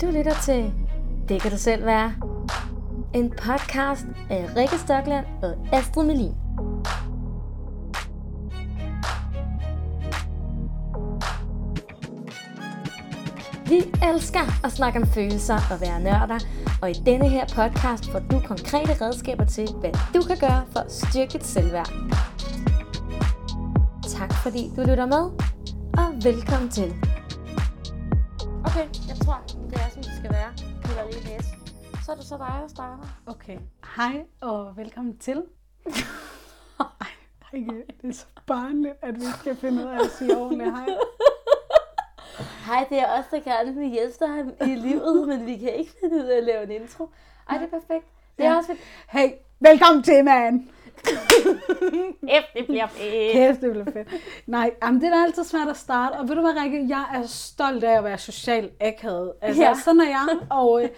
[0.00, 0.72] Du lytter til
[1.28, 2.12] Det kan du selv være.
[3.14, 6.34] En podcast af Rikke Stokland og Astrid Melin.
[13.68, 13.76] Vi
[14.12, 16.38] elsker at snakke om følelser og være nørder,
[16.82, 20.80] og i denne her podcast får du konkrete redskaber til, hvad du kan gøre for
[20.80, 21.92] at styrke dit selvværd.
[24.08, 25.24] Tak fordi du lytter med,
[25.92, 27.07] og velkommen til.
[32.08, 33.04] Så er det så dig, der starter.
[33.26, 33.58] Okay.
[33.96, 35.42] Hej og velkommen til.
[36.80, 37.06] Ej,
[38.02, 40.86] det er så barnligt, at vi skal finde ud af at sige ordentligt hej.
[42.66, 45.92] Hej, det er os, der gerne vil hjælpe dig i livet, men vi kan ikke
[46.00, 47.08] finde ud af at lave en intro.
[47.50, 48.06] Ej, det er perfekt.
[48.38, 48.56] Det er Ja.
[48.56, 48.76] også.
[49.08, 50.62] Hey, velkommen til, mand.
[52.42, 53.32] F, det bliver fedt.
[53.32, 54.08] Kæft, det bliver fedt.
[54.46, 56.14] Nej, jamen, det er da altid svært at starte.
[56.14, 59.32] Og ved du hvad, Rikke, jeg er stolt af at være social akavet.
[59.42, 59.74] Altså, ja.
[59.84, 60.28] sådan er jeg.
[60.50, 60.88] Og øh,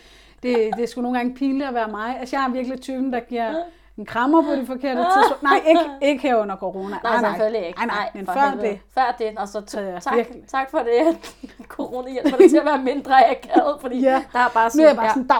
[0.42, 2.16] det, det er sgu nogle gange pinligt at være mig.
[2.20, 3.54] Altså, jeg er virkelig typen, der giver
[3.98, 5.48] en krammer på de forkerte tidspunkter.
[5.48, 6.96] Nej, ikke, ikke her under corona.
[7.04, 7.78] Nej, selvfølgelig ikke.
[7.78, 8.68] Nej, nej, men før helvede.
[8.68, 8.80] det.
[8.94, 11.34] Før det, og så Så jeg tak, virkelig- tak for det, at
[11.76, 14.22] corona hjælper dig til at være mindre akavet, fordi Ja.
[14.32, 15.38] der er bare Nu sådan, er jeg bare sådan, dag,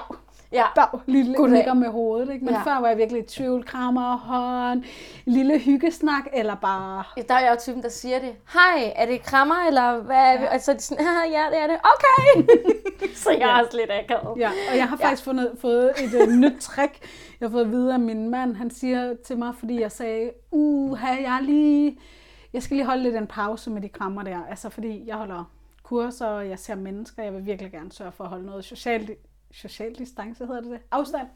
[0.52, 0.62] ja, ja.
[0.76, 1.76] dag, lille Goddag.
[1.76, 2.32] med hovedet.
[2.32, 2.44] Ikke?
[2.44, 2.60] Men Ja.
[2.60, 2.64] ja.
[2.74, 4.84] før var jeg virkelig i tvivl, krammer, hånd,
[5.24, 7.04] lille hyggesnak, eller bare...
[7.28, 8.32] Der er jeg jo typen, der siger det.
[8.52, 10.32] Hej, er det krammer, eller hvad er?
[10.32, 10.54] Ja.
[10.54, 11.76] Og så er de sådan, "Ah, ja, det er det.
[11.84, 12.46] Okay!
[13.22, 13.62] så jeg er Ja.
[13.62, 14.38] også lidt akavet.
[14.38, 15.06] Ja, og jeg har Ja.
[15.06, 16.92] faktisk fundet, fået et uh, nyt trick.
[17.40, 18.56] Jeg har fået at vide af min mand.
[18.56, 21.98] Han siger til mig, fordi jeg sagde, uh, jeg er lige...
[22.52, 24.38] Jeg skal lige holde lidt en pause med de krammer der.
[24.50, 25.50] Altså, fordi jeg holder
[25.82, 27.22] kurser, og jeg ser mennesker.
[27.22, 29.10] Jeg vil virkelig gerne sørge for at holde noget social,
[29.52, 30.80] social distance, hedder det det?
[30.90, 31.26] Afstand.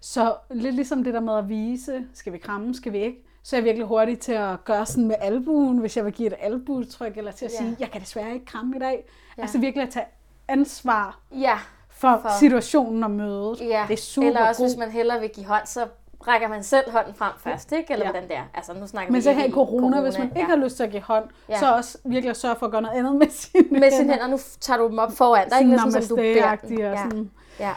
[0.00, 3.18] Så lidt ligesom det der med at vise, skal vi kramme, skal vi ikke?
[3.42, 6.26] Så er jeg virkelig hurtig til at gøre sådan med albuen, hvis jeg vil give
[6.26, 7.56] et albuetryk, eller til at Ja.
[7.58, 9.04] sige, jeg kan desværre ikke kramme i dag.
[9.36, 9.42] Ja.
[9.42, 10.06] Altså virkelig at tage
[10.48, 13.60] ansvar Ja, for, For- situationen og mødet.
[13.60, 13.84] ja.
[13.88, 14.68] Det er super Eller også, god.
[14.68, 15.86] hvis man hellere vil give hånd, så
[16.26, 17.92] rækker man selv hånden frem først, ikke?
[17.92, 18.10] Eller Ja.
[18.12, 18.44] hvordan det er.
[18.54, 20.46] Altså, nu snakker Men så her i corona, hvis man ikke ja.
[20.46, 21.54] har lyst til at give hånd, Ja.
[21.54, 21.58] ja.
[21.60, 24.38] så også virkelig sørge for at gøre noget andet med sine Med sine hænder, nu
[24.60, 25.84] tager du dem op foran dig, Sådan ikke?
[25.84, 27.02] Næsten som du bærer og Ja.
[27.02, 27.30] sådan,
[27.60, 27.74] ja.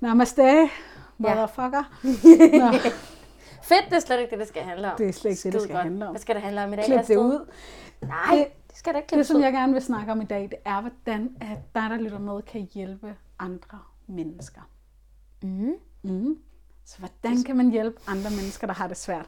[0.00, 0.68] namaste,
[1.18, 1.82] motherfucker.
[2.72, 2.78] Nå,
[3.62, 4.96] Fedt, det er slet ikke det, det skal handle om.
[4.98, 5.82] det er slet ikke det, det skal godt.
[5.82, 6.12] handle om.
[6.12, 7.48] Hvad skal det handle om i dag, Klip det ud.
[8.02, 10.42] Nej, Det- det skal da ikke Det, som jeg gerne vil snakke om i dag,
[10.42, 14.60] det er, hvordan at dig, der lytter med, kan hjælpe andre mennesker.
[15.42, 15.72] Mm.
[16.02, 16.36] Mm.
[16.88, 19.26] Så hvordan kan man hjælpe andre mennesker, der har det svært?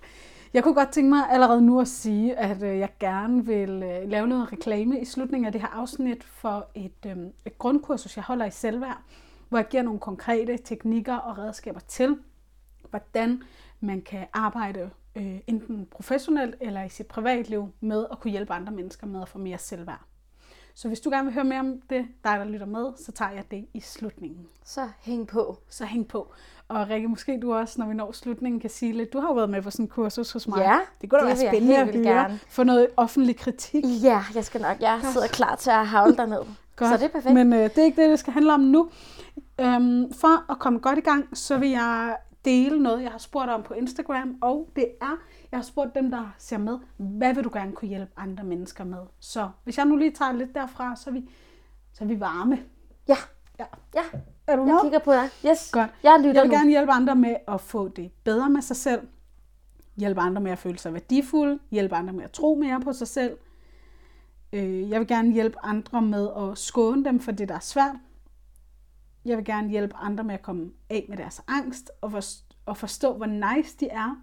[0.54, 4.08] Jeg kunne godt tænke mig allerede nu at sige, at øh, jeg gerne vil øh,
[4.08, 7.16] lave noget reklame i slutningen af det her afsnit for et, øh,
[7.46, 9.00] et grundkursus, jeg holder i selvværd,
[9.48, 12.18] hvor jeg giver nogle konkrete teknikker og redskaber til,
[12.90, 13.42] hvordan
[13.80, 18.72] man kan arbejde øh, enten professionelt eller i sit privatliv med at kunne hjælpe andre
[18.72, 20.09] mennesker med at få mere selvværd.
[20.74, 23.30] Så hvis du gerne vil høre mere om det, dig der lytter med, så tager
[23.30, 24.46] jeg det i slutningen.
[24.64, 25.58] Så hæng på.
[25.68, 26.32] Så hæng på.
[26.68, 29.12] Og Rikke, måske du også, når vi når slutningen, kan sige lidt.
[29.12, 30.58] Du har jo været med på sådan en kursus hos mig.
[30.58, 32.04] Ja, det kunne da det være spændende at høre.
[32.04, 32.40] gerne.
[32.48, 33.84] Få noget offentlig kritik.
[34.02, 34.80] Ja, jeg skal nok.
[34.80, 36.42] Jeg sidder klar til at havle dig ned.
[36.78, 37.34] Så det er perfekt.
[37.34, 38.90] Men øh, det er ikke det, det skal handle om nu.
[39.60, 43.50] Øhm, for at komme godt i gang, så vil jeg dele noget, jeg har spurgt
[43.50, 44.36] om på Instagram.
[44.40, 45.18] Og det er,
[45.52, 48.84] jeg har spurgt dem, der ser med, hvad vil du gerne kunne hjælpe andre mennesker
[48.84, 48.98] med?
[49.20, 51.30] Så hvis jeg nu lige tager lidt derfra, så er vi,
[51.92, 52.58] så er vi varme.
[53.08, 53.16] Ja,
[53.58, 53.64] Ja.
[53.94, 54.00] ja.
[54.46, 54.82] Er du Jeg med?
[54.82, 55.28] kigger på dig.
[55.50, 55.70] Yes.
[55.72, 55.90] Godt.
[56.02, 56.56] Jeg lytter Jeg vil nu.
[56.56, 59.08] gerne hjælpe andre med at få det bedre med sig selv.
[59.96, 61.58] Hjælpe andre med at føle sig værdifulde.
[61.70, 63.36] Hjælpe andre med at tro mere på sig selv.
[64.52, 67.96] Øh, Jeg vil gerne hjælpe andre med at skåne dem for det, der er svært.
[69.24, 72.76] Jeg vil gerne hjælpe andre med at komme af med deres angst og forstå, og
[72.76, 74.16] forstå hvor nice de er.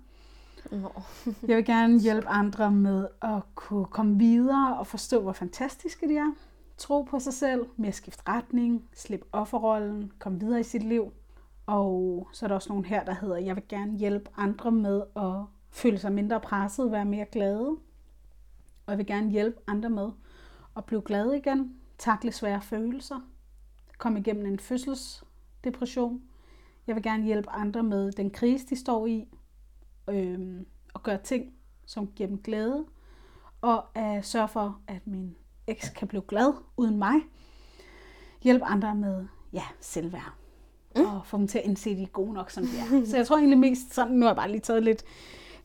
[0.71, 1.01] Nå.
[1.47, 6.17] Jeg vil gerne hjælpe andre med at kunne komme videre og forstå, hvor fantastiske de
[6.17, 6.33] er.
[6.77, 11.11] Tro på sig selv, med at skifte retning, slippe offerrollen, komme videre i sit liv.
[11.65, 15.03] Og så er der også nogen her, der hedder, jeg vil gerne hjælpe andre med
[15.15, 17.67] at føle sig mindre presset, være mere glade.
[18.85, 20.09] Og jeg vil gerne hjælpe andre med
[20.77, 23.19] at blive glade igen, takle svære følelser,
[23.97, 26.21] komme igennem en fødselsdepression.
[26.87, 29.27] Jeg vil gerne hjælpe andre med den krise, de står i,
[30.09, 31.53] øhm, og gøre ting,
[31.85, 32.85] som giver dem glæde,
[33.61, 35.35] og at sørge for, at min
[35.67, 37.15] eks kan blive glad uden mig.
[38.43, 40.33] Hjælpe andre med ja, selvværd.
[40.95, 41.05] Mm.
[41.05, 43.05] Og få dem til at indse, at de er gode nok, som de er.
[43.05, 45.03] Så jeg tror egentlig mest sådan, nu har jeg bare lige taget lidt,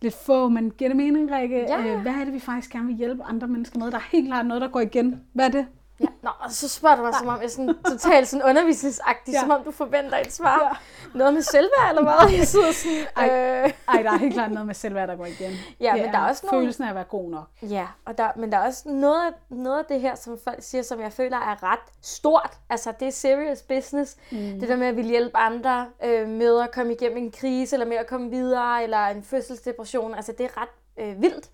[0.01, 1.61] lidt få, men giver det mening, Rikke?
[1.61, 1.95] Ja.
[1.95, 3.91] Øh, hvad er det, vi faktisk gerne vil hjælpe andre mennesker med?
[3.91, 5.21] Der er helt klart noget, der går igen.
[5.33, 5.67] Hvad er det?
[6.03, 6.07] Ja.
[6.23, 9.41] Nå, og så spørger du mig, som om jeg er sådan totalt sådan undervisningsagtig, ja.
[9.41, 10.61] som om du forventer et svar.
[10.63, 11.19] Ja.
[11.19, 12.39] Noget med selvværd, eller hvad?
[12.39, 13.73] Jeg sidder sådan, ej, øh...
[13.89, 15.53] ej, der er helt klart noget med selvværd, der går igen.
[15.81, 16.63] Ja, det men der er også nogle...
[16.63, 17.45] følelsen af at være god nok.
[17.63, 20.83] Ja, og der, men der er også noget noget af det her, som folk siger,
[20.83, 22.59] som jeg føler er ret stort.
[22.71, 24.17] Altså, det er serious business.
[24.31, 24.61] Mm.
[24.61, 27.87] Det der med at ville hjælpe andre øh, med at komme igennem en krise, eller
[27.87, 30.15] med at komme videre, eller en fødselsdepression.
[30.15, 31.51] Altså, det er ret øh, vildt.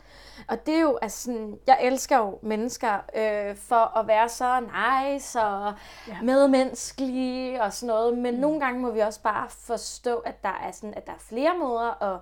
[0.48, 4.60] Og det er jo, altså sådan, jeg elsker jo mennesker øh, for at være så
[4.60, 5.74] nice og
[6.08, 6.22] ja.
[6.22, 8.40] medmenneskelige og sådan noget, men mm.
[8.40, 11.58] nogle gange må vi også bare forstå, at der er, sådan, at der er flere
[11.58, 12.20] måder at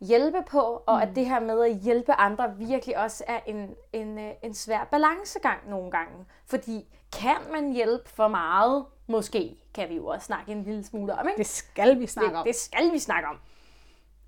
[0.00, 1.02] hjælpe på, og mm.
[1.02, 4.84] at det her med at hjælpe andre virkelig også er en, en, øh, en svær
[4.84, 6.24] balancegang nogle gange.
[6.46, 6.86] Fordi
[7.20, 8.84] kan man hjælpe for meget?
[9.06, 11.38] Måske kan vi jo også snakke en lille smule om, ikke?
[11.38, 12.46] Det skal vi snakke det, om.
[12.46, 13.38] Det skal vi snakke om.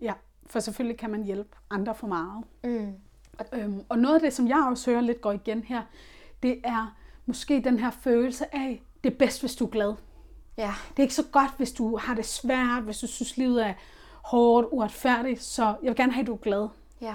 [0.01, 0.13] Ja,
[0.55, 2.45] for selvfølgelig kan man hjælpe andre for meget.
[2.65, 2.93] Mm.
[3.53, 5.83] Øhm, og noget af det, som jeg også hører lidt går igen her,
[6.43, 6.97] det er
[7.27, 9.95] måske den her følelse af, det er bedst, hvis du er glad.
[10.57, 10.75] Ja.
[10.91, 13.75] Det er ikke så godt, hvis du har det svært, hvis du synes, livet er
[14.23, 16.69] hårdt, uretfærdigt, så jeg vil gerne have, at du er glad.
[17.01, 17.15] Ja.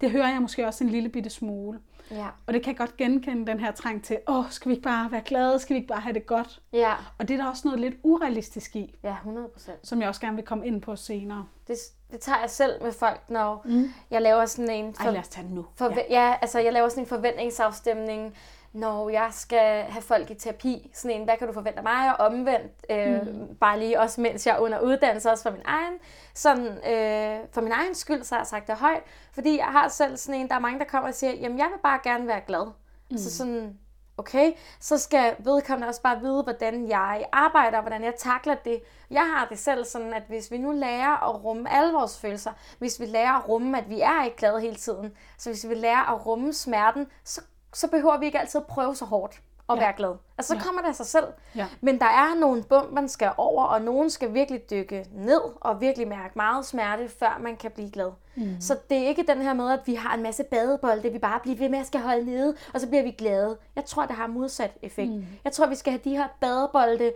[0.00, 1.78] Det hører jeg måske også en lille bitte smule.
[2.10, 2.26] Ja.
[2.46, 5.12] Og det kan jeg godt genkende, den her trang til, åh, skal vi ikke bare
[5.12, 6.60] være glade, skal vi ikke bare have det godt?
[6.72, 6.94] Ja.
[7.18, 8.98] Og det er der også noget lidt urealistisk i.
[9.02, 9.88] Ja, 100 procent.
[9.88, 11.46] Som jeg også gerne vil komme ind på senere.
[11.68, 11.76] Det,
[12.10, 13.90] det tager jeg selv med folk, når mm.
[14.10, 14.94] jeg laver sådan en...
[14.94, 15.66] For, Ej, lad os tage den nu.
[15.74, 16.02] For, ja.
[16.10, 18.36] ja, altså jeg laver sådan en forventningsafstemning,
[18.78, 20.90] når jeg skal have folk i terapi.
[20.94, 22.20] Sådan en, hvad kan du forvente af mig?
[22.20, 23.56] Og omvendt, øh, mm.
[23.56, 25.94] bare lige også mens jeg er under uddannelse, også for min egen,
[26.34, 29.02] sådan, øh, for min egen skyld, så har jeg sagt det højt.
[29.32, 31.66] Fordi jeg har selv sådan en, der er mange, der kommer og siger, jamen jeg
[31.66, 32.66] vil bare gerne være glad.
[33.10, 33.18] Mm.
[33.18, 33.78] Så sådan,
[34.18, 38.80] okay, så skal vedkommende også bare vide, hvordan jeg arbejder, hvordan jeg takler det.
[39.10, 42.52] Jeg har det selv sådan, at hvis vi nu lærer at rumme alle vores følelser,
[42.78, 45.74] hvis vi lærer at rumme, at vi er ikke glade hele tiden, så hvis vi
[45.74, 47.40] lærer at rumme smerten, så,
[47.74, 49.80] så behøver vi ikke altid at prøve så hårdt at ja.
[49.80, 50.14] være glad.
[50.38, 50.62] Altså, så ja.
[50.62, 51.26] kommer det af sig selv.
[51.54, 51.66] Ja.
[51.80, 55.80] Men der er nogle bump, man skal over, og nogen skal virkelig dykke ned og
[55.80, 58.10] virkelig mærke meget smerte, før man kan blive glad.
[58.36, 58.60] Mm.
[58.60, 61.40] Så det er ikke den her med, at vi har en masse badebolde, vi bare
[61.40, 63.56] bliver ved med at skal holde nede, og så bliver vi glade.
[63.76, 65.10] Jeg tror, det har modsat effekt.
[65.10, 65.26] Mm.
[65.44, 67.12] Jeg tror, vi skal have de her badebolde,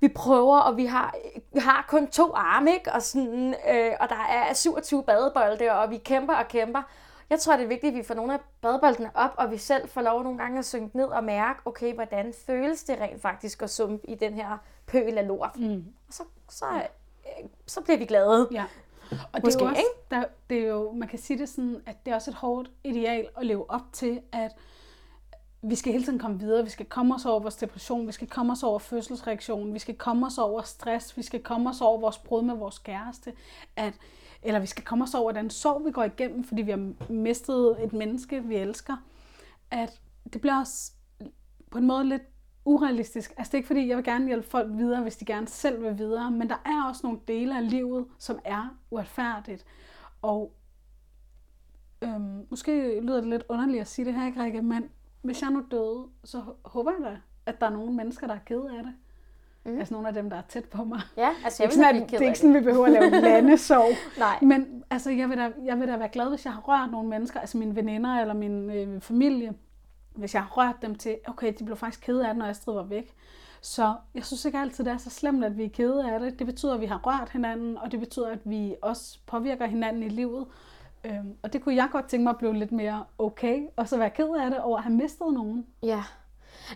[0.00, 1.14] vi prøver, og vi har,
[1.52, 2.92] vi har kun to arme, ikke?
[2.92, 6.82] Og, sådan, øh, og der er 27 badebolde, og vi kæmper og kæmper.
[7.30, 9.88] Jeg tror, det er vigtigt, at vi får nogle af badeboldene op, og vi selv
[9.88, 13.62] får lov nogle gange at synke ned og mærke, okay, hvordan føles det rent faktisk
[13.62, 15.56] at sumpe i den her pøl af lort.
[15.56, 15.84] Mm.
[16.08, 18.48] Og så, så, øh, så bliver vi glade.
[18.52, 18.64] Ja.
[19.10, 19.90] Og det, Måske, er også, ikke?
[20.10, 22.70] Der, det er jo, man kan sige det sådan, at det er også et hårdt
[22.84, 24.52] ideal at leve op til, at
[25.62, 28.28] vi skal hele tiden komme videre, vi skal komme os over vores depression, vi skal
[28.28, 32.00] komme os over fødselsreaktionen, vi skal komme os over stress, vi skal komme os over
[32.00, 33.32] vores brud med vores kæreste,
[33.76, 33.94] at
[34.42, 37.84] eller vi skal komme os over den sorg, vi går igennem, fordi vi har mistet
[37.84, 38.96] et menneske, vi elsker,
[39.70, 40.00] at
[40.32, 40.92] det bliver også
[41.70, 42.22] på en måde lidt
[42.64, 43.32] urealistisk.
[43.36, 45.82] Altså det er ikke fordi, jeg vil gerne hjælpe folk videre, hvis de gerne selv
[45.82, 49.64] vil videre, men der er også nogle dele af livet, som er uretfærdigt.
[50.22, 50.52] Og
[52.02, 54.90] øhm, måske lyder det lidt underligt at sige det her, ikke Rikke, men
[55.22, 58.38] hvis jeg nu døde, så håber jeg da, at der er nogle mennesker, der er
[58.46, 58.94] ked af det.
[59.64, 59.78] Mm.
[59.78, 61.00] Altså nogle af dem, der er tæt på mig.
[61.16, 63.10] Ja, altså jeg det er ikke sådan, det er ikke sådan, vi behøver at lave
[63.30, 64.18] landesorg.
[64.18, 64.38] Nej.
[64.42, 67.08] Men altså, jeg vil, da, jeg vil da være glad, hvis jeg har rørt nogle
[67.08, 69.54] mennesker, altså mine veninder eller min øh, familie,
[70.14, 72.74] hvis jeg har rørt dem til, okay, de blev faktisk kede af det, når Astrid
[72.74, 73.14] var væk.
[73.60, 76.38] Så jeg synes ikke altid, det er så slemt, at vi er kede af det.
[76.38, 80.02] Det betyder, at vi har rørt hinanden, og det betyder, at vi også påvirker hinanden
[80.02, 80.46] i livet.
[81.04, 83.98] Øhm, og det kunne jeg godt tænke mig at blive lidt mere okay, og så
[83.98, 85.66] være ked af det over at have mistet nogen.
[85.82, 86.02] Ja,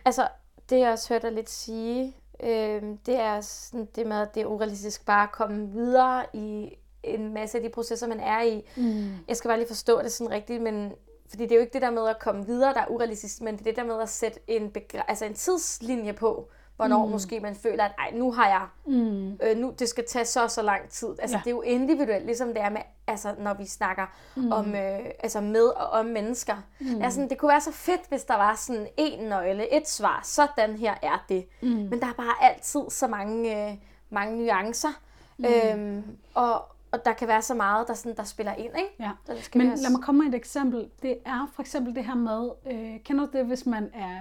[0.04, 0.28] altså
[0.70, 4.42] det jeg også hørt dig lidt sige, øh, det er sådan det med, at det
[4.42, 8.64] er urealistisk bare at komme videre i en masse af de processer, man er i.
[8.76, 9.12] Mm.
[9.28, 10.92] Jeg skal bare lige forstå det sådan rigtigt, men
[11.28, 13.54] fordi det er jo ikke det der med at komme videre, der er urealistisk, men
[13.54, 14.72] det er det der med at sætte en,
[15.08, 17.12] altså en tidslinje på, hvornår mm.
[17.12, 19.32] måske man føler, at ej, nu har jeg, mm.
[19.32, 21.08] øh, nu det skal tage så så lang tid.
[21.18, 21.40] Altså ja.
[21.44, 24.52] det er jo individuelt, ligesom det er med, altså når vi snakker mm.
[24.52, 26.56] om, øh, altså med og om mennesker.
[26.80, 27.02] Mm.
[27.02, 30.76] Altså, det kunne være så fedt, hvis der var sådan en nøgle, et svar, sådan
[30.76, 31.46] her er det.
[31.62, 31.68] Mm.
[31.68, 33.76] Men der er bare altid så mange, øh,
[34.10, 35.00] mange nuancer.
[35.38, 35.44] Mm.
[35.44, 36.02] Øhm,
[36.34, 36.62] og,
[36.92, 38.72] og der kan være så meget, der, sådan, der spiller ind.
[38.76, 38.94] Ikke?
[39.00, 39.10] Ja.
[39.54, 40.88] Men lad mig komme med et eksempel.
[41.02, 44.20] Det er for eksempel det her med, øh, kender du det, hvis man er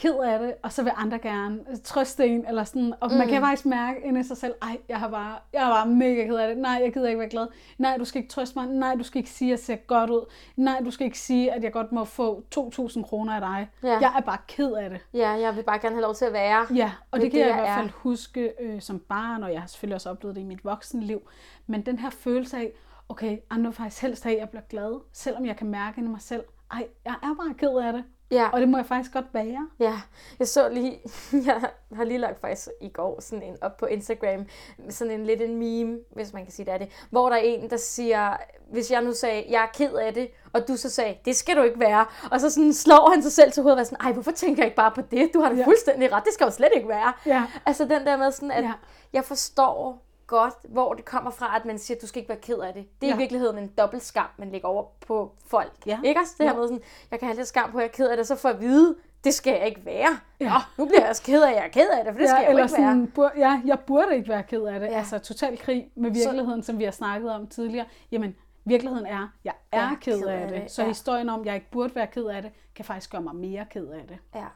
[0.00, 3.18] ked af det, og så vil andre gerne trøste en, eller sådan, og mm.
[3.18, 5.86] man kan faktisk mærke ind i sig selv, ej, jeg har bare, jeg har bare
[5.86, 7.46] mega ked af det, nej, jeg gider ikke være glad,
[7.78, 10.10] nej, du skal ikke trøste mig, nej, du skal ikke sige, at jeg ser godt
[10.10, 10.24] ud,
[10.56, 13.98] nej, du skal ikke sige, at jeg godt må få 2.000 kroner af dig, ja.
[13.98, 15.00] jeg er bare ked af det.
[15.14, 16.66] Ja, jeg vil bare gerne have lov til at være.
[16.74, 17.92] Ja, og det, det kan det, jeg, jeg i hvert fald er.
[17.96, 21.20] huske øh, som barn, og jeg har selvfølgelig også oplevet det i mit voksenliv,
[21.66, 22.72] men den her følelse af,
[23.08, 26.04] okay, andre vil faktisk helst have, at jeg bliver glad, selvom jeg kan mærke i
[26.04, 28.48] mig selv, ej, jeg er bare ked af det, Ja.
[28.52, 29.68] Og det må jeg faktisk godt være.
[29.78, 30.00] Ja,
[30.38, 31.00] jeg så lige,
[31.46, 31.60] jeg
[31.94, 34.46] har lige lagt faktisk i går sådan en op på Instagram,
[34.88, 37.40] sådan en lidt en meme, hvis man kan sige det er det, hvor der er
[37.40, 38.36] en, der siger,
[38.72, 41.56] hvis jeg nu sagde, jeg er ked af det, og du så sagde, det skal
[41.56, 44.06] du ikke være, og så sådan slår han sig selv til hovedet og var sådan,
[44.06, 45.30] ej, hvorfor tænker jeg ikke bare på det?
[45.34, 45.64] Du har da Ja.
[45.64, 47.12] fuldstændig ret, det skal jo slet ikke være.
[47.26, 47.46] Ja.
[47.66, 48.72] Altså den der med sådan, at ja.
[49.12, 52.38] jeg forstår godt, hvor det kommer fra, at man siger, at du skal ikke være
[52.40, 52.86] ked af det.
[53.00, 53.14] Det er Ja.
[53.14, 55.72] i virkeligheden en dobbelt skam, man lægger over på folk.
[55.86, 55.98] Ja.
[56.04, 56.34] Ikke også?
[56.38, 56.60] Det her Jo.
[56.60, 58.40] med sådan, jeg kan have lidt skam på, at jeg er ked af det, så
[58.44, 60.18] jeg at vide, det skal jeg ikke være.
[60.40, 60.44] Ja.
[60.46, 60.52] Ja.
[60.52, 62.28] Nå, nu bliver jeg også ked af, at jeg er ked af det, for det
[62.28, 62.90] skal ja, jeg jo eller ikke være.
[62.90, 64.86] sådan, bur, ja, jeg burde ikke være ked af det.
[64.86, 64.92] Ja.
[64.92, 64.98] Ja.
[64.98, 67.86] Altså total krig med virkeligheden, som vi har snakket om tidligere.
[68.12, 70.70] Jamen, virkeligheden er, jeg er Ja, ked af det.
[70.70, 70.88] Så ja.
[70.88, 73.86] historien om, jeg ikke burde være ked af det, kan faktisk gøre mig mere ked
[73.88, 74.18] af det.
[74.34, 74.46] Ja.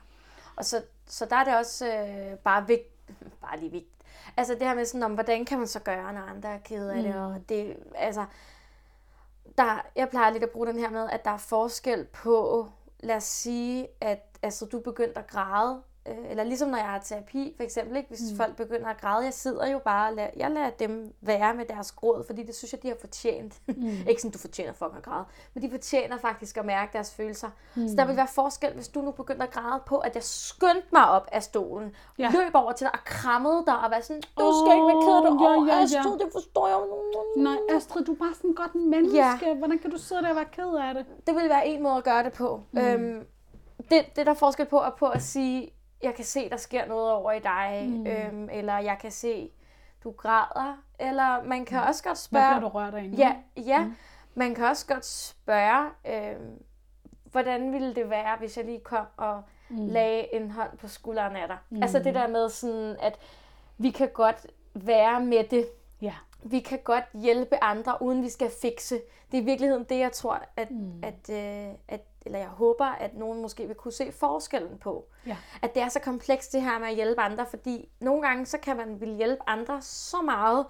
[0.57, 2.91] Og så, så der er det også øh, bare vigtigt,
[3.41, 3.94] bare lige vigtigt,
[4.37, 6.89] altså det her med sådan, om, hvordan kan man så gøre, når andre er ked
[6.89, 7.21] af det, Mm.
[7.21, 8.25] og det, altså,
[9.59, 12.69] der, jeg plejer lidt at bruge den her med, at der er forskel på,
[13.01, 16.99] lad os sige, at altså, du begyndte at græde, øh, eller ligesom når jeg har
[16.99, 18.09] terapi, for eksempel, ikke?
[18.09, 18.37] hvis mm.
[18.37, 21.65] folk begynder at græde, jeg sidder jo bare, og lader, jeg lader dem være med
[21.65, 23.61] deres gråd, fordi det synes jeg, de har fortjent.
[23.67, 23.89] Mm.
[24.09, 27.49] ikke sådan, du fortjener fucking at græde, men de fortjener faktisk at mærke deres følelser.
[27.75, 27.89] Mm.
[27.89, 30.89] Så der vil være forskel, hvis du nu begynder at græde på, at jeg skyndte
[30.93, 32.31] mig op af stolen, Ja.
[32.31, 35.15] løb over til dig og krammede dig, og var sådan, du skal ikke være ked
[35.17, 35.83] af det, ja, ja, ja.
[35.83, 36.79] Astrid, det forstår jeg.
[37.37, 39.17] Nej, Astrid, du er bare sådan et godt menneske.
[39.17, 39.55] Ja.
[39.55, 41.07] Hvordan kan du sidde der og være ked af det?
[41.27, 42.61] det vil være en måde at gøre det på.
[42.73, 42.79] Mm.
[42.79, 43.27] Øhm,
[43.91, 45.74] det, det der er forskel på, er på at sige,
[46.05, 48.07] jeg kan se, der sker noget over i dig, mm.
[48.07, 49.51] øhm, eller jeg kan se,
[50.05, 52.55] du græder, eller man kan også godt Hvad spørge...
[52.55, 53.17] bliver du rørt af nu?
[53.17, 53.85] Ja, ja.
[53.85, 53.95] Mm.
[54.35, 56.63] man kan også godt spørge, øhm,
[57.31, 59.87] hvordan ville det være, hvis jeg lige kom og mm.
[59.87, 61.59] lagde en hånd på skulderen af dig.
[61.71, 61.83] Mm.
[61.83, 63.19] Altså det der med sådan, at
[63.79, 65.67] vi kan godt være med det,
[66.03, 66.15] ja.
[66.43, 68.95] vi kan godt hjælpe andre, uden vi skal fikse.
[69.31, 71.03] Det er i virkeligheden det, jeg tror, at, mm.
[71.03, 75.09] at, øh, at eller jeg håber, at nogen måske vil kunne se forskellen på.
[75.27, 75.37] Ja.
[75.63, 78.59] At det er så komplekst det her med at hjælpe andre, fordi nogle gange så
[78.59, 80.67] kan man vil hjælpe andre så meget,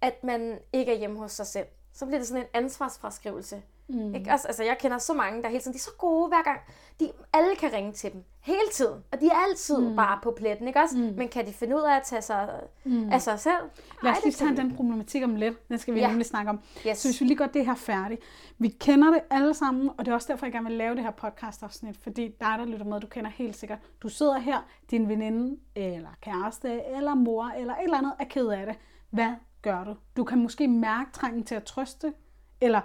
[0.00, 1.66] at man ikke er hjemme hos sig selv.
[1.92, 3.62] Så bliver det sådan en ansvarsfraskrivelse.
[3.88, 4.14] Mm.
[4.14, 4.30] Ikke?
[4.30, 6.60] Altså, altså, jeg kender så mange, der hele tiden, de er så gode hver gang.
[7.00, 8.24] De, alle kan ringe til dem.
[8.40, 9.04] Hele tiden.
[9.12, 9.96] Og de er altid mm.
[9.96, 10.96] bare på pletten, ikke også?
[10.98, 11.02] Mm.
[11.16, 12.48] Men kan de finde ud af at tage sig
[12.84, 13.12] mm.
[13.12, 13.62] af sig selv?
[14.02, 15.68] Lad os lige tage de den problematik om lidt.
[15.68, 16.08] Den skal vi Ja.
[16.08, 16.60] nemlig snakke om.
[16.86, 16.98] Yes.
[16.98, 18.20] Så hvis vi lige gør det her færdigt.
[18.58, 21.02] Vi kender det alle sammen, og det er også derfor, jeg gerne vil lave det
[21.04, 23.78] her podcast-afsnit, fordi dig, der lytter med, du kender helt sikkert.
[24.02, 28.46] Du sidder her, din veninde, eller kæreste, eller mor, eller et eller andet er ked
[28.48, 28.76] af det.
[29.10, 29.94] Hvad gør du?
[30.16, 32.12] Du kan måske mærke trængen til at trøste,
[32.60, 32.80] eller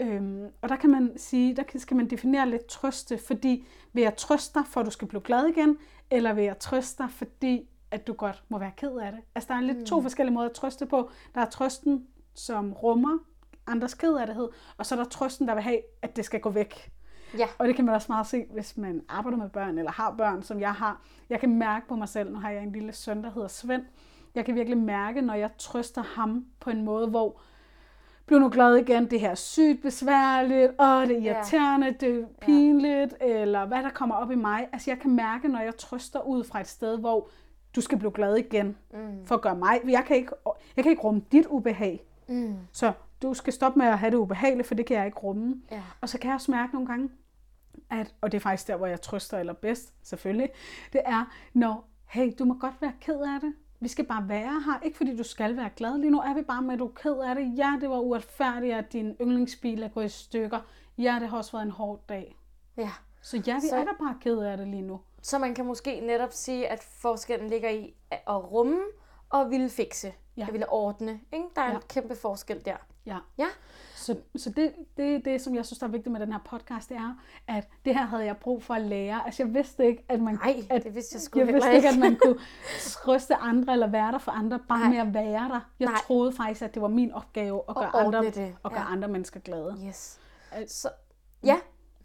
[0.00, 4.02] Øhm, og der kan man sige, der kan- skal man definere lidt trøste, fordi vil
[4.02, 5.76] jeg trøste dig, for at du skal blive glad igen,
[6.10, 9.20] eller vil jeg trøste dig, fordi at du godt må være ked af det.
[9.34, 9.84] Altså der er lidt mm.
[9.84, 11.10] to forskellige måder at trøste på.
[11.34, 13.18] Der er trøsten, som rummer
[13.66, 16.92] andres kedattighed, og så er der trøsten, der vil have, at det skal gå væk.
[17.38, 17.46] Ja.
[17.58, 20.42] Og det kan man også meget se, hvis man arbejder med børn, eller har børn,
[20.42, 21.02] som jeg har.
[21.30, 23.82] Jeg kan mærke på mig selv, nu har jeg en lille søn, der hedder Svend.
[24.34, 27.40] Jeg kan virkelig mærke, når jeg trøster ham på en måde, hvor
[28.26, 32.26] bliv nu glad igen, det her er sygt besværligt, og det er irriterende, det er
[32.40, 34.68] pinligt, eller hvad der kommer op i mig.
[34.72, 37.28] Altså jeg kan mærke, når jeg trøster ud fra et sted, hvor
[37.76, 39.26] du skal blive glad igen, mm.
[39.26, 39.80] for at gøre mig.
[39.88, 40.32] Jeg kan ikke,
[40.76, 42.04] jeg kan ikke rumme dit ubehag.
[42.28, 42.56] Mm.
[42.72, 45.62] Så du skal stoppe med at have det ubehageligt, for det kan jeg ikke rumme.
[45.70, 45.82] Ja.
[46.00, 47.10] Og så kan jeg også mærke nogle gange,
[47.90, 50.48] at, og det er faktisk der, hvor jeg trøster allerbedst, selvfølgelig,
[50.92, 53.52] det er, når, hey, du må godt være ked af det.
[53.82, 54.80] Vi skal bare være her.
[54.82, 55.98] Ikke fordi du skal være glad.
[55.98, 57.58] Lige nu er vi bare med, at du er ked af det.
[57.58, 60.60] Ja, det var uretfærdigt, at din yndlingsbil er gået i stykker.
[60.98, 62.36] Ja, det har også været en hård dag.
[62.76, 62.90] ja.
[63.24, 65.00] Så ja, vi Så- er da bare ked af det lige nu.
[65.22, 68.80] Så man kan måske netop sige, at forskellen ligger i at rumme
[69.30, 70.12] og ville fikse.
[70.36, 70.42] Ja.
[70.46, 71.20] At ville ordne.
[71.32, 71.44] Ikke?
[71.56, 71.68] Der er.
[71.68, 71.74] Ja.
[71.74, 72.76] en kæmpe forskel der.
[73.06, 73.16] Ja.
[73.38, 73.46] Ja.
[74.02, 76.88] Så, så det, det, det, som jeg synes, der er vigtigt med den her podcast,
[76.88, 77.14] det er,
[77.48, 79.26] at det her havde jeg brug for at lære.
[79.26, 81.88] Altså, jeg vidste ikke, at man, Nej, at, det vidste jeg sgu jeg vidste ikke,
[81.88, 82.38] at man kunne
[82.80, 84.88] trøste andre eller være der for andre, bare Nej.
[84.88, 85.60] med at være der.
[85.80, 86.00] Jeg Nej.
[86.06, 88.92] troede faktisk, at det var min opgave at gøre, andre, det, at gøre ja.
[88.92, 89.76] andre mennesker glade.
[89.88, 90.20] Yes.
[90.52, 90.88] Al- Så,
[91.44, 91.56] ja,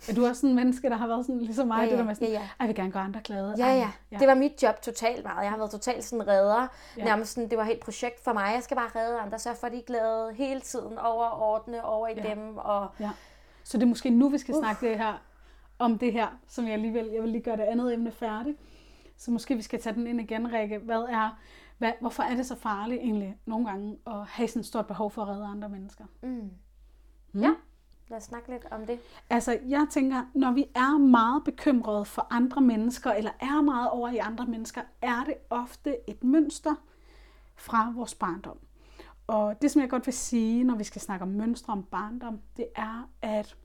[0.09, 1.97] Er du også sådan en menneske, der har været sådan ligesom mig, Ja, det der
[1.97, 2.39] ja, med sådan, ja, ja.
[2.39, 3.55] "Ej, jeg vil gerne gøre andre glade.
[3.57, 3.73] ja,
[4.11, 4.17] ja.
[4.19, 5.41] Det var mit job totalt meget.
[5.43, 6.61] Jeg har været totalt sådan redder.
[6.61, 6.67] Ja.
[6.97, 7.03] Ja.
[7.03, 8.51] Nærmest sådan, det var helt projekt for mig.
[8.53, 12.13] Jeg skal bare redde andre, så for de glade hele tiden over ordne over i
[12.15, 12.23] Ja.
[12.29, 12.35] ja.
[12.35, 12.57] dem.
[12.57, 13.09] Og Ja.
[13.63, 15.13] Så det er måske nu, vi skal snakke det her,
[15.79, 18.57] om det her, som jeg alligevel, jeg vil lige gøre det andet emne færdigt.
[19.17, 20.77] Så måske vi skal tage den ind igen, Rikke.
[20.77, 21.37] Hvad er,
[21.77, 25.11] hvad, hvorfor er det så farligt egentlig nogle gange at have sådan et stort behov
[25.11, 26.05] for at redde andre mennesker?
[26.23, 26.29] mm.
[27.31, 27.41] Hmm?
[27.43, 27.53] ja,
[28.09, 28.99] lad os snakke lidt om det.
[29.29, 34.09] Altså, jeg tænker, når vi er meget bekymrede for andre mennesker, eller er meget over
[34.09, 36.75] i andre mennesker, er det ofte et mønster
[37.55, 38.57] fra vores barndom.
[39.27, 42.39] Og det, som jeg godt vil sige, når vi skal snakke om mønstre om barndom,
[42.57, 43.55] det er, at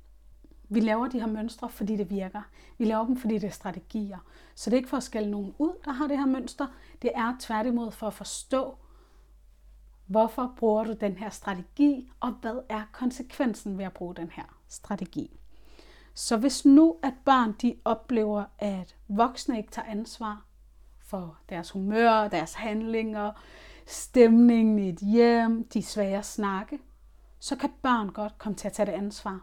[0.68, 2.42] vi laver de her mønstre, fordi det virker.
[2.78, 4.18] Vi laver dem, fordi det er strategier.
[4.54, 6.66] Så det er ikke for at skælde nogen ud, der har det her mønster.
[7.02, 8.76] Det er tværtimod for at forstå,
[10.06, 14.59] hvorfor bruger du den her strategi, og hvad er konsekvensen ved at bruge den her
[14.68, 15.40] strategi.
[16.14, 20.44] Så hvis nu, at børn de oplever, at voksne ikke tager ansvar
[20.99, 23.32] for deres humør, deres handlinger,
[23.87, 26.78] stemningen i et hjem, de svære at snakke,
[27.38, 29.40] så kan børn godt komme til at tage det ansvar.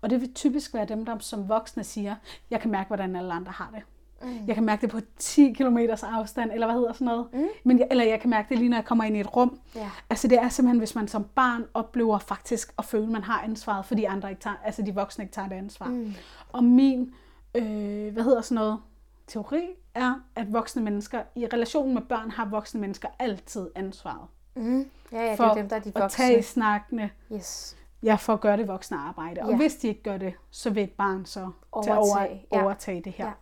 [0.00, 2.16] Og det vil typisk være dem, der som voksne siger,
[2.50, 3.82] jeg kan mærke, hvordan alle andre har det.
[4.22, 4.46] Mm.
[4.46, 7.26] Jeg kan mærke det på 10 km afstand, eller hvad hedder sådan noget.
[7.32, 7.46] Mm.
[7.64, 9.58] Men jeg, eller jeg kan mærke det lige, når jeg kommer ind i et rum.
[9.76, 9.86] Yeah.
[10.10, 13.42] Altså det er simpelthen, hvis man som barn oplever faktisk at føle, at man har
[13.42, 15.86] ansvaret, fordi andre ikke tager, altså de voksne ikke tager det ansvar.
[15.86, 16.14] Mm.
[16.52, 17.14] Og min,
[17.54, 18.78] øh, hvad hedder sådan noget,
[19.26, 24.26] teori er, at voksne mennesker, i relationen med børn, har voksne mennesker altid ansvaret.
[24.56, 24.90] Mm.
[25.12, 26.04] Ja, ja, det er dem, der er de voksne.
[26.04, 27.10] at tage snakkene.
[27.32, 27.76] Yes.
[28.02, 29.42] Ja, for at gøre det voksne arbejde.
[29.42, 29.56] Og ja.
[29.56, 32.64] hvis de ikke gør det, så vil et barn så overtage, over, ja.
[32.64, 33.26] overtage det her.
[33.26, 33.32] Ja.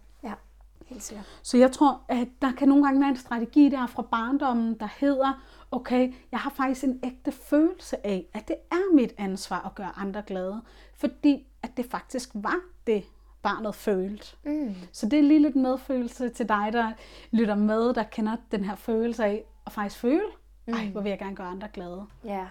[0.88, 1.26] Helt sikkert.
[1.42, 4.88] Så jeg tror, at der kan nogle gange være en strategi der fra barndommen, der
[4.98, 9.74] hedder, okay, jeg har faktisk en ægte følelse af, at det er mit ansvar at
[9.74, 10.62] gøre andre glade.
[10.94, 13.04] Fordi at det faktisk var det,
[13.42, 14.36] barnet følte.
[14.44, 14.74] Mm.
[14.92, 16.92] Så det er lige lidt medfølelse til dig, der
[17.30, 20.30] lytter med, der kender den her følelse af at faktisk føle,
[20.66, 20.74] mm.
[20.74, 22.06] ej, hvor vil jeg gerne gøre andre glade.
[22.24, 22.46] Ja,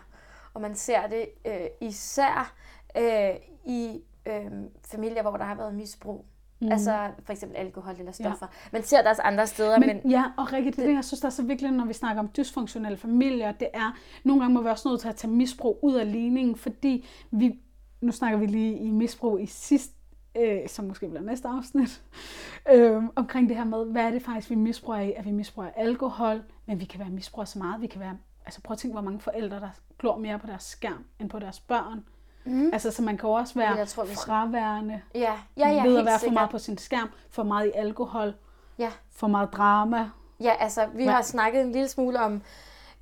[0.53, 2.53] og man ser det øh, især
[2.97, 4.51] øh, i øh,
[4.85, 6.25] familier, hvor der har været misbrug.
[6.59, 6.71] Mm.
[6.71, 8.47] Altså for eksempel alkohol eller stoffer.
[8.51, 8.69] Ja.
[8.71, 9.79] Man ser det også andre steder.
[9.79, 11.93] Men, men ja, og Rikke, det, det, jeg synes, der er så vigtigt, når vi
[11.93, 15.31] snakker om dysfunktionelle familier, det er, nogle gange må vi også nødt til at tage
[15.31, 17.59] misbrug ud af ligningen, fordi vi,
[18.01, 19.97] nu snakker vi lige i misbrug i sidste
[20.37, 22.03] øh, som måske bliver næste afsnit,
[22.73, 25.13] øh, omkring det her med, hvad er det faktisk, vi misbruger af?
[25.17, 27.81] At vi misbruger alkohol, men vi kan være misbruger så meget.
[27.81, 30.63] Vi kan være, altså prøv at tænke, hvor mange forældre, der glor mere på deres
[30.63, 32.05] skærm, end på deres børn.
[32.47, 32.69] Mm.
[32.73, 35.33] Altså, så man kan også være jeg tror, fraværende, ja.
[35.57, 38.33] Ja, ja, ved at være for meget på sin skærm, for meget i alkohol,
[38.79, 38.91] ja.
[39.11, 40.09] for meget drama.
[40.39, 41.11] Ja, altså, vi Hva?
[41.11, 42.41] har snakket en lille smule om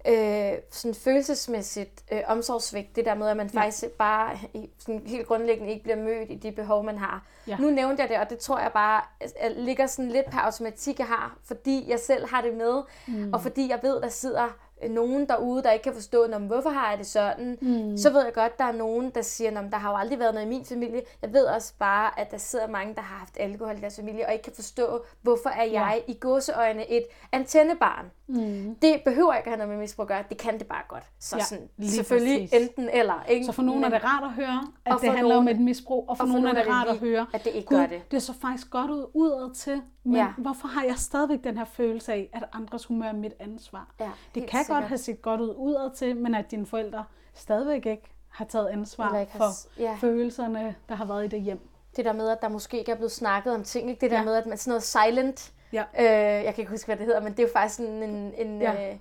[0.07, 2.95] øh, sådan følelsesmæssigt øh, omsorgsvægt.
[2.95, 3.59] Det der med, at man ja.
[3.59, 4.37] faktisk bare
[4.79, 7.23] sådan helt grundlæggende ikke bliver mødt i de behov, man har.
[7.47, 7.57] Ja.
[7.57, 9.01] Nu nævnte jeg det, og det tror jeg bare
[9.39, 13.33] at ligger sådan lidt per automatik, jeg har, fordi jeg selv har det med, mm.
[13.33, 14.47] og fordi jeg ved, der sidder
[14.89, 17.97] nogen derude, der ikke kan forstå, hvorfor har jeg det sådan, mm.
[17.97, 20.45] så ved jeg godt, der er nogen, der siger, der har jo aldrig været noget
[20.45, 21.01] i min familie.
[21.21, 24.27] Jeg ved også bare, at der sidder mange, der har haft alkohol i deres familie,
[24.27, 26.13] og ikke kan forstå, hvorfor er jeg ja.
[26.13, 28.05] i gåseøjne et antennebarn.
[28.27, 28.75] Mm.
[28.81, 31.03] Det behøver ikke at have noget med misbrug at gøre, det kan det bare godt.
[31.19, 32.69] Så ja, sådan, selvfølgelig præcis.
[32.69, 33.23] enten eller.
[33.29, 33.45] Ikke?
[33.45, 36.09] Så for nogen er det rart at høre, at det handler nogen, om et misbrug,
[36.09, 37.77] og for, og for nogen, nogen er det rart at høre, at det ikke Gud,
[37.77, 38.11] gør det.
[38.11, 40.27] Det er så faktisk godt ud udad til, men ja.
[40.37, 43.87] hvorfor har jeg stadigvæk den her følelse af, at andres humør er mit ansvar?
[43.99, 44.77] Ja, det kan sikkert.
[44.77, 48.67] godt have set godt ud udad til, men at dine forældre stadigvæk ikke har taget
[48.67, 49.97] ansvar ikke for har, ja.
[50.01, 51.59] følelserne, der har været i det hjem.
[51.95, 54.01] Det der med, at der måske ikke er blevet snakket om ting, ikke?
[54.01, 54.23] det der ja.
[54.23, 55.83] med, at man sådan noget silent, ja.
[55.99, 58.33] øh, jeg kan ikke huske, hvad det hedder, men det er jo faktisk sådan en,
[58.37, 58.91] en ja.
[58.91, 58.97] øh,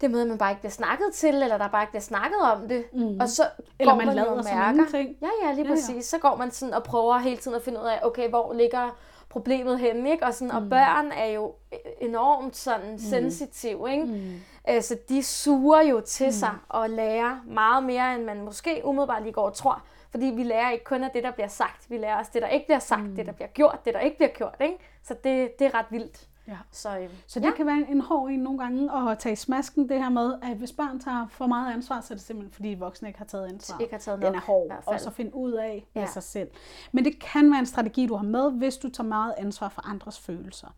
[0.00, 2.40] det med, at man bare ikke bliver snakket til, eller der bare ikke bliver snakket
[2.40, 2.84] om det.
[2.92, 3.20] Mm.
[3.20, 3.42] Og så
[3.78, 4.98] eller går man, man lader mærker.
[4.98, 5.88] Ja, ja, lige præcis.
[5.88, 6.00] Ja, ja.
[6.00, 8.96] Så går man sådan og prøver hele tiden at finde ud af, okay, hvor ligger
[9.28, 10.26] problemet henne, ikke?
[10.26, 10.56] Og, sådan, mm.
[10.56, 11.54] og børn er jo
[12.00, 12.98] enormt sådan mm.
[12.98, 14.04] sensitive, ikke?
[14.04, 14.40] Mm.
[14.70, 16.32] Øh, så de suger jo til mm.
[16.32, 19.82] sig og lærer meget mere, end man måske umiddelbart lige går og tror.
[20.10, 21.90] Fordi vi lærer ikke kun af det, der bliver sagt.
[21.90, 23.16] Vi lærer også det, der ikke bliver sagt, mm.
[23.16, 24.56] det, der bliver gjort, det, der ikke bliver gjort.
[24.60, 24.78] Ikke?
[25.02, 26.27] Så det, det er ret vildt.
[26.48, 26.56] Ja.
[26.70, 27.52] Så, øh, så det ja.
[27.52, 30.72] kan være en hård en nogle gange at tage smasken, det her med, at hvis
[30.72, 33.78] børn tager for meget ansvar, så er det simpelthen fordi voksne ikke har taget ansvar.
[33.78, 36.00] Ikke har taget Den er hård, og så finde ud af ja.
[36.00, 36.48] med sig selv.
[36.92, 39.88] Men det kan være en strategi, du har med, hvis du tager meget ansvar for
[39.88, 40.68] andres følelser.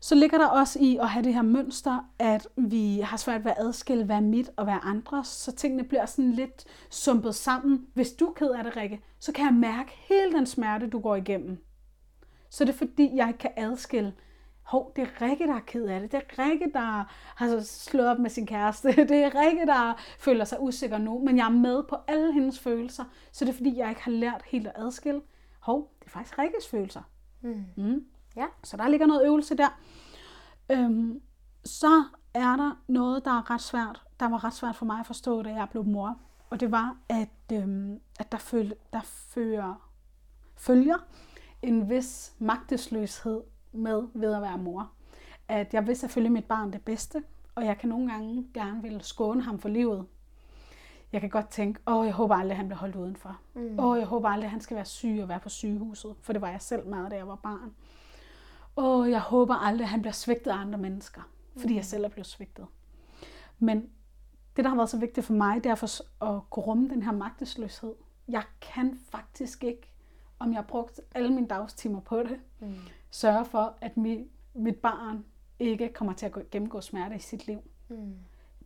[0.00, 3.50] Så ligger der også i at have det her mønster, at vi har svært ved
[3.50, 7.34] at adskille, hvad er mit og hvad er andres, så tingene bliver sådan lidt sumpet
[7.34, 7.86] sammen.
[7.94, 11.00] Hvis du er ked af det, Rikke, så kan jeg mærke hele den smerte, du
[11.00, 11.64] går igennem.
[12.50, 14.12] Så det er fordi, jeg ikke kan adskille,
[14.64, 16.12] hov, det er Rikke, der er ked af det.
[16.12, 17.04] Det er Rikke, der
[17.36, 18.88] har slået op med sin kæreste.
[19.12, 21.18] Det er Rikke, der føler sig usikker nu.
[21.18, 23.04] Men jeg er med på alle hendes følelser.
[23.32, 25.22] Så det er fordi, jeg ikke har lært helt at adskille.
[25.60, 27.02] Hov, det er faktisk Rikkes følelser.
[27.40, 27.64] Mm.
[27.76, 28.04] Mm.
[28.36, 28.46] Ja.
[28.64, 29.78] Så der ligger noget øvelse der.
[30.70, 31.20] Øhm,
[31.64, 34.02] så er der noget, der er ret svært.
[34.20, 36.18] Der var ret svært for mig at forstå, da jeg blev mor.
[36.50, 39.90] Og det var, at, øhm, at der, føl, der fører,
[40.56, 40.98] følger
[41.62, 43.42] en vis magtesløshed
[43.74, 44.90] med ved at være mor.
[45.48, 49.00] At jeg vil selvfølgelig mit barn det bedste, og jeg kan nogle gange gerne vil
[49.02, 50.06] skåne ham for livet.
[51.12, 53.38] Jeg kan godt tænke, åh, jeg håber aldrig, han bliver holdt udenfor.
[53.54, 53.78] Mm.
[53.78, 56.14] Åh, jeg håber aldrig, han skal være syg og være på sygehuset.
[56.20, 57.74] For det var jeg selv meget, da jeg var barn.
[58.76, 61.20] Åh, jeg håber aldrig, han bliver svigtet af andre mennesker.
[61.56, 61.76] Fordi mm.
[61.76, 62.66] jeg selv er blevet svigtet.
[63.58, 63.88] Men
[64.56, 67.02] det, der har været så vigtigt for mig, det er for at kunne rumme den
[67.02, 67.94] her magtesløshed.
[68.28, 69.90] Jeg kan faktisk ikke
[70.38, 72.40] om jeg har brugt alle mine dagstimer på det.
[72.60, 72.74] Mm.
[73.10, 75.24] Sørge for, at mit, mit barn
[75.58, 77.58] ikke kommer til at gå, gennemgå smerte i sit liv.
[77.88, 78.14] Mm.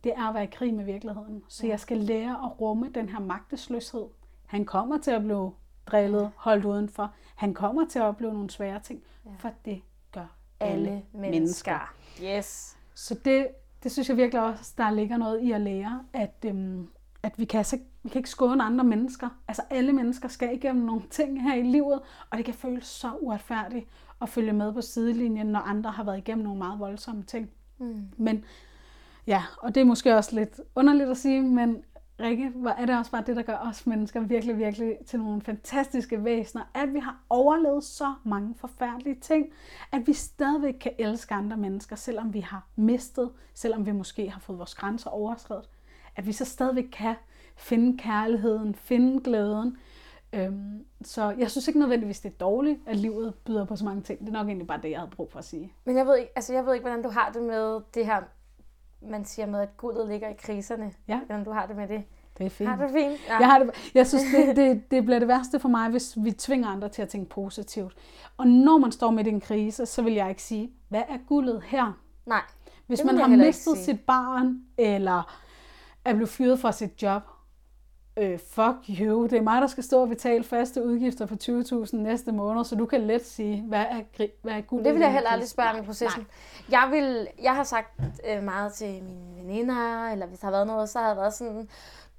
[0.03, 1.43] Det er at være i krig med virkeligheden.
[1.47, 4.05] Så jeg skal lære at rumme den her magtesløshed.
[4.45, 5.51] Han kommer til at blive
[5.85, 7.13] drillet, holdt udenfor.
[7.35, 9.31] Han kommer til at opleve nogle svære ting, ja.
[9.39, 11.29] for det gør alle, alle mennesker.
[11.31, 11.93] mennesker.
[12.23, 12.77] Yes.
[12.93, 13.47] Så det,
[13.83, 16.89] det synes jeg virkelig også, der ligger noget i at lære, at, øhm,
[17.23, 19.29] at vi, kan altså, vi kan ikke skåne andre mennesker.
[19.47, 23.11] Altså alle mennesker skal igennem nogle ting her i livet, og det kan føles så
[23.21, 23.87] uretfærdigt
[24.21, 27.49] at følge med på sidelinjen, når andre har været igennem nogle meget voldsomme ting.
[27.77, 28.07] Mm.
[28.17, 28.45] Men
[29.27, 31.83] ja, og det er måske også lidt underligt at sige, men
[32.19, 35.41] Rikke, hvor er det også bare det, der gør os mennesker virkelig, virkelig til nogle
[35.41, 39.47] fantastiske væsener, at vi har overlevet så mange forfærdelige ting,
[39.91, 44.39] at vi stadigvæk kan elske andre mennesker, selvom vi har mistet, selvom vi måske har
[44.39, 45.69] fået vores grænser overskrevet,
[46.19, 47.15] at vi så stadigvæk kan
[47.55, 49.77] finde kærligheden, finde glæden.
[50.33, 54.01] Øhm, så jeg synes ikke nødvendigvis, det er dårligt, at livet byder på så mange
[54.01, 54.19] ting.
[54.19, 55.73] Det er nok egentlig bare det, jeg havde brug for at sige.
[55.85, 58.21] Men jeg ved ikke, altså jeg ved ikke hvordan du har det med det her
[59.01, 60.91] man siger med, at guldet ligger i kriserne.
[61.07, 61.19] Ja.
[61.25, 62.03] Hvordan du har det med det.
[62.37, 62.69] Det er fint.
[62.69, 63.27] Har du fint?
[63.27, 63.37] Ja.
[63.37, 66.31] Jeg, har det, jeg synes, det, det, det bliver det værste for mig, hvis vi
[66.31, 67.93] tvinger andre til at tænke positivt.
[68.37, 71.17] Og når man står midt i en krise, så vil jeg ikke sige, hvad er
[71.27, 71.99] guldet her?
[72.25, 72.41] Nej.
[72.87, 75.35] Hvis man har mistet sit barn, eller
[76.09, 77.21] er blevet fyret fra sit job,
[78.17, 81.95] øh, fuck you, det er mig, der skal stå og betale faste udgifter på 20.000
[81.97, 84.83] næste måned, så du kan let sige, hvad er, hvad er guld?
[84.83, 86.27] Det vil jeg heller aldrig spørge om i processen.
[86.69, 86.81] Nej.
[86.81, 90.67] Jeg, vil, jeg har sagt øh, meget til mine veninder, eller hvis der har været
[90.67, 91.69] noget, så har jeg været sådan,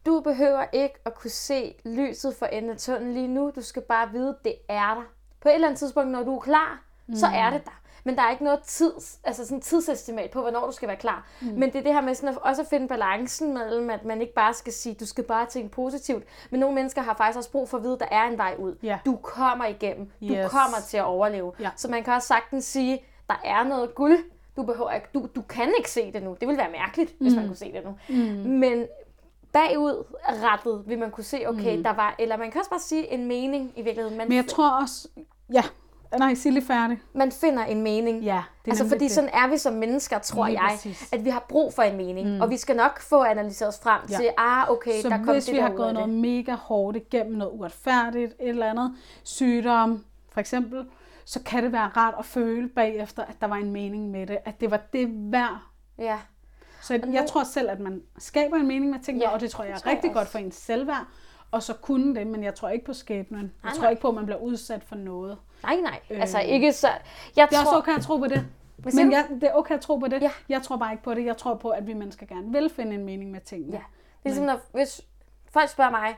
[0.06, 3.82] du behøver ikke at kunne se lyset for enden af tunnelen lige nu, du skal
[3.82, 5.04] bare vide, det er der.
[5.40, 7.14] På et eller andet tidspunkt, når du er klar, mm.
[7.14, 7.80] så er det der.
[8.04, 11.26] Men der er ikke noget tids, altså sådan tidsestimat på, hvornår du skal være klar.
[11.40, 11.46] Mm.
[11.46, 14.20] Men det er det her med sådan at, også at finde balancen mellem, at man
[14.20, 16.24] ikke bare skal sige, du skal bare tænke positivt.
[16.50, 18.54] Men nogle mennesker har faktisk også brug for at vide, at der er en vej
[18.58, 18.74] ud.
[18.84, 18.98] Yeah.
[19.06, 20.10] Du kommer igennem.
[20.22, 20.30] Yes.
[20.30, 21.52] Du kommer til at overleve.
[21.60, 21.72] Yeah.
[21.76, 24.18] Så man kan også sagtens sige, der er noget guld.
[24.56, 26.36] Du, behøver ikke, du, du kan ikke se det nu.
[26.40, 27.26] Det ville være mærkeligt, mm.
[27.26, 27.94] hvis man kunne se det nu.
[28.08, 28.50] Mm.
[28.50, 28.86] Men
[29.52, 31.82] bagudrettet vil man kunne se, okay, mm.
[31.82, 34.18] der var, eller man kan også bare sige en mening i virkeligheden.
[34.18, 35.08] Man Men jeg tror også,
[35.52, 35.62] ja,
[36.18, 37.00] Nej, sig lige færdig.
[37.12, 38.22] Man finder en mening.
[38.22, 39.12] Ja, det er altså, fordi det.
[39.12, 41.12] sådan er vi som mennesker, tror lige jeg, præcis.
[41.12, 42.34] at vi har brug for en mening.
[42.34, 42.40] Mm.
[42.40, 44.16] Og vi skal nok få analyseret os frem ja.
[44.16, 47.38] til, ah, okay, så der kom hvis det vi har gået noget mega hårdt igennem,
[47.38, 50.84] noget uretfærdigt, et eller andet sygdom, for eksempel,
[51.24, 54.38] så kan det være rart at føle bagefter, at der var en mening med det.
[54.44, 55.58] At det var det værd.
[55.98, 56.18] Ja.
[56.82, 59.50] Så jeg, jeg tror selv, at man skaber en mening med tingene, ja, og det
[59.50, 61.06] tror jeg er rigtig jeg godt for ens selvværd.
[61.50, 63.40] Og så kunne det, men jeg tror ikke på skæbnen.
[63.40, 63.90] Jeg nej, tror nej.
[63.90, 65.38] ikke på, at man bliver udsat for noget.
[65.62, 66.00] Nej, nej.
[66.10, 66.88] Øh, altså ikke så...
[67.36, 67.72] Jeg det er tror...
[67.72, 68.46] også okay at tro på det.
[68.94, 70.22] Men jeg, det er okay at tro på det.
[70.22, 70.30] Ja.
[70.48, 71.24] Jeg tror bare ikke på det.
[71.24, 73.72] Jeg tror på, at vi mennesker gerne vil finde en mening med tingene.
[73.72, 73.78] Ja.
[73.78, 75.00] Det er ligesom, når, hvis
[75.50, 76.16] folk spørger mig,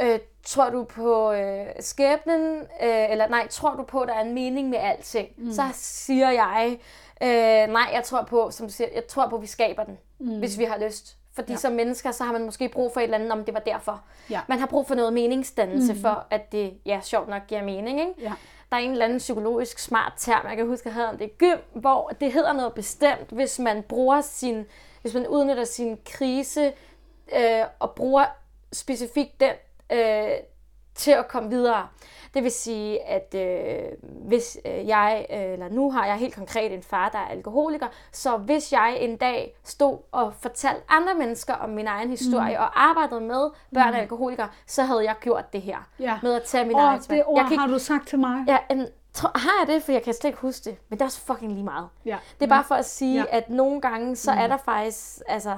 [0.00, 4.24] øh, tror du på øh, skæbnen, øh, eller nej, tror du på, at der er
[4.24, 5.28] en mening med alting?
[5.36, 5.52] Mm.
[5.52, 6.78] Så siger jeg,
[7.22, 9.98] øh, nej, jeg tror på, som du siger, jeg tror på, at vi skaber den,
[10.18, 10.38] mm.
[10.38, 11.16] hvis vi har lyst.
[11.34, 11.58] Fordi ja.
[11.58, 14.02] som mennesker, så har man måske brug for et eller andet, om det var derfor.
[14.30, 14.40] Ja.
[14.48, 16.00] Man har brug for noget meningsdannelse, mm.
[16.00, 18.00] for at det, ja, sjovt nok giver mening.
[18.00, 18.12] Ikke?
[18.20, 18.32] Ja.
[18.70, 21.38] Der er en eller anden psykologisk smart term, jeg kan huske, jeg havde om det
[21.38, 24.64] gym, hvor det hedder noget bestemt, hvis man bruger sin,
[25.02, 26.72] hvis man udnytter sin krise
[27.36, 28.24] øh, og bruger
[28.72, 29.52] specifikt den
[29.92, 30.28] øh,
[30.94, 31.88] til at komme videre.
[32.34, 36.72] Det vil sige, at øh, hvis øh, jeg, øh, eller nu har jeg helt konkret
[36.72, 41.54] en far, der er alkoholiker, så hvis jeg en dag stod og fortalte andre mennesker
[41.54, 42.62] om min egen historie, mm.
[42.62, 43.96] og arbejdede med børn mm.
[43.96, 45.88] af alkoholikere, så havde jeg gjort det her.
[45.98, 46.18] Ja.
[46.22, 48.44] Med at tage min egen det ord jeg kan, har du sagt til mig.
[48.48, 48.86] Ja, en,
[49.22, 51.52] har jeg det, for jeg kan slet ikke huske det, men det er også fucking
[51.52, 51.88] lige meget.
[52.04, 52.18] Ja.
[52.40, 53.36] Det er bare for at sige, ja.
[53.36, 54.38] at nogle gange, så mm.
[54.38, 55.56] er der faktisk, altså,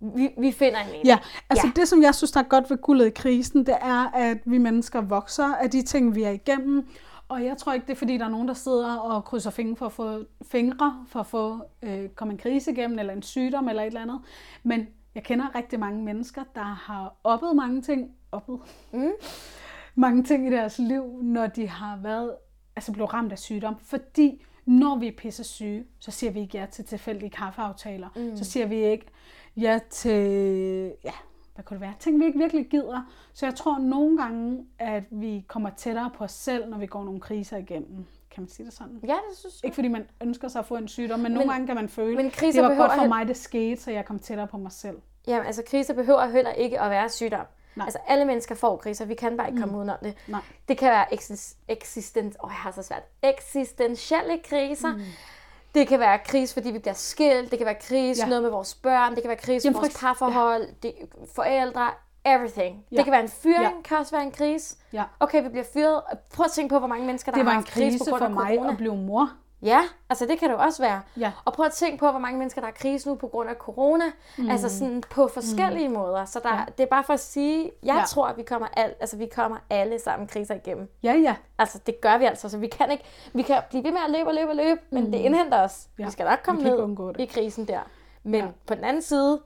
[0.00, 1.06] vi, vi finder en mening.
[1.06, 1.18] Ja,
[1.50, 1.72] altså ja.
[1.80, 4.58] det, som jeg synes, der er godt ved guldet i krisen, det er, at vi
[4.58, 6.88] mennesker vokser af de ting, vi er igennem.
[7.28, 9.76] Og jeg tror ikke, det er, fordi der er nogen, der sidder og krydser fingre
[9.76, 13.68] for at få, fingre for at få øh, komme en krise igennem, eller en sygdom,
[13.68, 14.20] eller et eller andet.
[14.62, 18.60] Men jeg kender rigtig mange mennesker, der har oplevet mange ting, oplevet,
[18.92, 19.10] mm.
[19.94, 22.34] mange ting i deres liv, når de har været,
[22.76, 23.76] altså blevet ramt af sygdom.
[23.82, 28.08] Fordi når vi er pisse syge, så siger vi ikke ja til tilfældige kaffeaftaler.
[28.16, 28.36] Mm.
[28.36, 29.06] Så siger vi ikke,
[29.56, 31.12] ja til, ja,
[31.54, 31.94] hvad kunne det være?
[32.00, 33.02] Ting, vi ikke virkelig gider.
[33.32, 37.04] Så jeg tror nogle gange, at vi kommer tættere på os selv, når vi går
[37.04, 38.06] nogle kriser igennem.
[38.30, 39.00] Kan man sige det sådan?
[39.02, 39.68] Ja, det synes jeg.
[39.68, 41.88] Ikke fordi man ønsker sig at få en sygdom, men, men nogle gange kan man
[41.88, 44.72] føle, men det var godt for mig, det skete, så jeg kom tættere på mig
[44.72, 44.98] selv.
[45.26, 47.46] Jamen, altså kriser behøver heller ikke at være sygdom.
[47.76, 47.84] Nej.
[47.84, 49.78] Altså alle mennesker får kriser, vi kan bare ikke komme mm.
[49.78, 50.14] udenom det.
[50.28, 50.40] Nej.
[50.68, 51.14] Det kan være
[51.68, 54.96] eksistent, åh, oh, jeg har så svært, eksistentielle kriser.
[54.96, 55.02] Mm
[55.76, 58.26] det kan være kris, fordi vi bliver skilt, det kan være kris, ja.
[58.26, 60.68] noget med vores børn, det kan være kris med vores parforhold, ja.
[60.82, 60.94] det,
[61.34, 61.90] forældre,
[62.24, 62.84] everything.
[62.92, 62.96] Ja.
[62.96, 63.82] Det kan være en fyring, Ja.
[63.84, 64.76] kan også være en krise.
[64.92, 65.04] Ja.
[65.20, 66.02] Okay, vi bliver fyret.
[66.34, 68.10] Prøv at tænke på, hvor mange mennesker, der Det har en haft krise, krise på
[68.10, 68.70] grund for af mig corona.
[68.70, 69.30] at blive mor.
[69.62, 71.00] Ja, altså det kan det jo også være.
[71.16, 71.32] Ja.
[71.44, 73.54] Og prøv at tænke på, hvor mange mennesker, der har krise nu på grund af
[73.54, 74.04] corona.
[74.38, 74.50] Mm.
[74.50, 75.94] Altså sådan på forskellige mm.
[75.94, 76.24] måder.
[76.24, 76.64] Så der, Ja.
[76.78, 78.02] det er bare for at sige, jeg Ja.
[78.08, 80.90] tror, at vi kommer, al, altså, vi kommer alle sammen kriser igennem.
[81.02, 81.36] Ja, ja.
[81.58, 84.10] Altså det gør vi altså, så vi kan ikke, vi kan blive ved med at
[84.10, 85.86] løbe og løbe og løbe, men det indhenter os.
[85.98, 86.04] Ja.
[86.04, 87.80] Vi skal nok komme ned i krisen der.
[88.22, 88.46] Men ja.
[88.66, 89.40] på den anden side,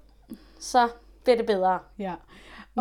[0.60, 0.88] så
[1.24, 1.78] bliver det bedre.
[1.98, 2.14] Ja.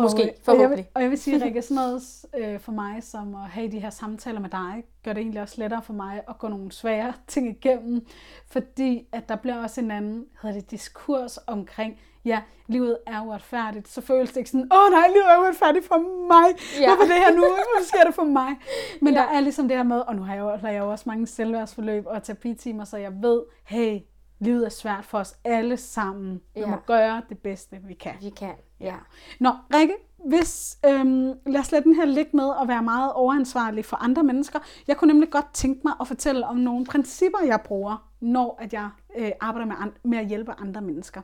[0.02, 0.76] Måske, og, og, jeg forhåbentlig.
[0.76, 2.02] vil, og jeg vil sige, Rikke, sådan noget
[2.38, 5.54] øh, for mig, som at have de her samtaler med dig, gør det egentlig også
[5.58, 8.06] lettere for mig at gå nogle svære ting igennem,
[8.46, 13.88] fordi at der bliver også en anden, hedder det, diskurs omkring, ja, livet er uretfærdigt,
[13.88, 16.86] så føles det ikke sådan, åh nej, livet er uretfærdigt for mig, ja.
[16.86, 18.56] Hvorfor det her nu, hvorfor sker det for mig?
[19.02, 19.14] Men.
[19.14, 19.20] Ja.
[19.20, 21.04] der er ligesom det her med, og nu har jeg jo, har jeg jo også
[21.06, 23.98] mange selvværdsforløb og terapitimer, så jeg ved, hey,
[24.38, 26.40] livet er svært for os alle sammen.
[26.54, 26.66] Vi Ja.
[26.66, 28.12] må gøre det bedste, vi kan.
[28.20, 28.96] Vi kan, ja.
[29.40, 29.94] Nå, Rikke,
[30.28, 34.22] hvis, øhm, lad os lade den her ligge med at være meget overansvarlig for andre
[34.22, 34.58] mennesker.
[34.88, 38.72] Jeg kunne nemlig godt tænke mig at fortælle om nogle principper, jeg bruger, når at
[38.72, 41.20] jeg øh, arbejder med, an- med at hjælpe andre mennesker.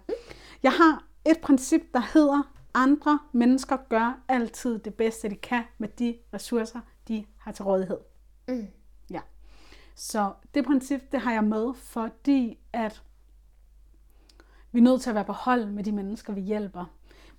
[0.63, 5.89] Jeg har et princip, der hedder, andre mennesker gør altid det bedste, de kan med
[5.89, 7.99] de ressourcer, de har til rådighed.
[8.49, 8.67] Mm.
[9.11, 9.21] Ja.
[9.95, 13.03] Så det princip, det har jeg med, fordi at
[14.73, 16.85] vi er nødt til at være på hold med de mennesker, vi hjælper.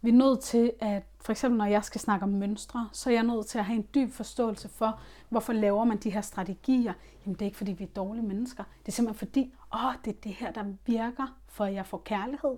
[0.01, 3.13] Vi er nødt til at, for eksempel når jeg skal snakke om mønstre, så er
[3.13, 6.93] jeg nødt til at have en dyb forståelse for, hvorfor laver man de her strategier.
[7.25, 8.63] Jamen det er ikke fordi, vi er dårlige mennesker.
[8.79, 11.97] Det er simpelthen fordi, åh, det er det her, der virker, for at jeg får
[12.05, 12.57] kærlighed.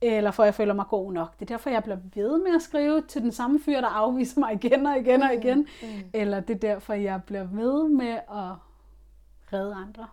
[0.00, 1.34] Eller for at jeg føler mig god nok.
[1.40, 4.40] Det er derfor, jeg bliver ved med at skrive til den samme fyr, der afviser
[4.40, 5.58] mig igen og igen og igen.
[5.58, 5.88] Mm.
[6.12, 8.52] Eller det er derfor, jeg bliver ved med at
[9.52, 10.06] redde andre.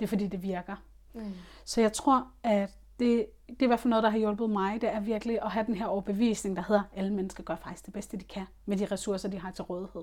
[0.00, 0.76] Det er fordi, det virker.
[1.12, 1.32] Mm.
[1.64, 4.80] Så jeg tror, at det, det er i hvert fald noget, der har hjulpet mig.
[4.80, 7.94] Det er virkelig at have den her overbevisning, der hedder, alle mennesker gør faktisk det
[7.94, 10.02] bedste, de kan, med de ressourcer, de har til rådighed.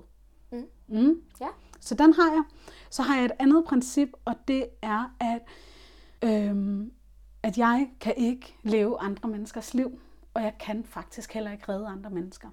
[0.51, 0.65] Mm.
[0.87, 1.21] Mm.
[1.41, 1.47] Ja.
[1.79, 2.43] Så den har jeg.
[2.89, 5.41] Så har jeg et andet princip, og det er, at,
[6.21, 6.91] øhm,
[7.43, 9.99] at jeg kan ikke leve andre menneskers liv,
[10.33, 12.49] og jeg kan faktisk heller ikke redde andre mennesker.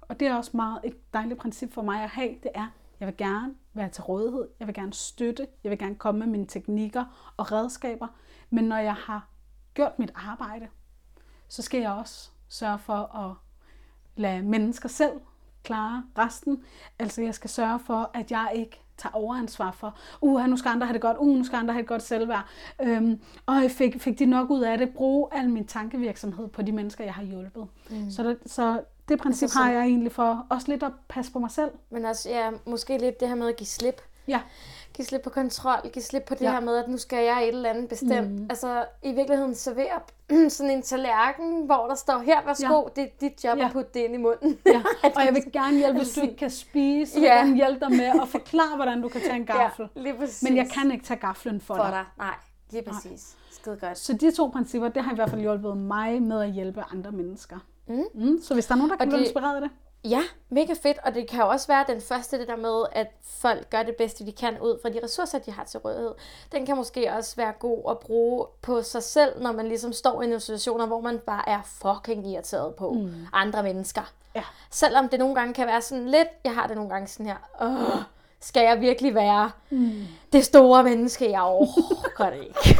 [0.00, 2.66] Og det er også meget et dejligt princip for mig at have, det er,
[3.00, 6.26] jeg vil gerne være til rådighed, jeg vil gerne støtte, jeg vil gerne komme med
[6.26, 8.06] mine teknikker og redskaber,
[8.50, 9.28] men når jeg har
[9.74, 10.68] gjort mit arbejde,
[11.48, 13.34] så skal jeg også sørge for at
[14.16, 15.12] lade mennesker selv
[15.62, 16.64] klare resten.
[16.98, 20.86] Altså jeg skal sørge for, at jeg ikke tager overansvar for, uh, nu skal andre
[20.86, 22.44] have det godt, uh, nu skal andre have et godt selvværd.
[22.82, 26.62] Øhm, og jeg fik, fik de nok ud af det, bruge al min tankevirksomhed på
[26.62, 27.66] de mennesker, jeg har hjulpet.
[27.90, 28.10] Mm.
[28.10, 31.38] Så, det, så det princip Altså, har jeg egentlig for også lidt at passe på
[31.38, 31.70] mig selv.
[31.90, 34.00] Men også, ja, måske lidt det her med at give slip.
[34.28, 34.40] Ja,
[34.94, 36.50] Give slip på kontrol, give slip på det Ja.
[36.52, 38.30] her med, at nu skal jeg et eller andet bestemt.
[38.40, 38.46] Mm.
[38.50, 40.00] Altså i virkeligheden servere
[40.50, 43.02] sådan en tallerken, hvor der står, her, værsgo, ja.
[43.02, 43.64] det er dit job Ja.
[43.66, 44.58] at putte det ind i munden.
[44.66, 44.82] ja.
[45.16, 47.34] og jeg vil gerne hjælpe, hvis du ikke kan spise, så vil Ja.
[47.34, 49.88] jeg gerne hjælpe dig med at forklare, hvordan du kan tage en gaffel.
[49.96, 50.42] ja, lige præcis.
[50.42, 51.92] Men jeg kan ikke tage gaflen for, for dig.
[51.92, 52.04] dig.
[52.18, 52.34] Nej,
[52.70, 53.36] lige præcis.
[53.50, 53.98] Skide godt.
[53.98, 57.10] Så de to principper, det har i hvert fald hjulpet mig med at hjælpe andre
[57.12, 57.56] mennesker.
[57.88, 58.04] Mm.
[58.14, 59.70] Mm, så hvis der er nogen, der kan blive inspireret af det.
[60.04, 63.06] Ja, mega fedt, og det kan jo også være den første, det der med, at
[63.22, 66.14] folk gør det bedste, de kan ud fra de ressourcer, de har til rådighed.
[66.52, 70.22] Den kan måske også være god at bruge på sig selv, når man ligesom står
[70.22, 73.26] i nogle situationer, hvor man bare er fucking irriteret på mm.
[73.32, 74.12] andre mennesker.
[74.34, 74.42] Ja.
[74.70, 77.36] Selvom det nogle gange kan være sådan lidt, jeg har det nogle gange sådan her,
[77.60, 78.02] Åh,
[78.46, 79.90] skal jeg virkelig være mm.
[80.32, 82.78] det store menneske, jeg overgår det ikke.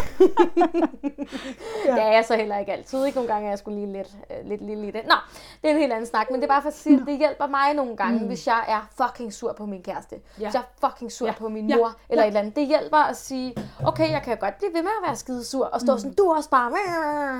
[1.86, 1.92] Ja.
[1.92, 3.04] Det er jeg så heller ikke altid.
[3.04, 3.16] Ikke?
[3.18, 5.00] Nogle gange er jeg sgu lige lidt, øh, lidt lille i det.
[5.04, 5.14] Nå,
[5.62, 7.18] det er en helt anden snak, men det er bare for at sige, at det
[7.18, 8.26] hjælper mig nogle gange, mm.
[8.26, 10.16] hvis jeg er fucking sur på min kæreste.
[10.38, 10.44] Ja.
[10.44, 11.32] Hvis jeg er fucking sur Ja.
[11.38, 11.76] på min Ja.
[11.76, 12.26] mor, eller Ja.
[12.26, 12.56] et eller andet.
[12.56, 13.54] Det hjælper at sige,
[13.86, 15.98] okay, jeg kan godt blive ved med at være skide sur, og stå mm.
[15.98, 16.70] sådan, du er også bare...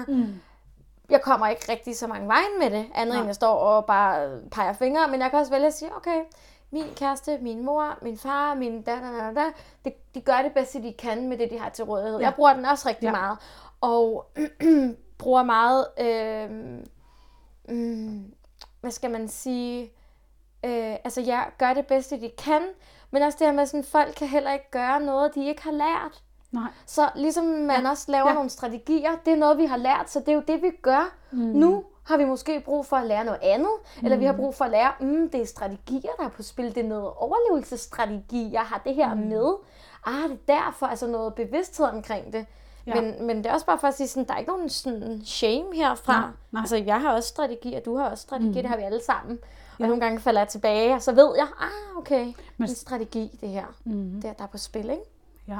[0.09, 0.35] Mm.
[1.11, 3.19] Jeg kommer ikke rigtig så mange vejen med det, andet Nej.
[3.19, 6.19] end jeg står og bare peger fingre, men jeg kan også vælge at sige, okay,
[6.75, 9.45] min kæreste, min mor, min far, min da, da, da, da,
[9.85, 12.19] de, de gør det bedste, de kan med det, de har til rådighed.
[12.19, 12.25] Ja.
[12.25, 13.11] Jeg bruger den også rigtig Ja.
[13.11, 13.39] meget,
[13.81, 14.27] og
[15.19, 16.51] bruger meget, øh,
[17.69, 18.35] mm,
[18.81, 19.83] hvad skal man sige,
[20.65, 22.63] øh, altså jeg gør det bedste, de kan,
[23.11, 25.73] men også det her med, sådan, folk kan heller ikke gøre noget, de ikke har
[25.73, 26.23] lært.
[26.53, 26.71] Nej.
[26.87, 27.91] Så ligesom man Ja.
[27.91, 28.35] også laver ja.
[28.35, 31.15] nogle strategier, det er noget, vi har lært, så det er jo det, vi gør.
[31.33, 31.39] Mm.
[31.39, 34.07] Nu har vi måske brug for at lære noget andet, mm.
[34.07, 36.75] eller vi har brug for at lære, mm, det er strategier, der er på spil,
[36.75, 39.21] det er noget overlevelsesstrategi, jeg har det her mm.
[39.21, 39.55] med.
[40.07, 42.47] Ah, det er derfor, altså noget bevidsthed omkring det.
[42.87, 42.95] Ja.
[42.97, 43.01] Ja.
[43.01, 45.23] Men, men det er også bare for at sige, sådan, der er ikke nogen sådan
[45.25, 46.21] shame herfra.
[46.21, 46.61] Nej, nej.
[46.61, 48.55] Altså, jeg har også strategier, du har også strategier, mm.
[48.55, 49.39] det har vi alle sammen.
[49.73, 49.87] Og ja.
[49.87, 52.25] nogle gange falder jeg tilbage, og så ved jeg, ah, okay,
[52.57, 54.21] Men- en strategi, det her, mm.
[54.23, 55.03] det er, der er på spil, ikke?
[55.49, 55.59] Ja.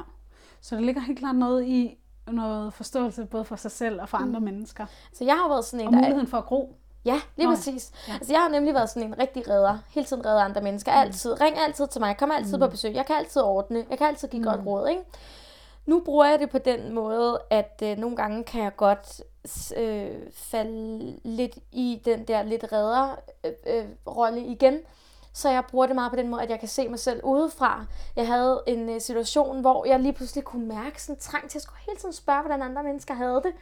[0.61, 1.99] Så der ligger helt klart noget i
[2.33, 4.87] noget forståelse både for sig selv og for andre mennesker.
[5.13, 6.77] Så jeg har været sådan en, Og der er, muligheden for at gro.
[7.05, 7.93] Ja, lige Nå præcis.
[8.09, 8.13] Ja.
[8.13, 9.79] Altså, jeg har nemlig været sådan en rigtig redder.
[9.89, 10.93] Hele tiden redder andre mennesker.
[10.93, 11.41] Altid.
[11.41, 12.17] Ring altid til mig.
[12.17, 12.95] Kom altid på besøg.
[12.95, 13.85] Jeg kan altid ordne.
[13.91, 15.03] Jeg kan altid give godt råd, ikke?
[15.87, 19.23] Nu bruger jeg det på den måde, at øh, nogle gange kan jeg godt
[19.77, 24.79] øh, falde lidt i den der lidt redder øh, øh, rolle igen.
[25.35, 27.85] Så jeg bruger det meget på den måde, at jeg kan se mig selv udefra.
[28.17, 31.63] Jeg havde en øh, situation, hvor jeg lige pludselig kunne mærke sådan trang til at
[31.63, 33.53] skulle hele tiden spørge, hvordan andre mennesker havde det.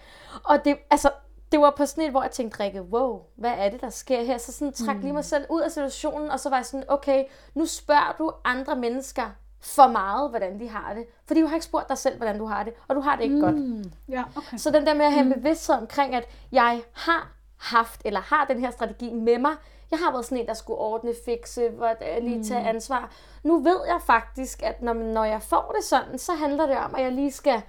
[0.45, 1.11] Og det, altså,
[1.53, 4.25] det var på sådan et, hvor jeg tænkte, Rikke, wow, hvad er det, der sker
[4.25, 4.39] her?
[4.39, 7.25] Så sådan trak lige mig selv ud af situationen, og så var jeg sådan, okay,
[7.55, 9.31] nu spørger du andre mennesker
[9.61, 11.07] for meget, hvordan de har det.
[11.27, 13.23] Fordi du har ikke spurgt dig selv, hvordan du har det, og du har det
[13.23, 13.41] ikke mm.
[13.41, 13.55] godt.
[13.55, 14.57] Mm, ja, okay.
[14.57, 18.45] Så den der med at have en bevidsthed omkring, at jeg har haft, eller har
[18.45, 19.53] den her strategi med mig.
[19.93, 23.13] Jeg har været sådan en, der skulle ordne, fikse, hvor, øh, lige tage ansvar.
[23.43, 26.95] Nu ved jeg faktisk, at når, når jeg får det sådan, så handler det om,
[26.95, 27.63] at jeg lige skal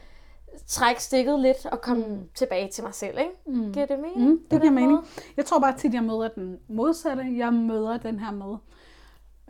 [0.67, 2.29] trække stikket lidt og komme mm.
[2.35, 3.19] tilbage til mig selv.
[3.19, 3.31] Ikke?
[3.45, 3.73] Mm.
[3.73, 4.29] Giver det mening?
[4.29, 4.91] Mm, det giver mening.
[4.91, 5.03] måde?
[5.37, 7.25] Jeg tror bare tit, jeg møder den modsatte.
[7.37, 8.57] Jeg møder den her med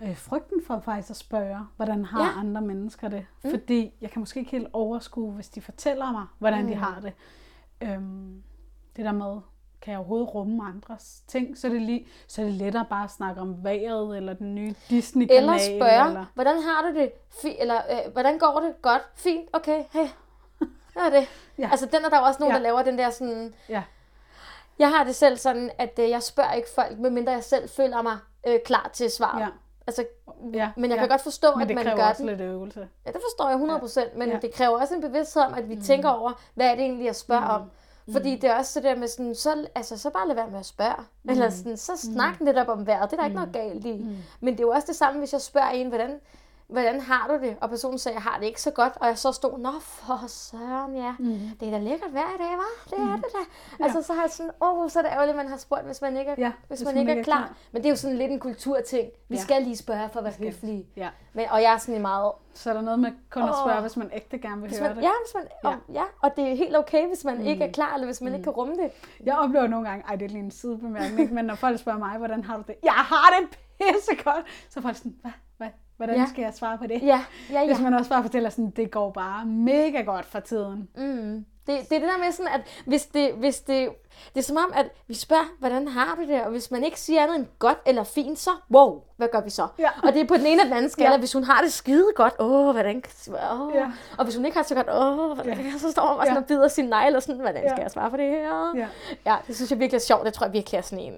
[0.04, 2.40] øh, frygten for faktisk at spørge, hvordan har ja.
[2.40, 3.26] andre mennesker det.
[3.44, 3.50] Mm.
[3.50, 6.68] Fordi jeg kan måske ikke helt overskue, hvis de fortæller mig, hvordan mm.
[6.68, 7.14] de har det.
[7.82, 8.44] Øhm,
[8.96, 9.38] det der med,
[9.84, 13.04] kan jeg overhovedet rumme andres ting, så er det, lige, så er det lettere bare
[13.04, 15.44] at snakke om vejret, eller den nye Disney-kanal.
[15.44, 17.12] Eller spørge, Eller, hvordan har du det?
[17.32, 18.82] Fi- eller øh, hvordan går det?
[18.82, 19.02] Godt?
[19.16, 19.50] Fint?
[19.54, 19.84] Okay?
[19.92, 20.08] Hey.
[20.60, 20.70] Det
[21.06, 21.28] er det.
[21.58, 21.70] Ja.
[21.72, 22.58] Altså, den er der også nogen, Ja.
[22.58, 23.54] der laver den der sådan...
[23.70, 23.84] ja.
[24.80, 28.02] Jeg har det selv sådan, at øh, jeg spørger ikke folk, medmindre jeg selv føler
[28.02, 28.18] mig
[28.48, 29.42] øh, klar til svaret.
[29.42, 29.48] Ja.
[29.88, 30.06] Altså,
[30.54, 31.02] Ja, men jeg ja.
[31.02, 32.30] kan godt forstå, Men at det man gør også den.
[32.30, 32.88] lidt øvelse.
[33.06, 33.58] Ja, det forstår jeg
[34.14, 34.38] 100%, men Ja.
[34.38, 35.82] det kræver også en bevidsthed om, at vi mm.
[35.82, 37.62] tænker over, hvad er det egentlig, jeg spørger om.
[38.12, 40.60] Fordi det er også det der med sådan, så, altså, så bare lad være med
[40.60, 41.04] at spørge.
[41.24, 41.30] Mm.
[41.30, 42.46] Eller sådan, så snak mm.
[42.46, 43.12] lidt op om vejret.
[43.12, 43.98] Det er der ikke noget galt i.
[43.98, 44.16] Mm.
[44.40, 46.20] Men det er jo også det samme, hvis jeg spørger en, hvordan,
[46.68, 47.58] hvordan har du det?
[47.62, 48.94] Og personen siger, jeg har det ikke så godt.
[49.02, 51.16] Og jeg så stod, nå for søren, ja.
[51.20, 51.40] Mm.
[51.60, 52.90] Det er da lækkert hver i dag, hva'?
[52.90, 53.84] Det er det da.
[53.84, 56.02] Altså, så har jeg sådan, åh, oh, så er det ærgerligt, man har spurgt, hvis
[56.02, 57.54] man ikke er, Ja, hvis man ikke er klar.
[57.72, 59.10] Men det er jo sådan lidt en kulturting.
[59.30, 59.42] Vi Ja.
[59.42, 60.88] skal lige spørge for at være høflige.
[60.96, 61.10] Ja.
[61.34, 63.98] Men, og jeg er sådan meget Så er der noget med kun at spørge, hvis
[63.98, 65.04] man ægte gerne vil hvis høre man, det.
[65.04, 65.70] ja, hvis man, ja.
[65.70, 67.46] Og, ja, og det er helt okay, hvis man mm.
[67.46, 68.36] ikke er klar, eller hvis man mm.
[68.36, 68.92] ikke kan rumme det.
[69.26, 72.18] Jeg oplever nogle gange, ej det er lige en sidebemærkning, men når folk spørger mig,
[72.18, 72.76] hvordan har du det?
[72.84, 73.50] Jeg har det
[73.80, 74.46] pisse godt!
[74.70, 75.68] Så er folk sådan, hvad, hvad,
[76.04, 76.22] hvordan Ja.
[76.22, 76.28] ja.
[76.30, 77.02] skal jeg svare på det?
[77.04, 77.66] Ja, ja, ja.
[77.66, 80.90] Hvis man også bare fortæller sådan, det går bare mega godt for tiden.
[80.98, 81.46] Mm.
[81.68, 83.90] Det, det er det der med sådan, at hvis det, hvis det,
[84.34, 86.44] det er som om, at vi spørger, hvordan har du det?
[86.44, 89.50] Og hvis man ikke siger andet end godt eller fint, så wow, hvad gør vi
[89.50, 89.68] så?
[89.80, 89.90] Ja.
[90.04, 91.12] Og det er på den ene eller den anden skala.
[91.12, 91.18] Ja.
[91.18, 93.72] Hvis hun har det skide godt, åh, hvordan, åh.
[93.76, 93.92] Ja.
[94.18, 95.72] Og hvis hun ikke har det så godt, åh, hvordan, Ja.
[95.78, 96.42] så står man bare sådan Ja.
[96.42, 97.84] og bider sin negle, og sådan, hvordan skal Ja.
[97.84, 98.74] jeg svare på det her?
[98.78, 98.88] Ja.
[99.26, 100.26] ja, det synes jeg virkelig er sjovt.
[100.26, 101.14] Det tror jeg virkelig er sådan en,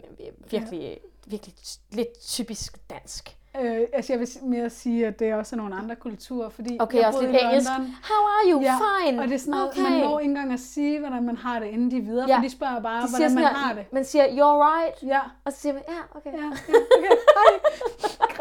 [0.51, 1.55] virkelig, virkelig
[1.91, 3.37] lidt typisk dansk.
[3.61, 6.97] Øh, altså jeg vil mere sige, at det er også nogle andre kulturer, fordi Okay,
[6.97, 7.69] jeg også lidt i engelsk.
[8.09, 8.61] How are you?
[8.61, 9.21] Ja, Fine.
[9.21, 9.81] og det er sådan noget, okay.
[9.81, 12.37] man når ikke engang at sige, hvordan man har det, inden de er videre, Ja.
[12.37, 13.85] for de spørger bare, De hvordan man her, har det.
[13.93, 15.03] Man siger, you're right.
[15.03, 16.31] Ja, Og så siger man, ja, okay.
[16.31, 17.59] ja, ja, okay, hej.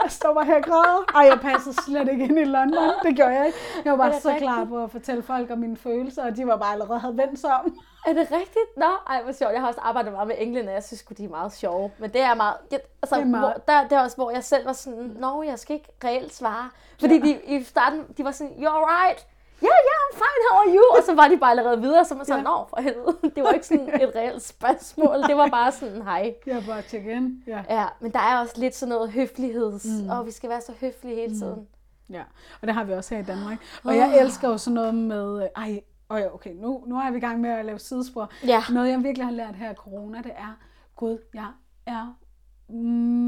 [0.02, 1.04] Jeg står bare her og græder.
[1.14, 2.90] Ej, jeg passer slet ikke ind i London.
[3.02, 3.58] Det gjorde jeg ikke.
[3.84, 6.56] Jeg var bare så klar på at fortælle folk om mine følelser, og de var
[6.56, 7.78] bare allerede havde vendt sig om.
[8.06, 8.70] Er det rigtigt?
[8.76, 9.52] Nå, ej, hvor sjovt.
[9.52, 11.90] Jeg har også arbejdet meget med englænder, jeg synes de er meget sjove.
[11.98, 12.54] Men det er meget...
[12.70, 15.16] Jeg, altså, Det er meget- Hvor, der, det er også, hvor jeg selv var sådan,
[15.18, 16.70] nå, jeg skal ikke reelt svare.
[17.00, 19.26] Fordi de, i starten, de var sådan, you're right.
[19.62, 20.96] Ja, yeah, yeah, I'm fine, how are you?
[20.98, 22.50] Og så var de bare allerede videre, så man sådan, Ja.
[22.50, 23.16] nå, for helvede.
[23.34, 25.22] Det var ikke sådan et reelt spørgsmål.
[25.22, 26.34] Det var bare sådan, hej.
[26.46, 27.42] Jeg bare tjekke ind.
[27.46, 27.62] Ja.
[27.70, 29.84] Ja, men der er også lidt sådan noget høfligheds...
[29.84, 30.08] Mm.
[30.10, 31.66] Og vi skal være så høflige hele tiden.
[32.10, 32.22] ja,
[32.60, 33.58] og det har vi også her i Danmark.
[33.84, 37.10] Og jeg elsker jo sådan noget med, øh, ej, og ja, okay, nu, nu er
[37.10, 38.30] vi i gang med at lave sidespor.
[38.46, 38.62] Ja.
[38.72, 40.58] Noget, jeg virkelig har lært her i corona, det er,
[40.96, 41.48] gud, jeg
[41.86, 42.14] er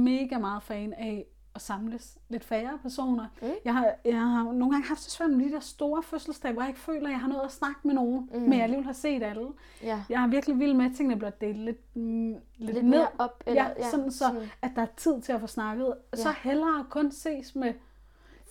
[0.05, 3.27] mega meget fan af at samles lidt færre personer.
[3.43, 3.49] Mm.
[3.65, 6.63] Jeg, har, jeg har nogle gange haft det svært med de der store fødselsdage, hvor
[6.63, 8.41] jeg ikke føler, at jeg har noget at snakke med nogen, mm.
[8.41, 9.47] men jeg alligevel har set alle.
[9.83, 10.03] Ja.
[10.09, 12.83] Jeg er virkelig vild med, at tingene bliver delt lidt, mm, lidt, Lidt ned.
[12.99, 14.51] mere op, eller- ja, ja, sådan så, sådan.
[14.63, 15.95] at der er tid til at få snakket.
[16.15, 16.35] Så Ja.
[16.51, 17.73] hellere kun ses med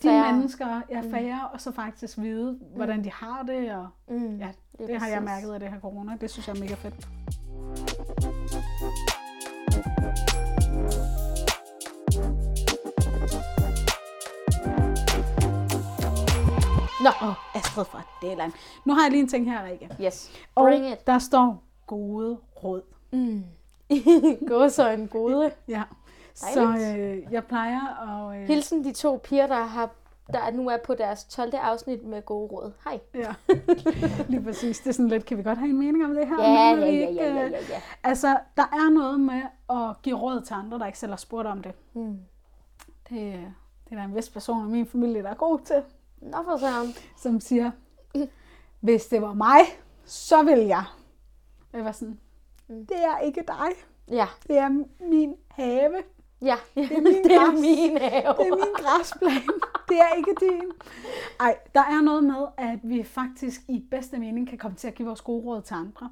[0.01, 0.34] Færre.
[0.34, 3.71] mennesker, jeg er færre, og så faktisk vide, hvordan de har det.
[3.75, 4.38] Og, Mm.
[4.38, 6.17] ja, Lige det har jeg mærket af det her corona.
[6.21, 7.08] Det synes jeg er mega fedt.
[17.03, 18.51] Nå, oh, Astrid fra Deland.
[18.86, 19.89] Nu har jeg lige en ting her, Rikke.
[20.01, 20.31] yes.
[20.55, 21.08] Og Bring it.
[21.08, 22.81] der står gode råd.
[23.12, 23.43] Mm.
[24.47, 25.51] Gå så en gode.
[25.67, 25.84] Ja.
[26.36, 27.81] Så øh, jeg plejer
[28.29, 28.41] at...
[28.41, 29.89] Øh, Hilsen de to piger, der har
[30.33, 31.51] der nu er på deres 12.
[31.53, 32.71] afsnit med gode råd.
[32.83, 32.99] Hej.
[33.13, 33.33] Ja,
[34.31, 34.79] lige præcis.
[34.79, 36.41] Det er sådan lidt, kan vi godt have en mening om det her?
[36.41, 37.81] Ja, ja, ja, ja, ja, øh, ja, ja.
[38.03, 41.47] Altså, der er noget med at give råd til andre, der ikke selv har spurgt
[41.47, 41.71] om det.
[41.93, 42.19] Mm.
[43.09, 45.83] Det, øh, det er der en vis person i min familie, der er god til,
[46.21, 46.93] Nå for søren.
[47.17, 47.71] som siger,
[48.79, 49.59] hvis det var mig,
[50.05, 50.83] så vil jeg.
[51.71, 52.19] Og jeg var sådan,
[52.67, 53.69] det er ikke dig.
[54.09, 54.27] Ja.
[54.47, 54.69] Det er
[55.09, 56.03] min have.
[56.41, 57.61] Ja, Det er min, det er græs.
[57.61, 58.33] min have.
[58.38, 59.53] Det er min græsplæne.
[59.89, 60.71] Det er ikke din.
[61.39, 64.95] Ej, der er noget med, at vi faktisk i bedste mening kan komme til at
[64.95, 66.09] give vores gode råd til andre.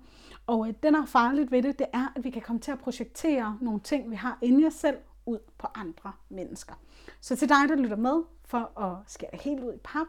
[0.48, 2.80] Og øh, den er farligt ved det, det er, at vi kan komme til at
[2.80, 6.74] projektere nogle ting, vi har inde i os selv, ud på andre mennesker.
[7.22, 10.08] Så til dig, der lytter med, for at skære det helt ud i pap,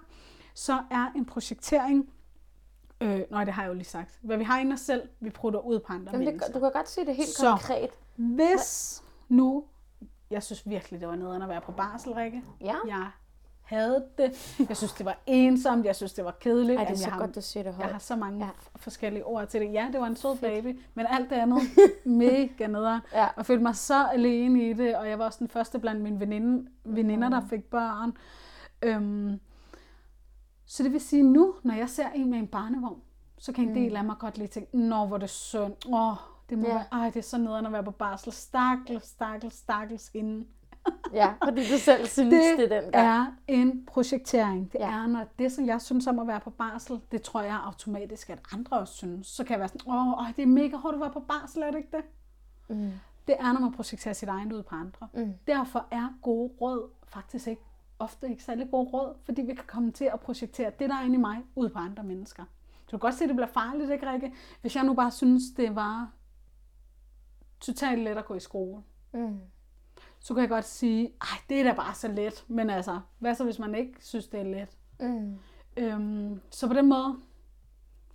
[0.54, 2.10] så er en projektering,
[3.00, 5.02] øh, nej, det har jeg jo lige sagt, hvad vi har inde i os selv,
[5.20, 6.46] vi prutter ud på andre Jamen, mennesker.
[6.46, 7.50] det, du kan godt sige det helt Så.
[7.50, 7.90] konkret.
[8.16, 9.64] Hvis nu,
[10.34, 12.42] jeg synes virkelig, det var nederen at være på barsel, Rikke.
[12.60, 12.74] Ja.
[12.86, 13.06] Jeg
[13.62, 14.56] havde det.
[14.68, 15.86] Jeg synes, det var ensomt.
[15.86, 16.78] Jeg synes, det var kedeligt.
[16.78, 17.92] Ej, det er så jeg har, godt, du siger det Jeg højt.
[17.92, 18.50] har så mange Ja.
[18.76, 19.72] forskellige ord til det.
[19.72, 21.58] Ja, det var en sød baby, men alt det andet,
[22.04, 23.00] mega nederen.
[23.12, 23.26] Ja.
[23.36, 26.20] Og følte mig så alene i det, og jeg var også den første blandt mine
[26.20, 28.12] veninde, veninder, der fik børn.
[28.82, 29.40] Øhm,
[30.66, 33.00] så det vil sige, nu, når jeg ser en med en barnevogn,
[33.38, 35.72] så kan en del af mig godt lige tænke, nå, hvor det synd.
[35.94, 36.14] Åh,
[36.50, 36.74] det må Ja.
[36.74, 38.32] være, ej, det er så nederen at være på barsel.
[38.32, 40.46] Stakkels, stakkels, stakkels hende.
[41.12, 42.94] Ja, fordi du selv synes det, det den gang.
[42.94, 44.72] er en projektering.
[44.72, 44.90] Det Ja.
[44.90, 48.30] er, når det, som jeg synes om at være på barsel, det tror jeg automatisk,
[48.30, 49.26] at andre også synes.
[49.26, 51.62] Så kan jeg være sådan, åh, åh det er mega hårdt at være på barsel,
[51.62, 52.04] er det ikke det?
[52.76, 52.90] Mm.
[53.26, 55.08] Det er, når man projekterer sit egen ud på andre.
[55.14, 55.32] Mm.
[55.46, 57.62] Derfor er gode råd faktisk ikke
[57.98, 61.02] ofte ikke særlig gode råd, fordi vi kan komme til at projektere det, der er
[61.02, 62.42] inde i mig, ud på andre mennesker.
[62.86, 64.32] Du kan godt se, at det bliver farligt, ikke Rikke?
[64.60, 66.08] Hvis jeg nu bare synes, det var
[67.64, 69.38] totalt let at gå i skole, Mm.
[70.20, 72.44] så kan jeg godt sige, ej, det er da bare så let.
[72.48, 74.76] Men altså, hvad så, hvis man ikke synes, det er let?
[75.00, 75.38] Mm.
[75.76, 77.16] Øhm, så på den måde,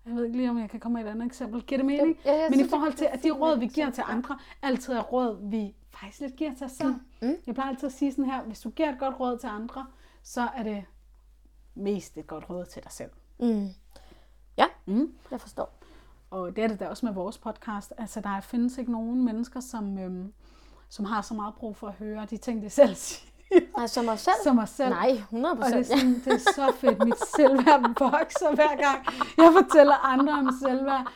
[0.05, 1.61] jeg ved ikke lige, om jeg kan komme med et andet eksempel.
[1.61, 2.17] Giver det mening?
[2.25, 4.93] Ja, jeg Men synes, i forhold til, at de råd, vi giver til andre, altid
[4.93, 6.93] er råd, vi faktisk lidt giver til os selv.
[7.21, 7.35] Mm.
[7.47, 9.85] Jeg plejer altid at sige sådan her, hvis du giver et godt råd til andre,
[10.23, 10.85] så er det
[11.75, 13.11] mest et godt råd til dig selv.
[13.39, 13.67] Mm.
[14.57, 15.13] Ja, Mm.
[15.31, 15.73] jeg forstår.
[16.31, 17.93] Og det er det da også med vores podcast.
[17.97, 20.33] Altså, der findes ikke nogen mennesker, som, øhm,
[20.89, 23.25] som har så meget brug for at høre de ting, de selv siger,
[23.77, 24.35] Nej, som mig selv?
[24.43, 24.89] som os selv.
[24.89, 27.03] Nej, 100 Og det er, sådan, det er så fedt.
[27.05, 29.05] Mit selvværd vokser hver gang,
[29.37, 31.07] jeg fortæller andre om selvværd.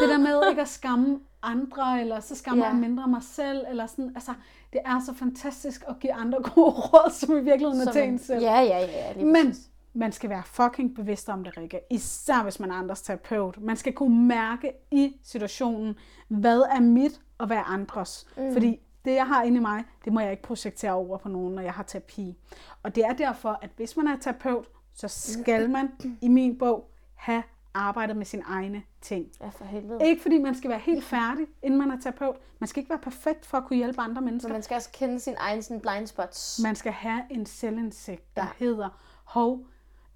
[0.00, 2.70] Det der med ikke at skamme andre, eller så skammer Ja.
[2.70, 3.64] jeg mindre mig selv.
[3.70, 4.32] Eller sådan, altså,
[4.72, 8.18] det er så fantastisk at give andre gode råd, som i virkeligheden er til en
[8.18, 8.42] selv.
[8.42, 9.12] Ja, ja, ja.
[9.12, 9.54] Lige Men.
[9.94, 11.80] Man skal være fucking bevidst om det, Rikke.
[11.90, 13.60] Især hvis man er andres terapeut.
[13.60, 15.94] Man skal kunne mærke i situationen,
[16.28, 18.26] hvad er mit og hvad er andres.
[18.36, 18.52] Mm.
[18.52, 21.54] Fordi det, jeg har inde i mig, det må jeg ikke projektere over på nogen,
[21.54, 22.36] når jeg har terapi.
[22.82, 25.90] Og det er derfor, at hvis man er terapeut, så skal man
[26.20, 27.42] i min bog have
[27.74, 29.26] arbejdet med sine egne ting.
[29.40, 30.04] Ja, for helvede.
[30.04, 32.36] Ikke fordi man skal være helt færdig, inden man er terapeut.
[32.58, 34.48] Man skal ikke være perfekt for at kunne hjælpe andre mennesker.
[34.48, 36.60] Så man skal også kende sin egen sådan blind spots.
[36.62, 38.48] Man skal have en selvindsigt, der ja.
[38.58, 38.88] hedder,
[39.24, 39.66] hov,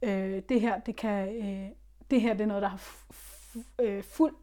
[0.03, 1.69] øh, det her, det kan, øh,
[2.11, 2.81] det her det er noget, der har
[3.81, 4.37] øh, fuldt,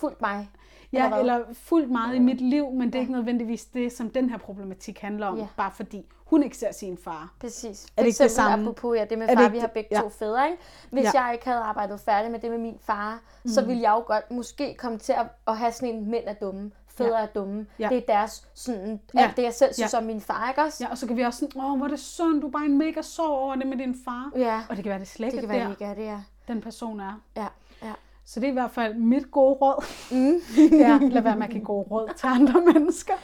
[0.00, 0.50] Fuldt mig.
[0.92, 1.20] Eller ja, hvad?
[1.20, 4.38] eller fuldt meget i mit liv, men det er ikke nødvendigvis det, som den her
[4.38, 5.46] problematik handler om, Ja.
[5.56, 7.34] bare fordi hun ikke ser sin far.
[7.40, 7.86] Præcis.
[7.96, 8.64] Er det ikke det samme?
[8.64, 9.74] apropos ja, det med det far, ikke vi har det?
[9.74, 10.00] begge Ja.
[10.00, 10.62] to fædre, ikke?
[10.90, 11.22] Hvis Ja.
[11.22, 13.50] jeg ikke havde arbejdet færdigt med det med min far, mm.
[13.50, 16.32] så ville jeg jo godt måske komme til at, at have sådan en mænd er
[16.34, 17.22] dumme, fædre Ja.
[17.22, 17.66] er dumme.
[17.78, 17.88] Ja.
[17.88, 19.20] Det er deres sådan, Ja.
[19.20, 19.98] alt det jeg selv synes Ja.
[19.98, 20.84] om min far, ikke også?
[20.84, 22.64] Ja, og så kan vi også sådan, åh, hvor er det synd, du er bare
[22.64, 24.30] en mega sorg over det med din far.
[24.36, 24.60] Ja.
[24.68, 26.12] Og det kan være, det slet Det ikke kan er være, der, det ikke er
[26.12, 26.52] det, ja.
[26.52, 27.20] den person er.
[27.36, 27.46] Ja,
[27.82, 27.92] ja.
[28.24, 29.84] Så det er i hvert fald mit gode råd.
[30.10, 30.40] Mm.
[30.84, 33.14] ja, lad være med at give gode råd til andre mennesker.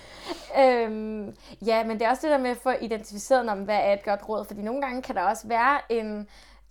[0.61, 1.35] Øhm,
[1.67, 4.05] ja, men det er også det der med at få identificeret, om hvad er et
[4.05, 4.45] godt råd.
[4.45, 6.29] Fordi nogle gange kan der også være en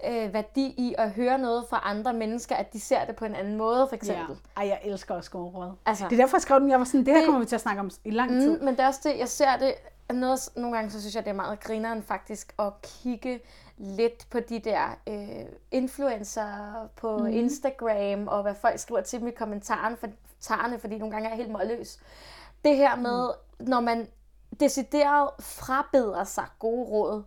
[0.08, 3.36] øh, værdi i at høre noget fra andre mennesker, at de ser det på en
[3.36, 3.97] anden måde, for Ja.
[3.97, 4.38] eksempel.
[4.58, 5.72] Ej, jeg elsker også råd.
[5.86, 6.70] Altså, Det er derfor, jeg skrev den.
[6.70, 8.58] Jeg var sådan, det her Det- kommer vi til at snakke om i lang tid.
[8.60, 9.74] Mm, men det er også det, jeg ser det,
[10.14, 13.39] noget, nogle gange så synes jeg, det er meget grineren faktisk at kigge
[13.78, 16.47] lidt på de der øh, influencer
[16.95, 17.28] på mm.
[17.28, 20.08] Instagram, og hvad folk skriver til dem i kommentaren, for,
[20.41, 21.99] tarne, fordi nogle gange er jeg helt målløs.
[22.66, 23.30] Det her med,
[23.60, 23.66] mm.
[23.70, 24.08] når man
[24.60, 27.24] decideret frabeder sig gode råd,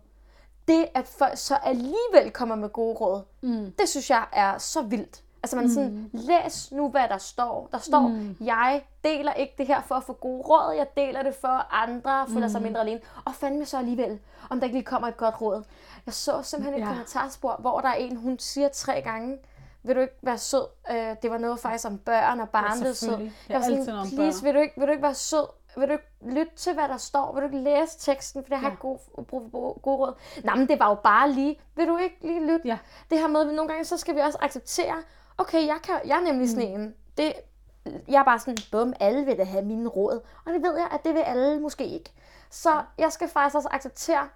[0.67, 3.73] det at folk så alligevel kommer med gode råd, Mm.
[3.79, 5.23] det synes jeg er så vildt.
[5.43, 7.69] Altså man er sådan, læs nu, hvad der står.
[7.71, 8.35] Der står, mm.
[8.41, 11.65] jeg deler ikke det her for at få gode råd, jeg deler det for, at
[11.71, 12.99] andre føler sig mindre alene.
[13.25, 15.63] Og fandme så alligevel, om der ikke lige kommer et godt råd.
[16.05, 16.91] Jeg så simpelthen et Ja.
[16.91, 19.37] kommentarspor, hvor der er en, hun siger tre gange,
[19.83, 20.65] vil du ikke være sød?
[20.91, 23.13] Øh, det var noget faktisk om børn og barnløshed.
[23.13, 25.47] er jeg var sådan, please, børn." vil du, ikke, vil du ikke være sød?
[25.77, 27.33] Vil du ikke lytte til, hvad der står?
[27.33, 28.43] Vil du ikke læse teksten?
[28.43, 28.75] For det har Ja.
[28.75, 28.97] god,
[29.27, 30.13] gode, gode råd.
[30.43, 31.59] Nej, men det var jo bare lige.
[31.75, 32.67] Vil du ikke lige lytte?
[32.67, 32.77] Ja.
[33.09, 34.95] Det her med, at vi nogle gange, så skal vi også acceptere,
[35.37, 36.95] okay, jeg, kan, jeg er nemlig sådan en.
[37.17, 37.33] Det,
[38.07, 40.21] jeg er bare sådan, bum, alle vil da have mine råd.
[40.45, 42.11] Og det ved jeg, at det vil alle måske ikke.
[42.49, 44.29] Så jeg skal faktisk også acceptere,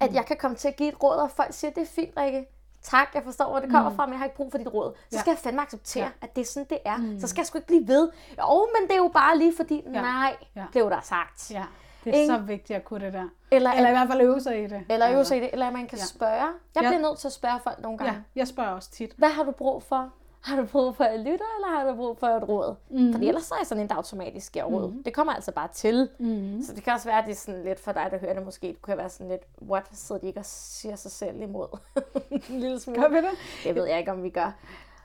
[0.00, 2.16] at jeg kan komme til at give et råd, og folk siger, det er fint,
[2.16, 2.46] Rikke.
[2.82, 3.96] Tak, jeg forstår, hvor det kommer mm.
[3.96, 4.92] fra, men jeg har ikke brug for dit råd.
[4.96, 5.18] Så Ja.
[5.20, 6.10] skal jeg fandme acceptere, Ja.
[6.22, 6.96] at det er sådan, det er.
[6.96, 7.20] Mm.
[7.20, 8.10] Så skal jeg sgu ikke blive ved.
[8.38, 10.00] Jo, men det er jo bare lige fordi, ja.
[10.00, 10.64] nej, Ja.
[10.72, 11.50] blev der sagt.
[11.50, 11.64] Ja,
[12.04, 13.24] det er Ingen- så vigtigt at kunne det der.
[13.50, 14.84] Eller, Eller i hvert fald øve sig i det.
[14.88, 16.04] eller øve sig i det, eller man kan Ja.
[16.04, 16.32] spørge.
[16.74, 16.88] Jeg Ja.
[16.88, 18.12] bliver nødt til at spørge folk nogle gange.
[18.12, 19.12] Ja, jeg spørger også tit.
[19.18, 20.10] Hvad har du brug for?
[20.40, 22.74] Har du brug for at lytte, eller har du brug for et råd?
[22.90, 23.12] Mm.
[23.12, 24.90] Fordi ellers så er jeg sådan en, der automatisk giver råd.
[24.90, 25.02] Mm.
[25.02, 26.08] Det kommer altså bare til.
[26.18, 26.62] Mm.
[26.62, 28.44] Så det kan også være, at det er sådan lidt for dig, der hører det
[28.44, 28.66] måske.
[28.66, 31.78] Det kunne være sådan lidt, what, sidder de ikke og siger sig selv imod?
[32.50, 33.00] en lille smule.
[33.00, 33.30] Gør vi det?
[33.64, 34.52] Det ved jeg ikke, om vi gør.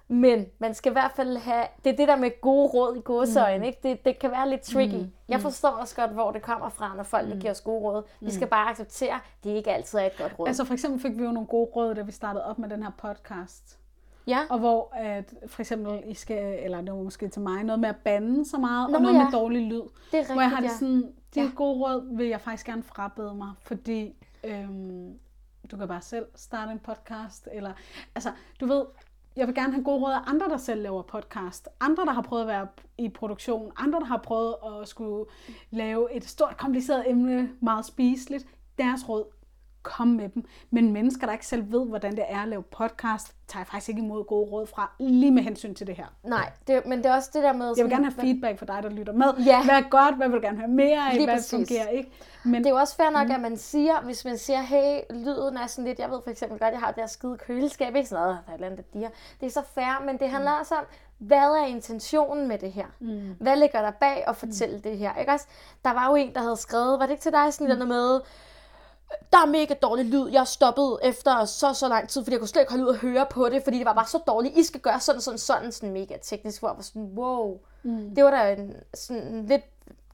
[0.08, 1.66] Men man skal i hvert fald have...
[1.84, 3.64] Det er det der med gode råd i godsøjne, mm.
[3.64, 3.80] ikke?
[3.84, 4.96] Det, det kan være lidt tricky.
[4.96, 5.12] Mm.
[5.30, 7.40] Jeg forstår også godt, hvor det kommer fra, når folk mm.
[7.40, 8.04] giver os gode råd.
[8.22, 10.48] Vi skal bare acceptere, at det ikke altid er et godt råd.
[10.48, 12.84] Altså for eksempel fik vi jo nogle gode råd, da vi startede op med den
[12.84, 13.80] her podcast.
[14.28, 14.40] Ja.
[14.50, 17.90] Og hvor at for eksempel, I skal, eller det var måske til mig, noget med
[17.90, 19.24] at bande så meget, Nå, og noget ja.
[19.24, 19.82] med dårlig lyd.
[19.82, 21.50] Det er rigtigt, Hvor jeg har det sådan, de ja.
[21.56, 24.14] gode råd vil jeg faktisk gerne frabede mig, fordi
[24.44, 25.20] øhm,
[25.72, 27.74] du kan bare selv starte en podcast, eller,
[28.16, 28.86] altså, du ved,
[29.36, 31.70] jeg vil gerne have gode råd af andre, der selv laver podcast.
[31.80, 32.68] Andre, der har prøvet at være
[32.98, 33.72] i produktion.
[33.78, 35.26] Andre, der har prøvet at skulle
[35.72, 38.48] lave et stort, kompliceret emne meget spiseligt.
[38.78, 39.24] Deres råd,
[39.84, 40.46] kom med dem.
[40.72, 43.90] Men mennesker, der ikke selv ved, hvordan det er at lave podcast, tager jeg faktisk
[43.90, 46.06] ikke imod gode råd fra, lige med hensyn til det her.
[46.24, 47.74] Nej, det, men det er også det der med...
[47.78, 49.34] Jeg vil gerne have feedback fra dig, der lytter med.
[49.46, 49.64] Ja.
[49.64, 50.16] Hvad er godt?
[50.16, 51.16] Hvad vil du gerne have mere af?
[51.16, 51.52] Lige hvad præcis.
[51.52, 52.12] fungerer ikke?
[52.46, 53.34] Men Det er jo også fair nok, mm.
[53.34, 56.60] at man siger, hvis man siger, hey, lyden er sådan lidt, jeg ved for eksempel
[56.60, 58.94] godt, jeg har det her skide køleskab, ikke sådan noget, der er et eller andet,
[58.94, 59.10] der.
[59.40, 60.60] Det er så fair, men det handler mm.
[60.60, 60.84] også om,
[61.18, 62.86] hvad er intentionen med det her?
[63.00, 63.36] Mm.
[63.40, 64.82] Hvad ligger der bag at fortælle mm.
[64.82, 65.16] det her?
[65.16, 65.48] Ikke også?
[65.86, 67.80] Der var jo en, der havde skrevet, var det ikke til dig, sådan mm.
[67.80, 68.22] noget med,
[69.32, 70.30] der er mega dårlig lyd.
[70.30, 72.96] Jeg stoppede efter så så lang tid, fordi jeg kunne slet ikke holde ud og
[72.96, 74.58] høre på det, fordi det var bare så dårligt.
[74.58, 77.60] I skal gøre sådan, sådan, sådan, sådan mega teknisk, hvor jeg var sådan, wow.
[77.84, 78.16] Mm.
[78.16, 79.62] Det var da en, sådan lidt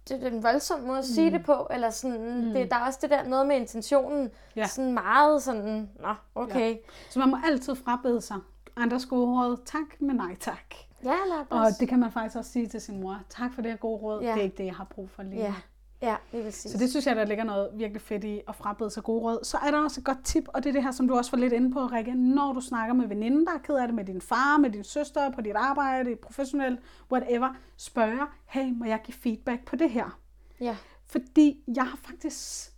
[0.10, 1.38] det er en voldsom måde at sige mm.
[1.38, 2.54] det på, eller sådan, mm.
[2.54, 4.68] det, der er også det der noget med intentionen, Ja.
[4.68, 6.78] sådan meget sådan, nå, okay.
[7.10, 8.38] Så man må altid frabede sig
[8.76, 9.58] andres gode råd.
[9.66, 10.76] Tak, men nej tak.
[11.04, 11.16] Ja,
[11.50, 13.20] Og det kan man faktisk også sige til sin mor.
[13.30, 14.22] Tak for det her gode råd.
[14.22, 14.32] Ja.
[14.32, 15.42] Det er ikke det, jeg har brug for lige.
[15.42, 15.54] Ja,
[16.02, 16.72] ja, vil sige.
[16.72, 19.40] Så det synes jeg, der ligger noget virkelig fedt i at frabede sig gode råd.
[19.44, 21.32] Så er der også et godt tip, og det er det her, som du også
[21.32, 22.14] var lidt inde på, Rikke.
[22.14, 24.84] Når du snakker med veninden, der er ked af det, med din far, med din
[24.84, 26.80] søster, på dit arbejde, professionelt,
[27.12, 30.20] whatever, spørger, hey, må jeg give feedback på det her?
[30.60, 32.72] Ja, Fordi jeg har faktisk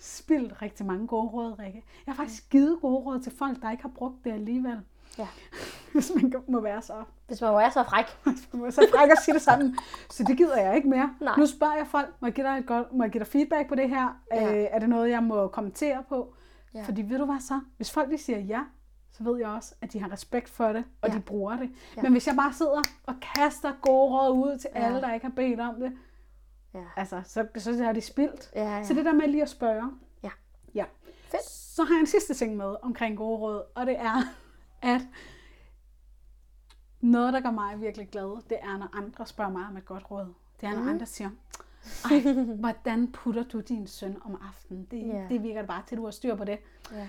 [0.00, 1.84] spildt rigtig mange gode råd, Rikke.
[2.06, 4.80] Jeg har faktisk givet gode råd til folk, der ikke har brugt det alligevel.
[5.18, 5.28] Ja.
[5.92, 6.92] Hvis man må være så,
[7.26, 8.04] Hvis man er så fræk.
[8.24, 9.76] hvis man må være så fræk at sige det sådan.
[10.10, 11.14] Så det gider jeg ikke mere.
[11.20, 11.34] Nej.
[11.38, 13.68] Nu spørger jeg folk, må jeg give dig, et godt, må jeg give dig feedback
[13.68, 14.20] på det her?
[14.32, 14.56] Ja.
[14.56, 16.34] Øh, er det noget, jeg må kommentere på?
[16.74, 16.82] Ja.
[16.82, 17.60] Fordi ved du hvad så?
[17.76, 18.60] Hvis folk de siger ja,
[19.12, 21.14] så ved jeg også, at de har respekt for det, og Ja.
[21.14, 21.70] de bruger det.
[21.96, 22.02] Ja.
[22.02, 24.80] Men hvis jeg bare sidder og kaster gode råd ud til Ja.
[24.86, 25.92] alle, der ikke har bedt om det,
[26.74, 26.80] Ja.
[26.96, 28.50] altså, så, så har de spildt.
[28.54, 28.84] Ja, ja.
[28.84, 29.90] Så det der med lige at spørge.
[30.22, 30.30] Ja.
[30.74, 30.84] Ja.
[31.30, 31.44] Fedt.
[31.44, 34.22] Så har jeg en sidste ting med omkring gode råd, og det er,
[34.86, 35.00] at
[37.00, 40.10] noget, der gør mig virkelig glad, det er, når andre spørger mig om et godt
[40.10, 40.34] råd.
[40.60, 40.88] Det er, når mm.
[40.88, 41.30] andre siger,
[42.04, 44.86] Ej, hvordan putter du din søn om aftenen?
[44.90, 45.26] Det, Ja.
[45.28, 46.58] det virker bare til, du har styr på det.
[46.92, 47.08] Ja.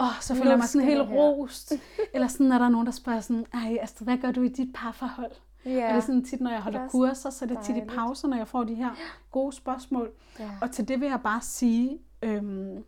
[0.00, 1.72] Åh, så føler jeg mig sådan helt rost.
[2.14, 4.48] Eller sådan, når der er nogen, der spørger sådan, ej Astrid, hvad gør du i
[4.48, 5.32] dit parforhold?
[5.64, 5.70] Ja.
[5.70, 7.80] Og det er sådan tit, når jeg holder er kurser, så er det tit i
[7.80, 8.90] pauser, når jeg får de her
[9.30, 10.10] gode spørgsmål.
[10.38, 10.50] Ja.
[10.62, 12.84] Og til det vil jeg bare sige, øhm,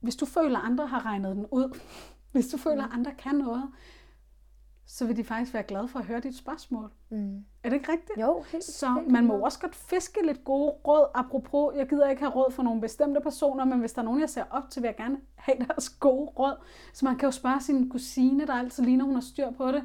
[0.00, 1.78] hvis du føler, at andre har regnet den ud,
[2.34, 3.70] hvis du føler, at andre kan noget,
[4.86, 6.90] så vil de faktisk være glade for at høre dit spørgsmål.
[7.10, 7.44] Mm.
[7.62, 8.20] Er det ikke rigtigt?
[8.20, 11.06] Jo, helt Så helt man må også godt fiske lidt gode råd.
[11.14, 14.20] Apropos, jeg gider ikke have råd for nogle bestemte personer, men hvis der er nogen,
[14.20, 16.56] jeg ser op til, vil jeg gerne have deres gode råd.
[16.92, 19.84] Så man kan jo spørge sin kusine, der altid ligner, hun har styr på det.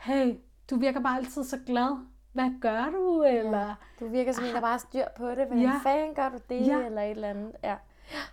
[0.00, 0.34] Hey,
[0.70, 1.96] du virker bare altid så glad.
[2.32, 3.22] Hvad gør du?
[3.22, 5.36] Eller Du virker som en, der bare har styr på det.
[5.46, 5.78] Hvordan Ja.
[5.82, 6.66] fanden gør du det?
[6.66, 6.78] Ja.
[6.86, 7.52] Eller et eller andet.
[7.64, 7.76] Ja.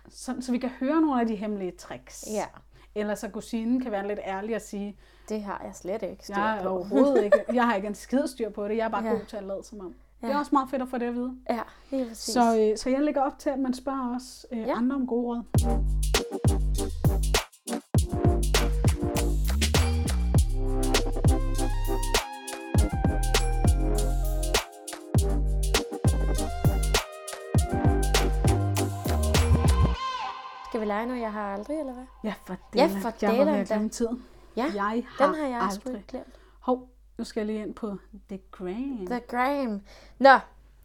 [0.08, 2.24] sådan, så vi kan høre nogle af de hemmelige tricks.
[2.32, 2.44] ja.
[2.94, 4.96] Eller så kusinen kan være lidt ærlig og sige,
[5.28, 6.68] Det har jeg slet ikke styr jeg på.
[6.68, 9.10] overhovedet ikke, jeg har ikke en skid styr på det, jeg er bare Ja.
[9.10, 9.94] god til at lade som om.
[10.22, 10.26] Ja.
[10.26, 11.32] Det er også meget fedt at få det at vide.
[11.50, 11.60] Ja,
[11.90, 12.32] lige præcis.
[12.34, 14.72] Så, øh, så jeg lægger op til, at man spørger også øh, ja.
[14.76, 15.42] andre om gode råd.
[30.88, 32.04] Nu, jeg har aldrig, eller hvad?
[32.24, 33.00] Ja, for Ja, delen.
[33.02, 34.24] for jeg var ved at glemme tiden.
[34.56, 36.04] Ja, Jeg har den har jeg også aldrig.
[36.08, 36.26] glemt.
[36.60, 37.96] Hov, nu skal jeg lige ind på
[38.28, 39.06] The Gram.
[39.06, 39.80] The Gram.
[40.18, 40.38] Nå,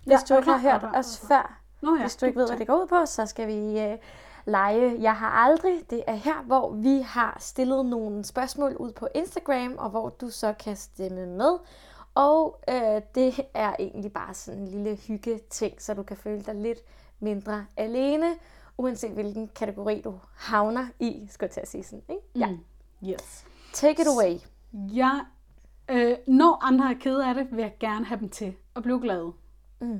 [0.04, 2.58] hvis Ja, du ikke har hørt os før, Nå ja, hvis du ikke ved, hvad
[2.58, 3.98] det går ud på, så skal vi øh,
[4.46, 5.82] lege Jeg har aldrig.
[5.90, 10.30] Det er her, hvor vi har stillet nogle spørgsmål ud på Instagram, og hvor du
[10.30, 11.58] så kan stemme med.
[12.16, 16.42] Og øh, det er egentlig bare sådan en lille hygge ting, så du kan føle
[16.42, 16.80] dig lidt
[17.20, 18.36] mindre alene,
[18.78, 22.04] uanset hvilken kategori du havner i, skulle jeg til at sige sådan.
[22.10, 22.22] Ikke?
[22.36, 22.48] Ja.
[22.52, 22.58] Mm.
[23.10, 23.46] Yes.
[23.74, 24.40] Take it away.
[24.96, 25.26] Jeg,
[25.90, 29.02] øh, når andre er kede af det, vil jeg gerne have dem til at blive
[29.02, 29.32] glade.
[29.82, 30.00] Mm.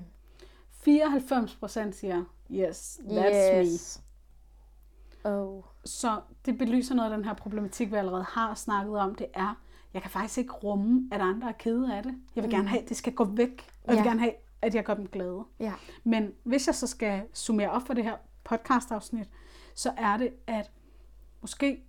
[0.88, 4.02] 94% siger, yes, that's yes.
[5.26, 5.32] me.
[5.32, 5.64] Oh.
[5.86, 9.16] Så det belyser noget af den her problematik, vi allerede har snakket om.
[9.16, 9.60] Det er,
[9.94, 12.16] jeg kan faktisk ikke rumme, at andre er kede af det.
[12.36, 13.66] Jeg vil gerne have, at det skal gå væk.
[13.84, 14.10] Og jeg vil Ja.
[14.10, 15.44] gerne have, at jeg gør dem glade.
[15.60, 15.74] Ja.
[16.04, 19.30] Men hvis jeg så skal summere op for det her podcastafsnit,
[19.76, 20.72] så er det, at
[21.42, 21.84] måske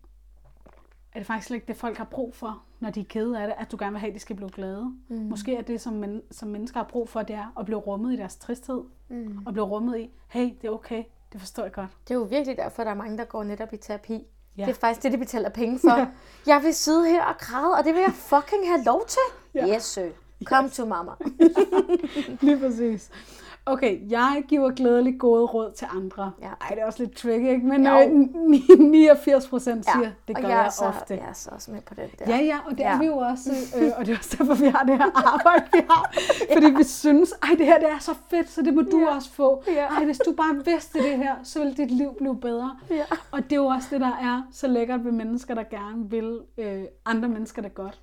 [1.13, 3.47] er det faktisk slet ikke det, folk har brug for, når de er kede af
[3.47, 4.95] det, at du gerne vil have, at de skal blive glade.
[5.09, 5.17] Mm.
[5.17, 8.13] Måske er det, som, men, som mennesker har brug for, det er at blive rummet
[8.13, 8.83] i deres tristhed.
[9.09, 9.39] Mm.
[9.47, 11.91] Og blive rummet i, hey, det er okay, det forstår jeg godt.
[12.09, 14.27] Det er jo virkelig derfor, der er mange, der går netop i terapi.
[14.57, 14.63] Ja.
[14.63, 15.99] Det er faktisk det, de betaler penge for.
[15.99, 16.07] Ja.
[16.53, 19.21] Jeg vil sidde her og græde, og det vil jeg fucking have lov til.
[19.55, 19.75] Ja.
[19.75, 20.09] Yes, sir.
[20.45, 21.13] Come to mama.
[22.41, 23.11] Lige præcis.
[23.67, 26.33] Okay, jeg giver glædeligt gode råd til andre.
[26.43, 26.47] Ja.
[26.61, 27.67] Ej, det er også lidt tricky, ikke?
[27.67, 28.01] Men Jo.
[28.01, 28.11] øh,
[28.51, 31.15] ni- 89 procent siger, det og gør jeg, jeg, er så, ofte.
[31.15, 32.37] Jeg er så også med på den der.
[32.37, 32.85] Ja, ja, og det ja.
[32.85, 32.99] er Ja.
[32.99, 33.51] vi jo også,
[33.81, 36.13] øh, og det er også derfor, vi har det her arbejde, vi har.
[36.55, 39.15] Fordi vi synes, ej, det her det er så fedt, så det må du Ja.
[39.15, 39.63] også få.
[39.69, 39.87] Ja.
[39.87, 42.77] Ej, hvis du bare vidste det her, så ville dit liv blive bedre.
[42.91, 43.05] Ja.
[43.31, 46.41] Og det er jo også det, der er så lækkert ved mennesker, der gerne vil
[46.59, 48.01] øh, andre mennesker det godt.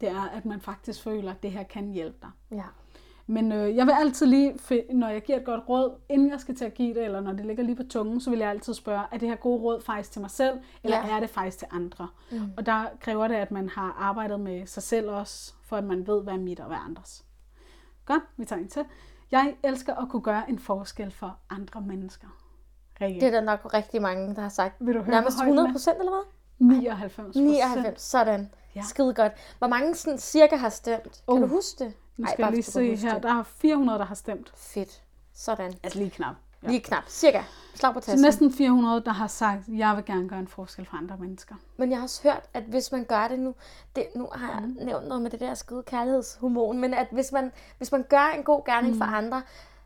[0.00, 2.30] Det er, at man faktisk føler, at det her kan hjælpe dig.
[2.58, 2.62] ja.
[3.32, 4.54] Men øh, jeg vil altid lige,
[4.94, 7.32] når jeg giver et godt råd, inden jeg skal til at give det, eller når
[7.32, 9.80] det ligger lige på tungen, så vil jeg altid spørge, er det her gode råd
[9.80, 11.16] faktisk til mig selv, eller Ja.
[11.16, 12.08] er det faktisk til andre?
[12.30, 12.38] Mm.
[12.56, 16.06] Og der kræver det, at man har arbejdet med sig selv også, for at man
[16.06, 17.24] ved, hvad er mit og hvad er andres.
[18.06, 18.84] Godt, vi tager en til.
[19.30, 22.26] Jeg elsker at kunne gøre en forskel for andre mennesker.
[23.00, 24.74] Rikke, Det er der nok rigtig mange, der har sagt.
[24.80, 25.72] Vil du høre, Nærmest hvor højt den 100 er?
[25.72, 26.22] procent, eller hvad?
[26.58, 28.50] 99 99, sådan.
[28.74, 28.82] Ja.
[28.88, 29.32] Skide godt.
[29.58, 31.02] Hvor mange sådan cirka har stemt?
[31.04, 31.40] Kan Oh.
[31.40, 31.92] du huske det?
[32.16, 33.22] Nu Ej, skal bare jeg lige se her, det.
[33.22, 34.52] der er 400, der har stemt.
[34.56, 35.02] Fedt.
[35.34, 35.72] Sådan.
[35.82, 36.34] Altså lige knap.
[36.62, 36.68] Ja.
[36.68, 37.02] Lige knap.
[37.08, 37.42] Cirka.
[37.74, 38.22] Slag på Så tasken.
[38.22, 41.54] næsten 400, der har sagt, jeg vil gerne gøre en forskel for andre mennesker.
[41.76, 43.54] Men jeg har også hørt, at hvis man gør det nu,
[43.96, 44.76] det, nu har Mm.
[44.76, 48.32] jeg nævnt noget med det der skide kærlighedshormon, men at hvis man, hvis man gør
[48.36, 48.98] en god gerning mm.
[49.00, 49.42] for andre,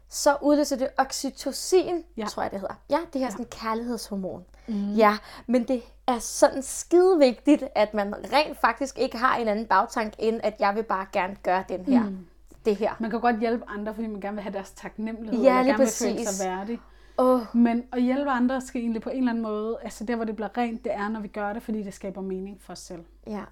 [0.09, 2.25] så udløser det oxytocin, ja.
[2.27, 2.75] tror jeg det hedder.
[2.91, 3.31] Ja, det her ja.
[3.31, 4.45] sådan kærlighedshormon.
[4.69, 4.93] Mm.
[4.93, 9.67] Ja, men det er sådan skide vigtigt, at man rent faktisk ikke har en anden
[9.67, 12.03] bagtank, end at jeg vil bare gerne gøre den her.
[12.09, 12.27] Mm.
[12.65, 12.95] Det her.
[13.01, 15.79] Man kan godt hjælpe andre, fordi man gerne vil have deres taknemmelighed, Ja, lige gerne
[15.79, 16.29] vil føle præcis.
[16.29, 16.81] sig værdig.
[17.19, 20.25] Åh, Men at hjælpe andre skal egentlig på en eller anden måde, altså der hvor
[20.25, 22.79] det bliver rent, det er, når vi gør det, fordi det skaber mening for os
[22.79, 23.05] selv.
[23.27, 23.43] ja.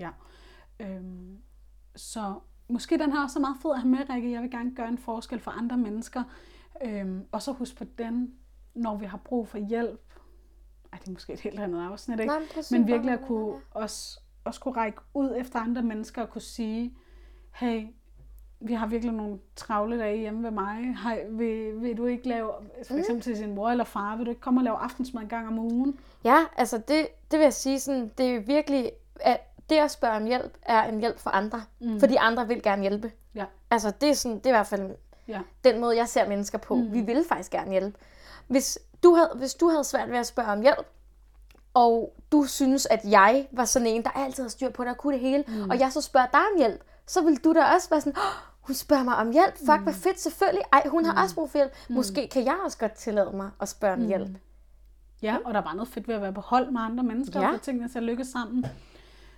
[0.00, 0.08] Ja.
[0.80, 1.38] Øhm,
[1.96, 2.34] så
[2.68, 4.32] måske den her også er meget fed at have med, Rikke.
[4.32, 6.22] Jeg vil gerne gøre en forskel for andre mennesker.
[6.84, 8.32] Øhm, og så husk på den,
[8.74, 10.00] når vi har brug for hjælp.
[10.92, 12.32] Ej, det er måske et helt andet afsnit, ikke?
[12.32, 16.42] Nej, men virkelig at kunne også, også kunne række ud efter andre mennesker og kunne
[16.42, 16.94] sige,
[17.54, 17.86] hey,
[18.60, 20.96] vi har virkelig nogle travle dage hjemme ved mig.
[21.02, 22.50] Hej, vil, vil du ikke lave,
[22.86, 22.98] for Mm.
[23.00, 25.46] eksempel til sin mor eller far, vil du ikke komme og lave aftensmad en gang
[25.48, 25.98] om ugen?
[26.24, 30.14] Ja, altså det, det vil jeg sige sådan, det er virkelig, at det at spørge
[30.16, 31.62] om hjælp er en hjælp for andre.
[31.80, 32.00] Mm.
[32.00, 33.12] Fordi andre vil gerne hjælpe.
[33.34, 33.44] Ja.
[33.70, 34.90] Altså det er, sådan, det er i hvert fald
[35.28, 35.40] Ja.
[35.64, 36.74] den måde, jeg ser mennesker på.
[36.74, 36.92] Mm.
[36.92, 37.98] Vi vil faktisk gerne hjælpe.
[38.48, 40.86] Hvis du, havde, hvis du havde svært ved at spørge om hjælp,
[41.74, 44.96] og du synes, at jeg var sådan en, der altid har styr på det og
[44.96, 45.70] kunne det hele, mm.
[45.70, 48.48] og jeg så spørger dig om hjælp, så vil du da også være sådan, oh,
[48.60, 49.82] hun spørger mig om hjælp, fuck, mm.
[49.82, 50.64] hvad fedt, selvfølgelig.
[50.72, 51.72] Ej, hun har også brug for hjælp.
[51.88, 54.30] Måske kan jeg også godt tillade mig at spørge om hjælp.
[55.22, 57.40] Ja, og der er bare noget fedt ved at være på hold med andre mennesker.
[57.40, 57.48] Ja.
[57.48, 58.66] og få tingene til at lykkes sammen.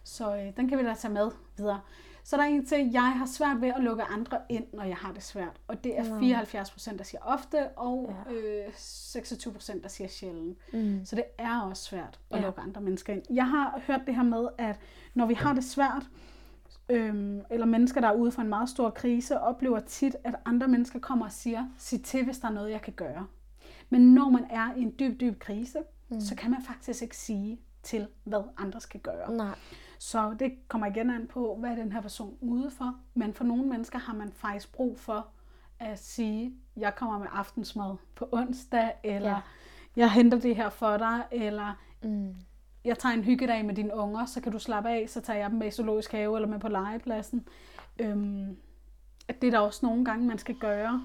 [0.05, 1.81] Så øh, den kan vi da tage med videre.
[2.25, 4.97] Så der er en til, jeg har svært ved at lukke andre ind, når jeg
[4.97, 5.61] har det svært.
[5.69, 10.59] Og det er 74 procent, der siger ofte, og øh, 26 procent, der siger sjældent.
[10.73, 11.05] Mm.
[11.05, 12.45] Så det er også svært at Ja.
[12.45, 13.23] lukke andre mennesker ind.
[13.31, 14.79] Jeg har hørt det her med, at
[15.15, 16.03] når vi har det svært,
[16.89, 20.69] øhm, eller mennesker, der er ude for en meget stor krise, oplever tit, at andre
[20.69, 23.27] mennesker kommer og siger, sig til, hvis der er noget, jeg kan gøre.
[23.91, 26.21] Men når man er i en dyb, dyb krise, mm.
[26.21, 29.33] så kan man faktisk ikke sige til, hvad andre skal gøre.
[29.37, 29.55] Nej.
[30.03, 32.95] Så det kommer igen an på, hvad er den her person ude for.
[33.15, 35.27] Men for nogle mennesker har man faktisk brug for
[35.79, 39.41] at sige, jeg kommer med aftensmad på onsdag, eller ja.
[39.97, 41.73] Jeg henter det her for dig, eller
[42.03, 42.35] Mm.
[42.85, 45.51] jeg tager en hyggedag med dine unger, så kan du slappe af, så tager jeg
[45.51, 47.49] dem med i zoologisk have eller med på legepladsen.
[47.99, 48.57] Øhm,
[49.29, 51.03] at det er der også nogle gange, man skal gøre.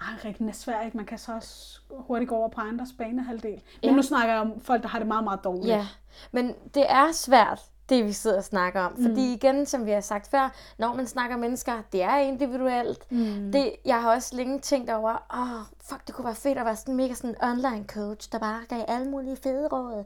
[0.00, 0.96] Ej, rigtig er svært, ikke?
[0.96, 3.50] Man kan så også hurtigt gå over på andres banehalvdel.
[3.82, 3.96] Men Ja.
[3.96, 5.66] nu snakker jeg om folk, der har det meget, meget dårligt.
[5.68, 5.86] Ja,
[6.32, 8.92] men det er svært, det vi sidder og snakker om.
[9.02, 13.12] Fordi igen, som vi har sagt før, når man snakker mennesker, det er individuelt.
[13.12, 13.52] Mm.
[13.52, 16.64] Det, jeg har også længe tænkt over, åh, oh, fuck, det kunne være fedt at
[16.64, 20.04] være sådan en mega sådan online coach, der bare gav alle mulige fede råd.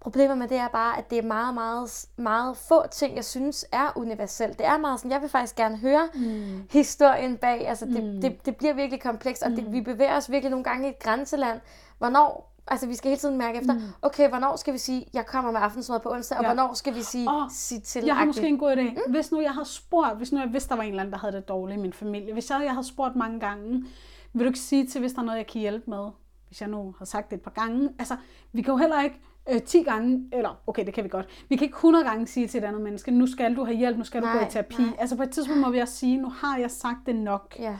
[0.00, 3.66] Problemet med det er bare, at det er meget, meget, meget få ting, jeg synes
[3.72, 4.58] er universelt.
[4.58, 6.66] Det er meget sådan, jeg vil faktisk gerne høre mm.
[6.70, 7.68] historien bag.
[7.68, 8.20] Altså, det, mm.
[8.20, 10.98] det, det bliver virkelig komplekst, og det, vi bevæger os virkelig nogle gange i et
[10.98, 11.60] grænseland.
[11.98, 13.80] Hvornår Altså, vi skal hele tiden mærke efter, mm.
[14.02, 16.48] okay, hvornår skal vi sige, jeg kommer med aftensmad på onsdag, og Ja.
[16.54, 18.82] hvornår skal vi sige, Åh, sige til Jeg har måske en god idé.
[19.06, 19.12] Mm.
[19.12, 21.18] Hvis nu jeg havde spurgt, hvis nu jeg vidste, der var en eller anden, der
[21.18, 22.32] havde det dårligt i min familie.
[22.32, 23.84] Hvis jeg, jeg havde spurgt mange gange,
[24.32, 26.08] vil du ikke sige til, hvis der er noget, jeg kan hjælpe med?
[26.48, 27.88] Hvis jeg nu har sagt det et par gange.
[27.98, 28.16] Altså,
[28.52, 31.26] vi kan jo heller ikke øh, 10 gange, eller okay, det kan vi godt.
[31.48, 33.98] Vi kan ikke 100 gange sige til et andet menneske, nu skal du have hjælp,
[33.98, 34.82] nu skal du gå Nej, i terapi.
[34.82, 34.96] nej.
[34.98, 37.56] Altså på et tidspunkt må vi også sige, nu har jeg sagt det nok.
[37.58, 37.76] Ja.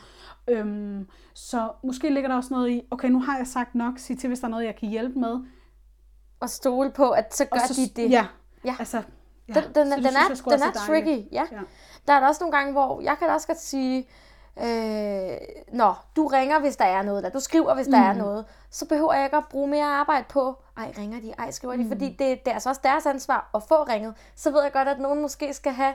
[0.48, 4.18] Øhm, så måske ligger der også noget i, okay, nu har jeg sagt nok, sig
[4.18, 5.36] til, hvis der er noget, jeg kan hjælpe med.
[6.40, 8.10] Og stole på, at så gør Og så, de det.
[8.10, 8.26] Ja,
[8.64, 8.76] Ja.
[8.78, 9.02] altså,
[9.48, 9.52] ja.
[9.52, 11.44] Den, den, den, den, synes er, sgu den er tricky, ja.
[11.52, 11.58] Ja.
[12.06, 14.08] Der er der også nogle gange, hvor jeg kan også godt sige,
[14.62, 15.36] øh,
[15.72, 18.18] Nå, du ringer, hvis der er noget, eller du skriver, hvis der er Mm.
[18.18, 18.44] noget.
[18.70, 21.82] Så behøver jeg ikke at bruge mere arbejde på, ej, ringer de, ej, skriver de,
[21.82, 21.88] Mm.
[21.88, 24.14] fordi det, det er altså også deres ansvar at få ringet.
[24.36, 25.94] Så ved jeg godt, at nogen måske skal have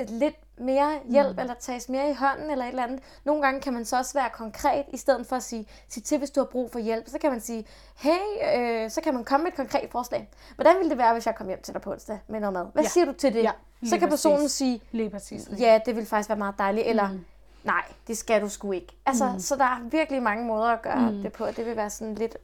[0.00, 1.38] øh, lidt mere hjælp, Mm.
[1.40, 3.00] eller tages mere i hånden, eller et eller andet.
[3.24, 6.18] Nogle gange kan man så også være konkret, i stedet for at sige, sig til,
[6.18, 7.08] hvis du har brug for hjælp.
[7.08, 8.18] Så kan man sige, hey,
[8.56, 10.28] øh, så kan man komme med et konkret forslag.
[10.54, 12.66] Hvordan ville det være, hvis jeg kom hjem til dig på onsdag med noget mad?
[12.72, 12.88] Hvad Ja.
[12.88, 13.42] siger du til det?
[13.42, 13.52] Ja,
[13.84, 15.48] så kan personen sige, Lige præcis.
[15.58, 17.24] ja, det vil faktisk være meget dejligt, eller Mm.
[17.64, 18.96] nej, det skal du sgu ikke.
[19.06, 19.38] Altså, mm.
[19.40, 21.22] så der er virkelig mange måder at gøre Mm.
[21.22, 22.36] det på, og det vil være sådan lidt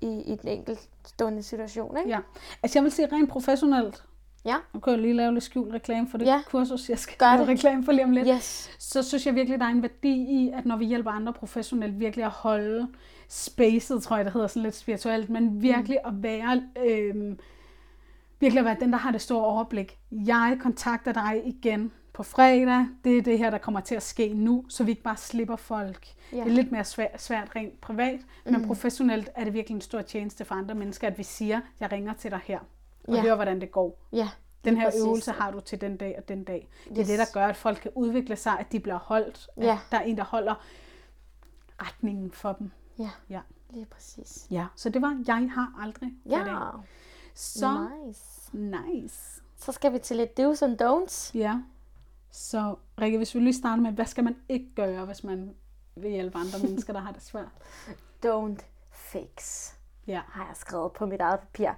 [0.00, 2.10] i, i den enkeltstående situation, ikke?
[2.10, 2.18] Ja.
[2.62, 4.02] Altså jeg vil sige rent professionelt,
[4.44, 4.56] Ja.
[4.74, 6.42] nu kan jeg lige lave lidt skjult reklame for det Ja.
[6.50, 7.48] kursus, jeg skal Gør lave det.
[7.48, 8.28] reklame for lige om lidt.
[8.36, 8.70] Yes.
[8.78, 12.00] Så synes jeg virkelig, der er en værdi i, at når vi hjælper andre professionelt,
[12.00, 12.88] virkelig at holde
[13.28, 16.62] spacet, tror jeg, det hedder sådan lidt spirituelt, men virkelig at være...
[16.86, 17.36] Øh,
[18.40, 19.98] virkelig at være den, der har det store overblik.
[20.10, 22.86] Jeg kontakter dig igen på fredag.
[23.04, 25.56] Det er det her, der kommer til at ske nu, så vi ikke bare slipper
[25.56, 26.06] folk.
[26.32, 26.36] Ja.
[26.36, 28.66] Det er lidt mere svært, svært rent privat, men Mm.
[28.66, 32.12] professionelt er det virkelig en stor tjeneste for andre mennesker, at vi siger, jeg ringer
[32.14, 32.58] til dig her,
[33.08, 33.20] og Ja.
[33.22, 33.98] hører, hvordan det går.
[34.12, 34.28] Ja.
[34.64, 35.00] Den her præcis.
[35.04, 36.68] øvelse har du til den dag og den dag.
[36.84, 37.06] Det er Yes.
[37.08, 39.48] det, der gør, at folk kan udvikle sig, at de bliver holdt.
[39.56, 39.78] At Ja.
[39.90, 40.54] der er en, der holder
[41.82, 42.70] retningen for dem.
[42.98, 43.40] Ja, Ja.
[43.70, 44.46] lige præcis.
[44.50, 44.66] ja.
[44.76, 46.46] Så det var, jeg har aldrig for i dag.
[46.46, 46.70] Ja,
[47.34, 48.56] Så nice.
[48.56, 49.42] nice.
[49.56, 51.30] Så skal vi til lidt do's and don'ts.
[51.38, 51.60] Ja.
[52.30, 55.54] Så Rikke, hvis vi lige starter med, hvad skal man ikke gøre, hvis man
[55.96, 57.48] vil hjælpe andre mennesker, der har det svært?
[58.26, 59.68] Don't fix.
[60.06, 60.20] Ja.
[60.28, 61.70] har jeg skrevet på mit eget papir.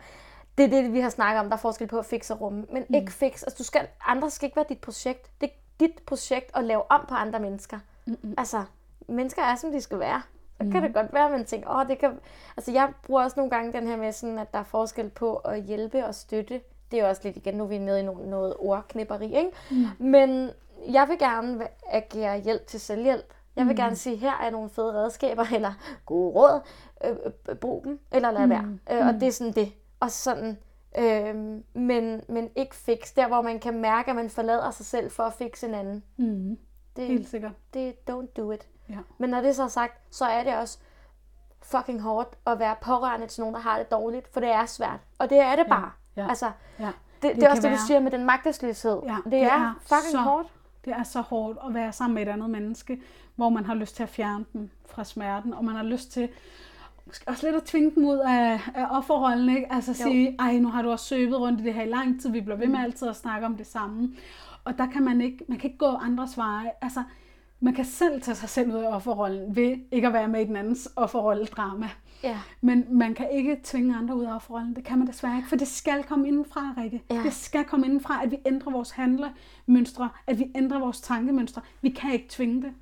[0.61, 1.47] Det er det, vi har snakket om.
[1.47, 2.67] Der er forskel på at fixe og rumme.
[2.73, 2.95] Men mm.
[2.95, 3.43] ikke fix.
[3.43, 5.31] Altså, du skal, andre skal ikke være dit projekt.
[5.41, 7.79] Det er dit projekt at lave om på andre mennesker.
[8.07, 8.35] Mm-mm.
[8.39, 8.65] Altså,
[9.09, 10.23] mennesker er, som de skal være.
[10.59, 10.73] Så mm.
[10.73, 12.11] kan det godt være, at man tænker, åh, det kan...
[12.57, 15.37] Altså, jeg bruger også nogle gange den her med, sådan, at der er forskel på
[15.37, 16.61] at hjælpe og støtte.
[16.91, 19.51] Det er også lidt igen, nu er vi nede i noget, noget ordknipperi, ikke?
[19.71, 20.07] Mm.
[20.07, 20.51] Men
[20.89, 23.35] jeg vil gerne agere hjælp til selvhjælp.
[23.57, 23.77] Jeg vil mm.
[23.77, 25.73] gerne sige, her er nogle fede redskaber, eller
[26.07, 26.61] gode råd.
[27.05, 27.17] Øh,
[27.49, 28.63] øh, brug dem, eller lad være.
[28.63, 28.81] Mm.
[28.91, 29.73] Øh, og det er sådan det.
[30.01, 30.59] Og sådan,
[30.99, 31.35] øh,
[31.75, 33.15] men, men ikke fix.
[33.17, 36.03] Der, hvor man kan mærke, at man forlader sig selv for at fixe en anden.
[36.17, 36.59] Mm.
[36.97, 37.53] Det, Helt sikkert.
[37.75, 38.69] det don't do it.
[38.89, 38.99] Ja.
[39.19, 40.79] Men når det så er sagt, så er det også
[41.63, 45.01] fucking hårdt at være pårørende til nogen, der har det dårligt, for det er svært.
[45.19, 45.91] Og det er det bare.
[46.17, 46.29] ja.
[46.29, 46.85] Altså, Ja.
[46.87, 46.93] det,
[47.23, 49.01] Det det, er også det, du være- siger med den magtesløshed.
[49.07, 50.49] Ja, det, det er, er fucking så- hårdt.
[50.85, 53.03] Det er så hårdt at være sammen med et andet menneske,
[53.37, 56.29] hvor man har lyst til at fjerne dem fra smerten, og man har lyst til
[57.11, 59.73] måske også lidt at tvinge dem ud af, af offerrollen, ikke?
[59.73, 62.31] Altså sige, ej, nu har du også søbet rundt i det her i lang tid,
[62.31, 64.15] vi bliver ved med altid at snakke om det samme.
[64.65, 66.71] Og der kan man ikke, man kan ikke gå andres veje.
[66.83, 67.03] Altså,
[67.61, 70.45] man kan selv tage sig selv ud af offerrollen ved ikke at være med i
[70.45, 71.89] den andens offerrolledrama.
[72.23, 72.39] Ja.
[72.61, 74.77] Men man kan ikke tvinge andre ud af offerrollen.
[74.77, 77.03] Det kan man desværre ikke, for det skal komme indenfra, Rikke.
[77.11, 77.23] Ja.
[77.23, 81.63] Det skal komme indenfra, at vi ændrer vores handlemønstre, at vi ændrer vores tankemønstre.
[81.81, 82.73] Vi kan ikke tvinge det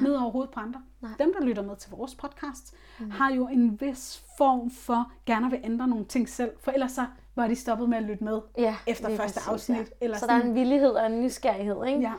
[0.00, 0.10] Nej.
[0.10, 0.80] ned over hovedet på andre.
[1.00, 1.10] Nej.
[1.18, 3.10] Dem, der lytter med til vores podcast, mm.
[3.10, 7.06] har jo en vis form for gerne vil ændre nogle ting selv, for ellers så
[7.34, 9.78] var de stoppet med at lytte med Ja, efter første præcis, afsnit.
[9.78, 9.84] Ja.
[10.00, 10.50] Eller så der er sådan.
[10.50, 12.00] en villighed og en nysgerrighed, ikke?
[12.00, 12.12] Ja.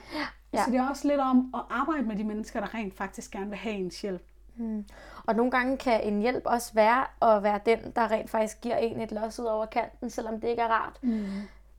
[0.53, 0.63] Ja.
[0.63, 3.49] Så det er også lidt om at arbejde med de mennesker, der rent faktisk gerne
[3.49, 4.21] vil have ens hjælp.
[5.25, 8.77] Og nogle gange kan en hjælp også være at være den, der rent faktisk giver
[8.77, 10.99] en et los ud over kanten, selvom det ikke er rart.
[11.03, 11.25] Mm.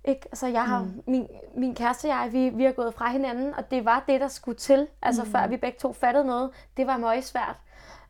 [0.04, 0.20] Ikke?
[0.24, 1.02] Altså, jeg har, mm.
[1.06, 4.20] min, min kæreste og jeg, vi, vi har gået fra hinanden, og det var det,
[4.20, 4.86] der skulle til.
[5.02, 5.30] Altså, mm.
[5.30, 6.50] før vi begge to fattede noget.
[6.76, 7.56] Det var meget svært.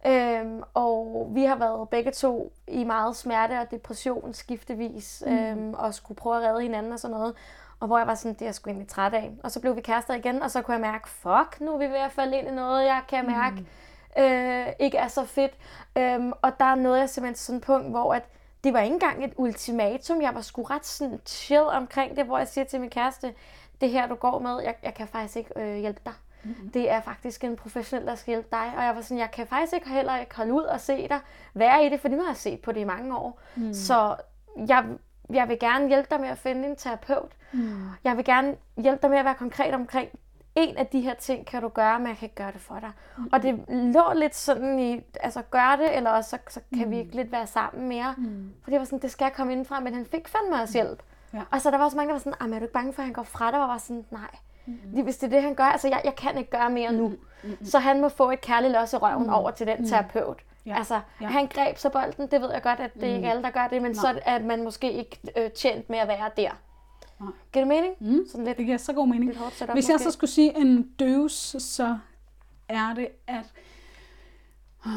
[0.06, 5.32] Øhm, og vi har været begge to i meget smerte og depression skiftevis, mm.
[5.32, 7.34] øhm, og skulle prøve at redde hinanden og sådan noget.
[7.80, 9.30] Og hvor jeg var sådan, det er jeg sgu egentlig træt af.
[9.44, 11.84] Og så blev vi kærester igen, og så kunne jeg mærke, fuck, nu er vi
[11.84, 13.56] ved at falde ind i noget, jeg kan mærke
[14.16, 14.22] mm.
[14.22, 15.52] øh, ikke er så fedt.
[15.96, 18.28] Øhm, og der nåede jeg simpelthen til sådan et punkt, hvor at
[18.64, 20.22] det var ikke engang et ultimatum.
[20.22, 23.34] Jeg var sgu ret sådan chill omkring det, hvor jeg siger til min kæreste,
[23.80, 26.12] det her du går med, jeg, jeg kan faktisk ikke øh, hjælpe dig.
[26.44, 26.70] Mm-hmm.
[26.70, 28.72] Det er faktisk en professionel, der skal hjælpe dig.
[28.76, 31.20] Og jeg var sådan, jeg kan faktisk ikke heller ikke holde ud og se dig
[31.54, 33.40] være i det, fordi nu har jeg set på det i mange år.
[33.56, 33.74] Mm.
[33.74, 34.16] Så
[34.68, 34.84] jeg,
[35.30, 37.32] jeg vil gerne hjælpe dig med at finde en terapeut.
[37.52, 37.88] Mm.
[38.04, 40.08] Jeg vil gerne hjælpe dig med at være konkret omkring
[40.58, 42.78] en af de her ting kan du gøre, men jeg kan ikke gøre det for
[42.80, 42.90] dig.
[43.18, 43.28] Mm.
[43.32, 46.90] Og det lå lidt sådan i, altså gør det, eller også så, så kan mm.
[46.90, 48.14] vi ikke lidt være sammen mere.
[48.18, 48.52] Mm.
[48.62, 51.02] For det var sådan, det skal jeg komme indenfra, men han fik fandme også hjælp.
[51.34, 51.42] Ja.
[51.50, 53.06] Og så der var også mange, der var sådan, er du ikke bange for, at
[53.06, 53.62] han går fra dig?
[53.62, 54.30] Og var sådan, nej.
[54.66, 55.02] Mm.
[55.02, 57.12] Hvis det er det, han gør, altså jeg, jeg kan ikke gøre mere nu.
[57.42, 57.64] Mm.
[57.64, 59.32] Så han må få et kærligt los i røven mm.
[59.32, 59.86] over til den mm.
[59.86, 60.38] terapeut.
[60.66, 60.76] Ja.
[60.78, 61.26] Altså, ja.
[61.26, 63.14] han greb så bolden, det ved jeg godt, at det mm.
[63.16, 63.94] ikke alle, der gør det, men Nej.
[64.00, 66.50] så er man måske ikke øh, tjent med at være der.
[67.20, 67.32] Nej.
[67.52, 67.94] Giver det mening?
[68.00, 68.26] Mm.
[68.28, 69.24] Sådan lidt, det giver så god mening.
[69.24, 70.04] Lidt hårdt Hvis jeg måske.
[70.04, 71.98] så skulle sige en døves, så
[72.68, 73.52] er det, at
[74.86, 74.92] øh,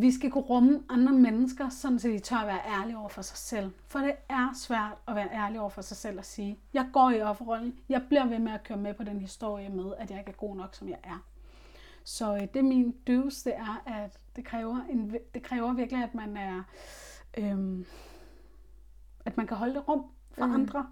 [0.00, 3.22] vi skal kunne rumme andre mennesker, sådan så de tør at være ærlige over for
[3.22, 3.70] sig selv.
[3.86, 7.10] For det er svært at være ærlig over for sig selv og sige, jeg går
[7.10, 10.18] i offerrollen, jeg bliver ved med at køre med på den historie med, at jeg
[10.18, 11.24] ikke er god nok, som jeg er.
[12.04, 16.14] Så øh, det min døves, det er, at det kræver, en, det kræver virkelig, at
[16.14, 16.62] man er,
[17.38, 17.86] øhm,
[19.24, 20.54] at man kan holde det rum for mm.
[20.54, 20.86] andre.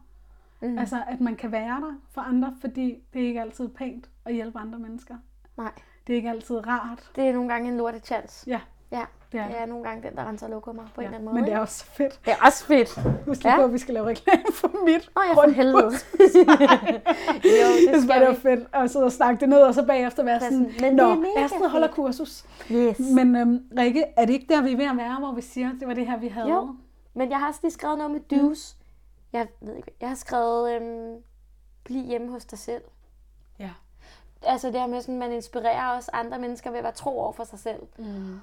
[0.65, 0.79] Mm.
[0.79, 4.35] Altså, at man kan være der for andre, fordi det er ikke altid pænt at
[4.35, 5.15] hjælpe andre mennesker.
[5.57, 5.73] Nej.
[6.07, 7.11] Det er ikke altid rart.
[7.17, 8.51] Det er nogle gange en lortet chance.
[8.51, 8.61] Ja.
[8.93, 11.19] Ja, det er, det er nogle gange den, der renser lokummer på ja, en eller
[11.19, 11.35] anden måde.
[11.35, 12.21] Men det er også fedt.
[12.25, 12.99] Det er også fedt.
[13.27, 13.57] Husk ja.
[13.57, 15.85] på, at vi skal lave reklame for mit Åh, oh, jeg for helvede.
[17.61, 20.23] jo, det skal det var fedt at sidde og snakke det ned, og så bagefter
[20.23, 22.45] være sådan, men Nå, Astrid holder kursus.
[22.71, 22.99] Yes.
[23.15, 25.71] Men øhm, Rikke, er det ikke der, vi er ved at være, hvor vi siger,
[25.81, 26.49] det var det her, vi havde?
[26.49, 26.75] Jo,
[27.15, 28.75] men jeg har også lige skrevet noget med do's.
[28.79, 28.84] Mm.
[29.35, 31.23] Jeg ved ikke, jeg har skrevet, øhm,
[31.85, 32.83] bliv hjemme hos dig selv.
[33.59, 33.71] Ja.
[34.43, 37.33] Altså det her med, sådan, man inspirerer også andre mennesker ved at være tro over
[37.33, 37.83] for sig selv.
[37.99, 38.41] Mm.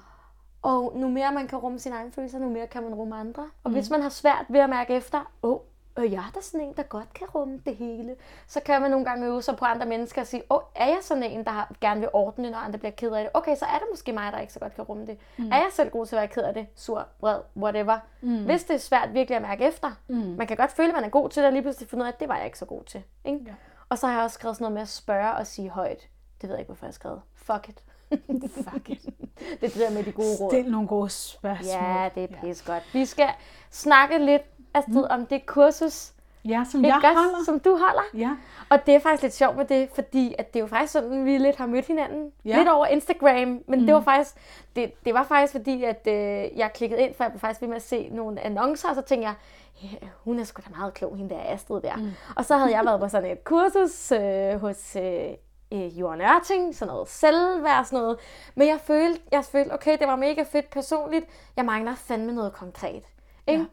[0.62, 3.50] Og nu mere man kan rumme sine egne følelser, nu mere kan man rumme andre.
[3.64, 3.72] Og mm.
[3.72, 5.60] hvis man har svært ved at mærke efter, åh, oh,
[5.96, 8.16] jeg er da sådan en, der godt kan rumme det hele,
[8.46, 10.86] så kan man nogle gange øve sig på andre mennesker og sige, åh, oh, er
[10.86, 13.30] jeg sådan en, der gerne vil ordne, når andre bliver ked af det?
[13.34, 15.18] Okay, så er det måske mig, der ikke så godt kan rumme det.
[15.36, 15.52] Mm.
[15.52, 16.66] Er jeg selv god til at være ked af det?
[16.76, 17.98] Sur, vred, whatever.
[18.20, 18.44] Mm.
[18.44, 20.14] Hvis det er svært virkelig at mærke efter, mm.
[20.16, 22.06] man kan godt føle, at man er god til det, og lige pludselig finde ud
[22.06, 23.02] af, at det var jeg ikke så god til.
[23.24, 23.40] Ikke?
[23.46, 23.54] Ja.
[23.88, 26.08] Og så har jeg også skrevet sådan noget med at spørge og sige højt.
[26.40, 27.20] Det ved jeg ikke, hvorfor jeg har skrevet.
[27.34, 27.82] Fuck it.
[28.70, 29.02] Fuck it.
[29.60, 30.50] det er det der med de gode råd.
[30.50, 31.68] Stil nogle gode spørgsmål.
[31.68, 32.82] Ja, det er pis godt.
[32.92, 33.28] Vi skal
[33.70, 34.42] snakke lidt
[34.74, 35.10] Astrid, mm.
[35.10, 36.12] om det kursus,
[36.44, 37.44] Ja, som jeg godt, holder.
[37.44, 38.02] Som du holder.
[38.14, 38.30] Ja.
[38.68, 41.24] Og det er faktisk lidt sjovt med det, fordi at det er jo faktisk sådan,
[41.24, 42.32] vi lidt har mødt hinanden.
[42.44, 42.56] Ja.
[42.56, 43.86] Lidt over Instagram, men mm.
[43.86, 44.34] det var faktisk
[44.76, 47.68] det, det var faktisk fordi, at øh, jeg klikkede ind, for jeg blev faktisk ved
[47.68, 49.34] med at se nogle annoncer, og så tænkte jeg,
[49.82, 51.96] ja, hun er sgu da meget klog, hende der Astrid der.
[51.96, 52.10] Mm.
[52.36, 55.30] Og så havde jeg været på sådan et kursus øh, hos øh,
[55.72, 58.18] øh, Johan Ørting, sådan noget selvværd, sådan noget.
[58.54, 61.26] Men jeg følte, jeg følte, okay, det var mega fedt personligt.
[61.56, 63.02] Jeg mangler fandme noget konkret.
[63.46, 63.62] Ikke?
[63.62, 63.66] Ja.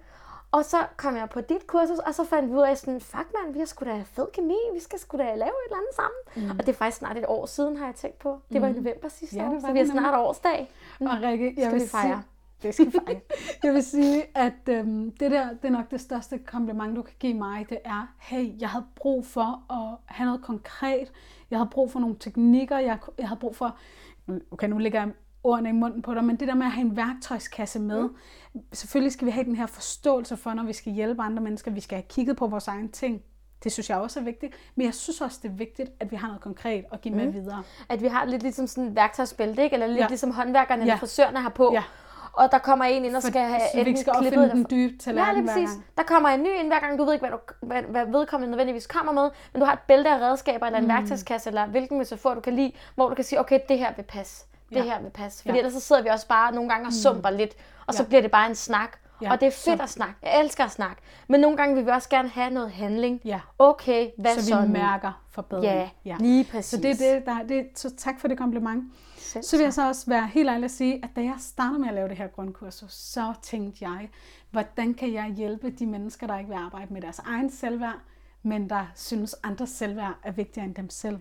[0.51, 3.27] Og så kom jeg på dit kursus, og så fandt vi ud af sådan, fuck
[3.33, 5.95] man, vi har sgu da fed kemi, vi skal sgu da lave et eller andet
[5.95, 6.49] sammen.
[6.49, 6.59] Mm.
[6.59, 8.41] Og det er faktisk snart et år siden, har jeg tænkt på.
[8.53, 8.77] Det var i mm.
[8.77, 10.71] november sidste ja, år, så vi har snart årsdag.
[10.99, 11.07] Mm.
[11.07, 12.23] Og Rikke, jeg skal vil vi fejre.
[12.61, 13.19] Sige, det skal fejre.
[13.63, 17.15] jeg vil sige, at øhm, det der, det er nok det største kompliment, du kan
[17.19, 21.11] give mig, det er, hey, jeg havde brug for at have noget konkret.
[21.51, 22.77] Jeg havde brug for nogle teknikker.
[22.77, 23.77] Jeg, jeg havde brug for,
[24.51, 25.11] okay, nu ligger jeg
[25.43, 28.01] ordene i munden på dig, men det der med at have en værktøjskasse med.
[28.01, 28.61] Mm.
[28.73, 31.71] Selvfølgelig skal vi have den her forståelse for, når vi skal hjælpe andre mennesker.
[31.71, 33.21] Vi skal have kigget på vores egne ting.
[33.63, 34.53] Det synes jeg også er vigtigt.
[34.75, 37.21] Men jeg synes også, det er vigtigt, at vi har noget konkret at give mm.
[37.21, 37.63] med videre.
[37.89, 39.73] At vi har lidt ligesom sådan et værktøjsbælte, ikke?
[39.73, 40.07] Eller lidt ja.
[40.07, 40.85] ligesom håndværkerne ja.
[40.85, 41.73] eller frisørerne har på.
[41.73, 41.83] Ja.
[42.33, 45.35] Og der kommer en ind og skal have så vi skal opfinde den dybe tallerken
[45.35, 45.77] Ja, lige præcis.
[45.97, 46.97] Der kommer en ny ind hver gang.
[46.97, 49.79] Du ved ikke, hvad, du, hvad, hvad vedkommende nødvendigvis kommer med, men du har et
[49.87, 50.89] bælte af redskaber, eller en mm.
[50.89, 54.03] værktøjskasse, eller hvilken metafor du kan lide, hvor du kan sige, okay, det her vil
[54.03, 54.83] passe det ja.
[54.83, 55.41] her vil passe.
[55.41, 55.57] Fordi ja.
[55.57, 57.01] ellers så sidder vi også bare nogle gange og mm.
[57.03, 57.37] sumper mm.
[57.37, 57.55] lidt,
[57.87, 58.07] og så ja.
[58.07, 58.97] bliver det bare en snak.
[59.21, 59.31] Ja.
[59.31, 59.83] Og det er fedt så...
[59.83, 60.15] at snakke.
[60.23, 61.01] Jeg elsker at snakke.
[61.27, 63.21] Men nogle gange vil vi også gerne have noget handling.
[63.25, 63.39] Ja.
[63.59, 64.45] Okay, hvad så?
[64.45, 65.65] Så vi mærker forbedring.
[65.65, 66.65] Ja, ja, lige præcis.
[66.65, 68.83] Så, det, det, der, det, så tak for det kompliment.
[69.17, 71.79] Selv så vil jeg så også være helt ærlig at sige, at da jeg startede
[71.79, 74.09] med at lave det her grundkursus, så tænkte jeg,
[74.51, 77.99] hvordan kan jeg hjælpe de mennesker, der ikke vil arbejde med deres egen selvværd,
[78.43, 81.19] men der synes, andres selvværd er vigtigere end dem selv.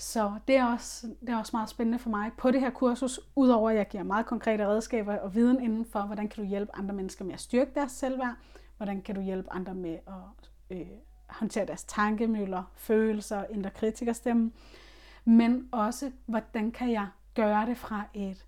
[0.00, 3.20] Så det er, også, det er også meget spændende for mig på det her kursus,
[3.36, 6.76] udover at jeg giver meget konkrete redskaber og viden inden for, hvordan kan du hjælpe
[6.76, 8.34] andre mennesker med at styrke deres selvværd,
[8.76, 10.86] hvordan kan du hjælpe andre med at øh,
[11.28, 14.52] håndtere deres tankemøller, følelser, indre kritikerstemme,
[15.24, 18.46] men også, hvordan kan jeg gøre det fra et,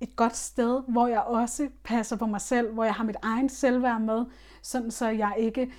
[0.00, 3.48] et godt sted, hvor jeg også passer på mig selv, hvor jeg har mit egen
[3.48, 4.24] selvværd med,
[4.62, 5.72] sådan så jeg ikke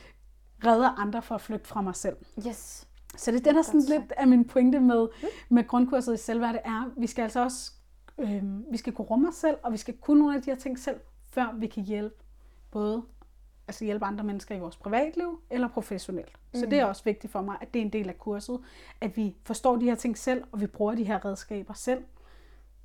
[0.65, 2.17] redder andre for at flygte fra mig selv.
[2.47, 2.86] Yes.
[3.17, 5.07] Så det er det, der sådan lidt af min pointe med,
[5.49, 7.71] med grundkurset i selvværd, det er, vi skal altså også
[8.17, 10.57] øh, vi skal kunne rumme os selv, og vi skal kunne nogle af de her
[10.57, 10.99] ting selv,
[11.29, 12.15] før vi kan hjælpe
[12.71, 13.03] både
[13.67, 16.31] altså hjælpe andre mennesker i vores privatliv eller professionelt.
[16.53, 16.59] Mm.
[16.59, 18.59] Så det er også vigtigt for mig, at det er en del af kurset,
[19.01, 22.03] at vi forstår de her ting selv, og vi bruger de her redskaber selv.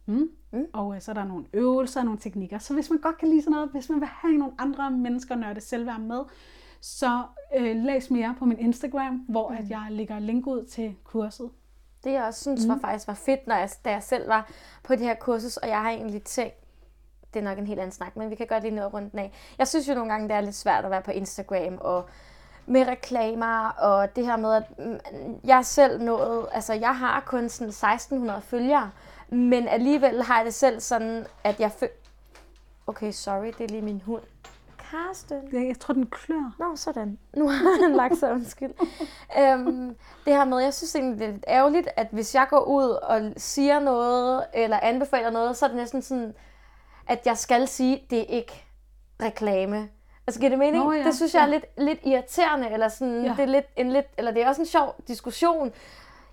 [0.06, 0.30] Mm.
[0.52, 0.66] Mm.
[0.72, 2.58] Og øh, så er der nogle øvelser og nogle teknikker.
[2.58, 5.34] Så hvis man godt kan lide sådan noget, hvis man vil have nogle andre mennesker
[5.34, 6.20] nørde selvværd med,
[6.82, 7.22] så
[7.56, 9.56] øh, læs mere på min Instagram, hvor mm.
[9.56, 11.50] at jeg lægger link ud til kurset.
[12.04, 12.68] Det jeg også synes mm.
[12.68, 14.50] var faktisk var fedt, når jeg, da jeg selv var
[14.82, 16.54] på det her kursus, og jeg har egentlig tænkt,
[17.34, 19.32] det er nok en helt anden snak, men vi kan godt lige nå rundt af.
[19.58, 22.08] Jeg synes jo nogle gange, det er lidt svært at være på Instagram og
[22.66, 24.98] med reklamer, og det her med, at mm,
[25.44, 28.90] jeg selv nået, altså jeg har kun sådan 1600 følgere,
[29.28, 31.92] men alligevel har jeg det selv sådan, at jeg føler...
[32.86, 34.22] Okay, sorry, det er lige min hund.
[34.92, 35.50] Karsten.
[35.50, 36.54] Det, jeg tror, den klør.
[36.58, 37.18] Nå, sådan.
[37.36, 38.70] Nu har han lagt sig, undskyld.
[39.38, 42.64] øhm, det her med, jeg synes egentlig, det er lidt ærgerligt, at hvis jeg går
[42.64, 46.34] ud og siger noget, eller anbefaler noget, så er det næsten sådan,
[47.08, 48.64] at jeg skal sige, det er ikke
[49.22, 49.88] reklame.
[50.26, 50.84] Altså giver det mening?
[50.84, 51.04] Nå, ja.
[51.04, 53.30] Det synes jeg er lidt, lidt irriterende, eller sådan, ja.
[53.30, 55.72] det er lidt en lidt, eller det er også en sjov diskussion.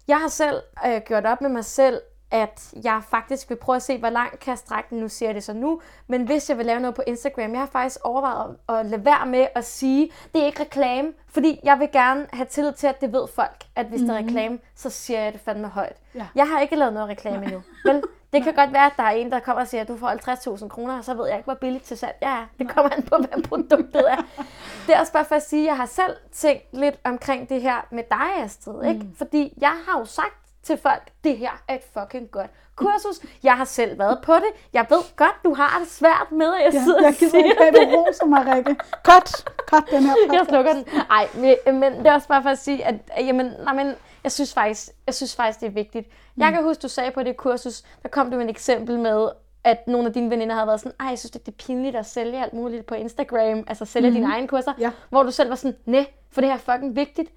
[0.07, 2.01] Jeg har selv øh, gjort op med mig selv,
[2.31, 4.99] at jeg faktisk vil prøve at se, hvor langt kan jeg strække den.
[4.99, 5.81] Nu siger jeg det så nu.
[6.07, 9.25] Men hvis jeg vil lave noget på Instagram, jeg har faktisk overvejet at, lade være
[9.25, 13.01] med at sige, det er ikke reklame, fordi jeg vil gerne have tillid til, at
[13.01, 14.07] det ved folk, at hvis mm-hmm.
[14.07, 14.27] der er mhm.
[14.27, 15.95] reklame, så siger jeg det fandme højt.
[16.15, 16.27] Ja.
[16.35, 17.61] Jeg har ikke lavet noget reklame endnu.
[17.85, 18.03] Vel?
[18.33, 20.57] Det kan godt være, at der er en, der kommer og siger, at du får
[20.57, 22.45] 50.000 kroner, og så ved jeg ikke, hvor billigt til salg jeg er.
[22.59, 24.43] Det kommer an på, hvad produktet er.
[24.87, 27.61] Det er også bare for at sige, at jeg har selv tænkt lidt omkring det
[27.61, 28.89] her med dig, Astrid.
[28.89, 28.99] Ikke?
[28.99, 29.15] Mm.
[29.15, 33.19] Fordi jeg har jo sagt til folk, det her er et fucking godt kursus.
[33.43, 34.51] Jeg har selv været på det.
[34.73, 37.43] Jeg ved godt, du har det svært med, at jeg ja, sidder jeg og siger
[37.43, 37.79] ikke, det.
[37.79, 38.75] Jeg roser mig, Rikke.
[39.03, 39.29] Cut,
[39.69, 40.33] cut den her podcast.
[40.33, 40.85] Jeg slukker den.
[41.09, 44.31] Nej, men, men det er også bare for at sige, at jamen, nej, men, jeg
[44.31, 46.07] synes faktisk, jeg synes faktisk, det er vigtigt.
[46.07, 46.43] Mm.
[46.43, 49.29] Jeg kan huske, du sagde på det kursus, der kom du med et eksempel med,
[49.63, 52.05] at nogle af dine veninder havde været sådan, ej, jeg synes, det er pinligt at
[52.05, 54.15] sælge alt muligt på Instagram, altså sælge mm.
[54.15, 54.91] dine egne kurser, ja.
[55.09, 57.29] hvor du selv var sådan, nej, for det her er fucking vigtigt.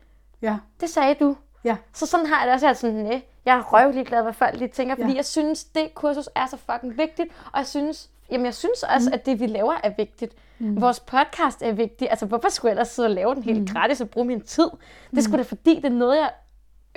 [0.43, 0.57] Ja.
[0.81, 1.37] Det sagde du.
[1.65, 1.77] Ja.
[1.93, 4.59] Så sådan har jeg det også, jeg sådan, nej, jeg er røvlig glad, hvad folk
[4.59, 5.17] lige tænker, fordi ja.
[5.17, 9.09] jeg synes, det kursus er så fucking vigtigt, og jeg synes, jamen jeg synes også,
[9.11, 9.15] mm.
[9.15, 10.35] at det vi laver er vigtigt.
[10.59, 10.81] Mm.
[10.81, 12.11] Vores podcast er vigtigt.
[12.11, 13.67] Altså hvorfor skulle jeg ellers sidde og lave den helt mm.
[13.67, 14.65] gratis og bruge min tid?
[14.65, 15.21] Det mm.
[15.21, 16.31] skulle da fordi, det er noget, jeg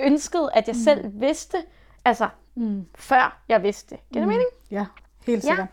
[0.00, 0.82] ønskede, at jeg mm.
[0.82, 1.56] selv vidste,
[2.04, 2.86] altså mm.
[2.94, 4.00] før jeg vidste det.
[4.12, 4.32] Giver det mm.
[4.32, 4.48] mening?
[4.70, 4.86] Ja,
[5.26, 5.66] helt sikkert.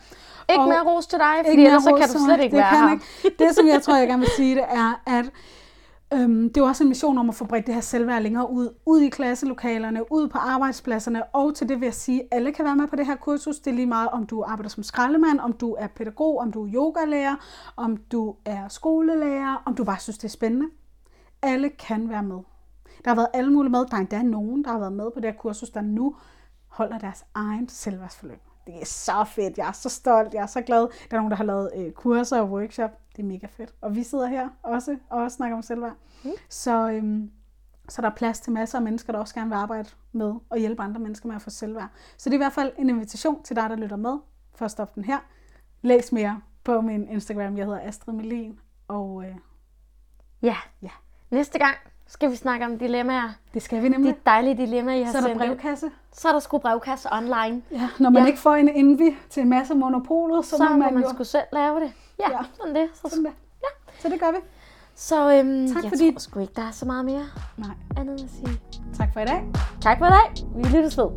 [0.49, 0.53] Ja.
[0.53, 2.87] Ikke og mere ros til dig, fordi ellers så kan du slet ikke det være
[2.87, 2.93] her.
[3.23, 3.43] Ikke.
[3.43, 5.25] Det, som jeg tror, jeg gerne vil sige, det er, at
[6.15, 8.69] øhm, det er også en mission om at få bredt det her selvværd længere ud.
[8.85, 12.65] Ud i klasselokalerne, ud på arbejdspladserne, og til det vil jeg sige, at alle kan
[12.65, 13.59] være med på det her kursus.
[13.59, 16.65] Det er lige meget, om du arbejder som skraldemand, om du er pædagog, om du
[16.65, 17.35] er yogalærer,
[17.75, 20.67] om du er skolelærer, om du bare synes, det er spændende.
[21.41, 22.39] Alle kan være med.
[23.05, 23.79] Der har været alle mulige med.
[23.79, 26.15] Der er endda nogen, der har været med på det her kursus, der nu
[26.67, 28.39] holder deres egen selvværdsforløb.
[28.67, 29.57] Det er så fedt.
[29.57, 30.33] Jeg er så stolt.
[30.33, 30.79] Jeg er så glad.
[30.79, 32.91] Der er nogen, der har lavet øh, kurser og workshop.
[33.15, 33.73] Det er mega fedt.
[33.81, 35.93] Og vi sidder her også og også snakker om selvværd.
[36.23, 36.31] Mm.
[36.49, 37.31] Så, øhm,
[37.89, 40.57] så der er plads til masser af mennesker, der også gerne vil arbejde med og
[40.57, 41.89] hjælpe andre mennesker med at få selvværd.
[42.17, 44.17] Så det er i hvert fald en invitation til dig, der lytter med,
[44.55, 45.17] for at stoppe den her.
[45.81, 47.57] Læs mere på min Instagram.
[47.57, 48.59] Jeg hedder Astrid Melin.
[48.87, 49.35] Og øh,
[50.41, 50.55] ja.
[50.81, 50.89] ja,
[51.31, 51.75] næste gang
[52.07, 53.29] skal vi snakke om dilemmaer.
[53.53, 54.13] Det skal vi nemlig.
[54.13, 55.91] De dejlige dilemmaer, I har Så er der brevkasse.
[56.11, 57.61] Så er der sgu brevkasse online.
[57.71, 58.27] Ja, når man ja.
[58.27, 61.09] ikke får en envy til en masse monopolet, så, så må man, man jo...
[61.09, 61.93] skulle selv lave det.
[62.19, 62.39] Ja, ja.
[62.53, 62.89] sådan det.
[62.93, 63.33] Så, sådan det.
[63.63, 63.99] Ja.
[64.01, 64.37] så det gør vi.
[64.95, 66.11] Så øhm, tak jeg fordi...
[66.11, 67.25] tror sgu ikke, der er så meget mere
[67.57, 67.75] Nej.
[67.97, 68.61] andet at sige.
[68.97, 69.43] Tak for i dag.
[69.81, 70.47] Tak for i dag.
[70.55, 71.09] Vi lyttes ved.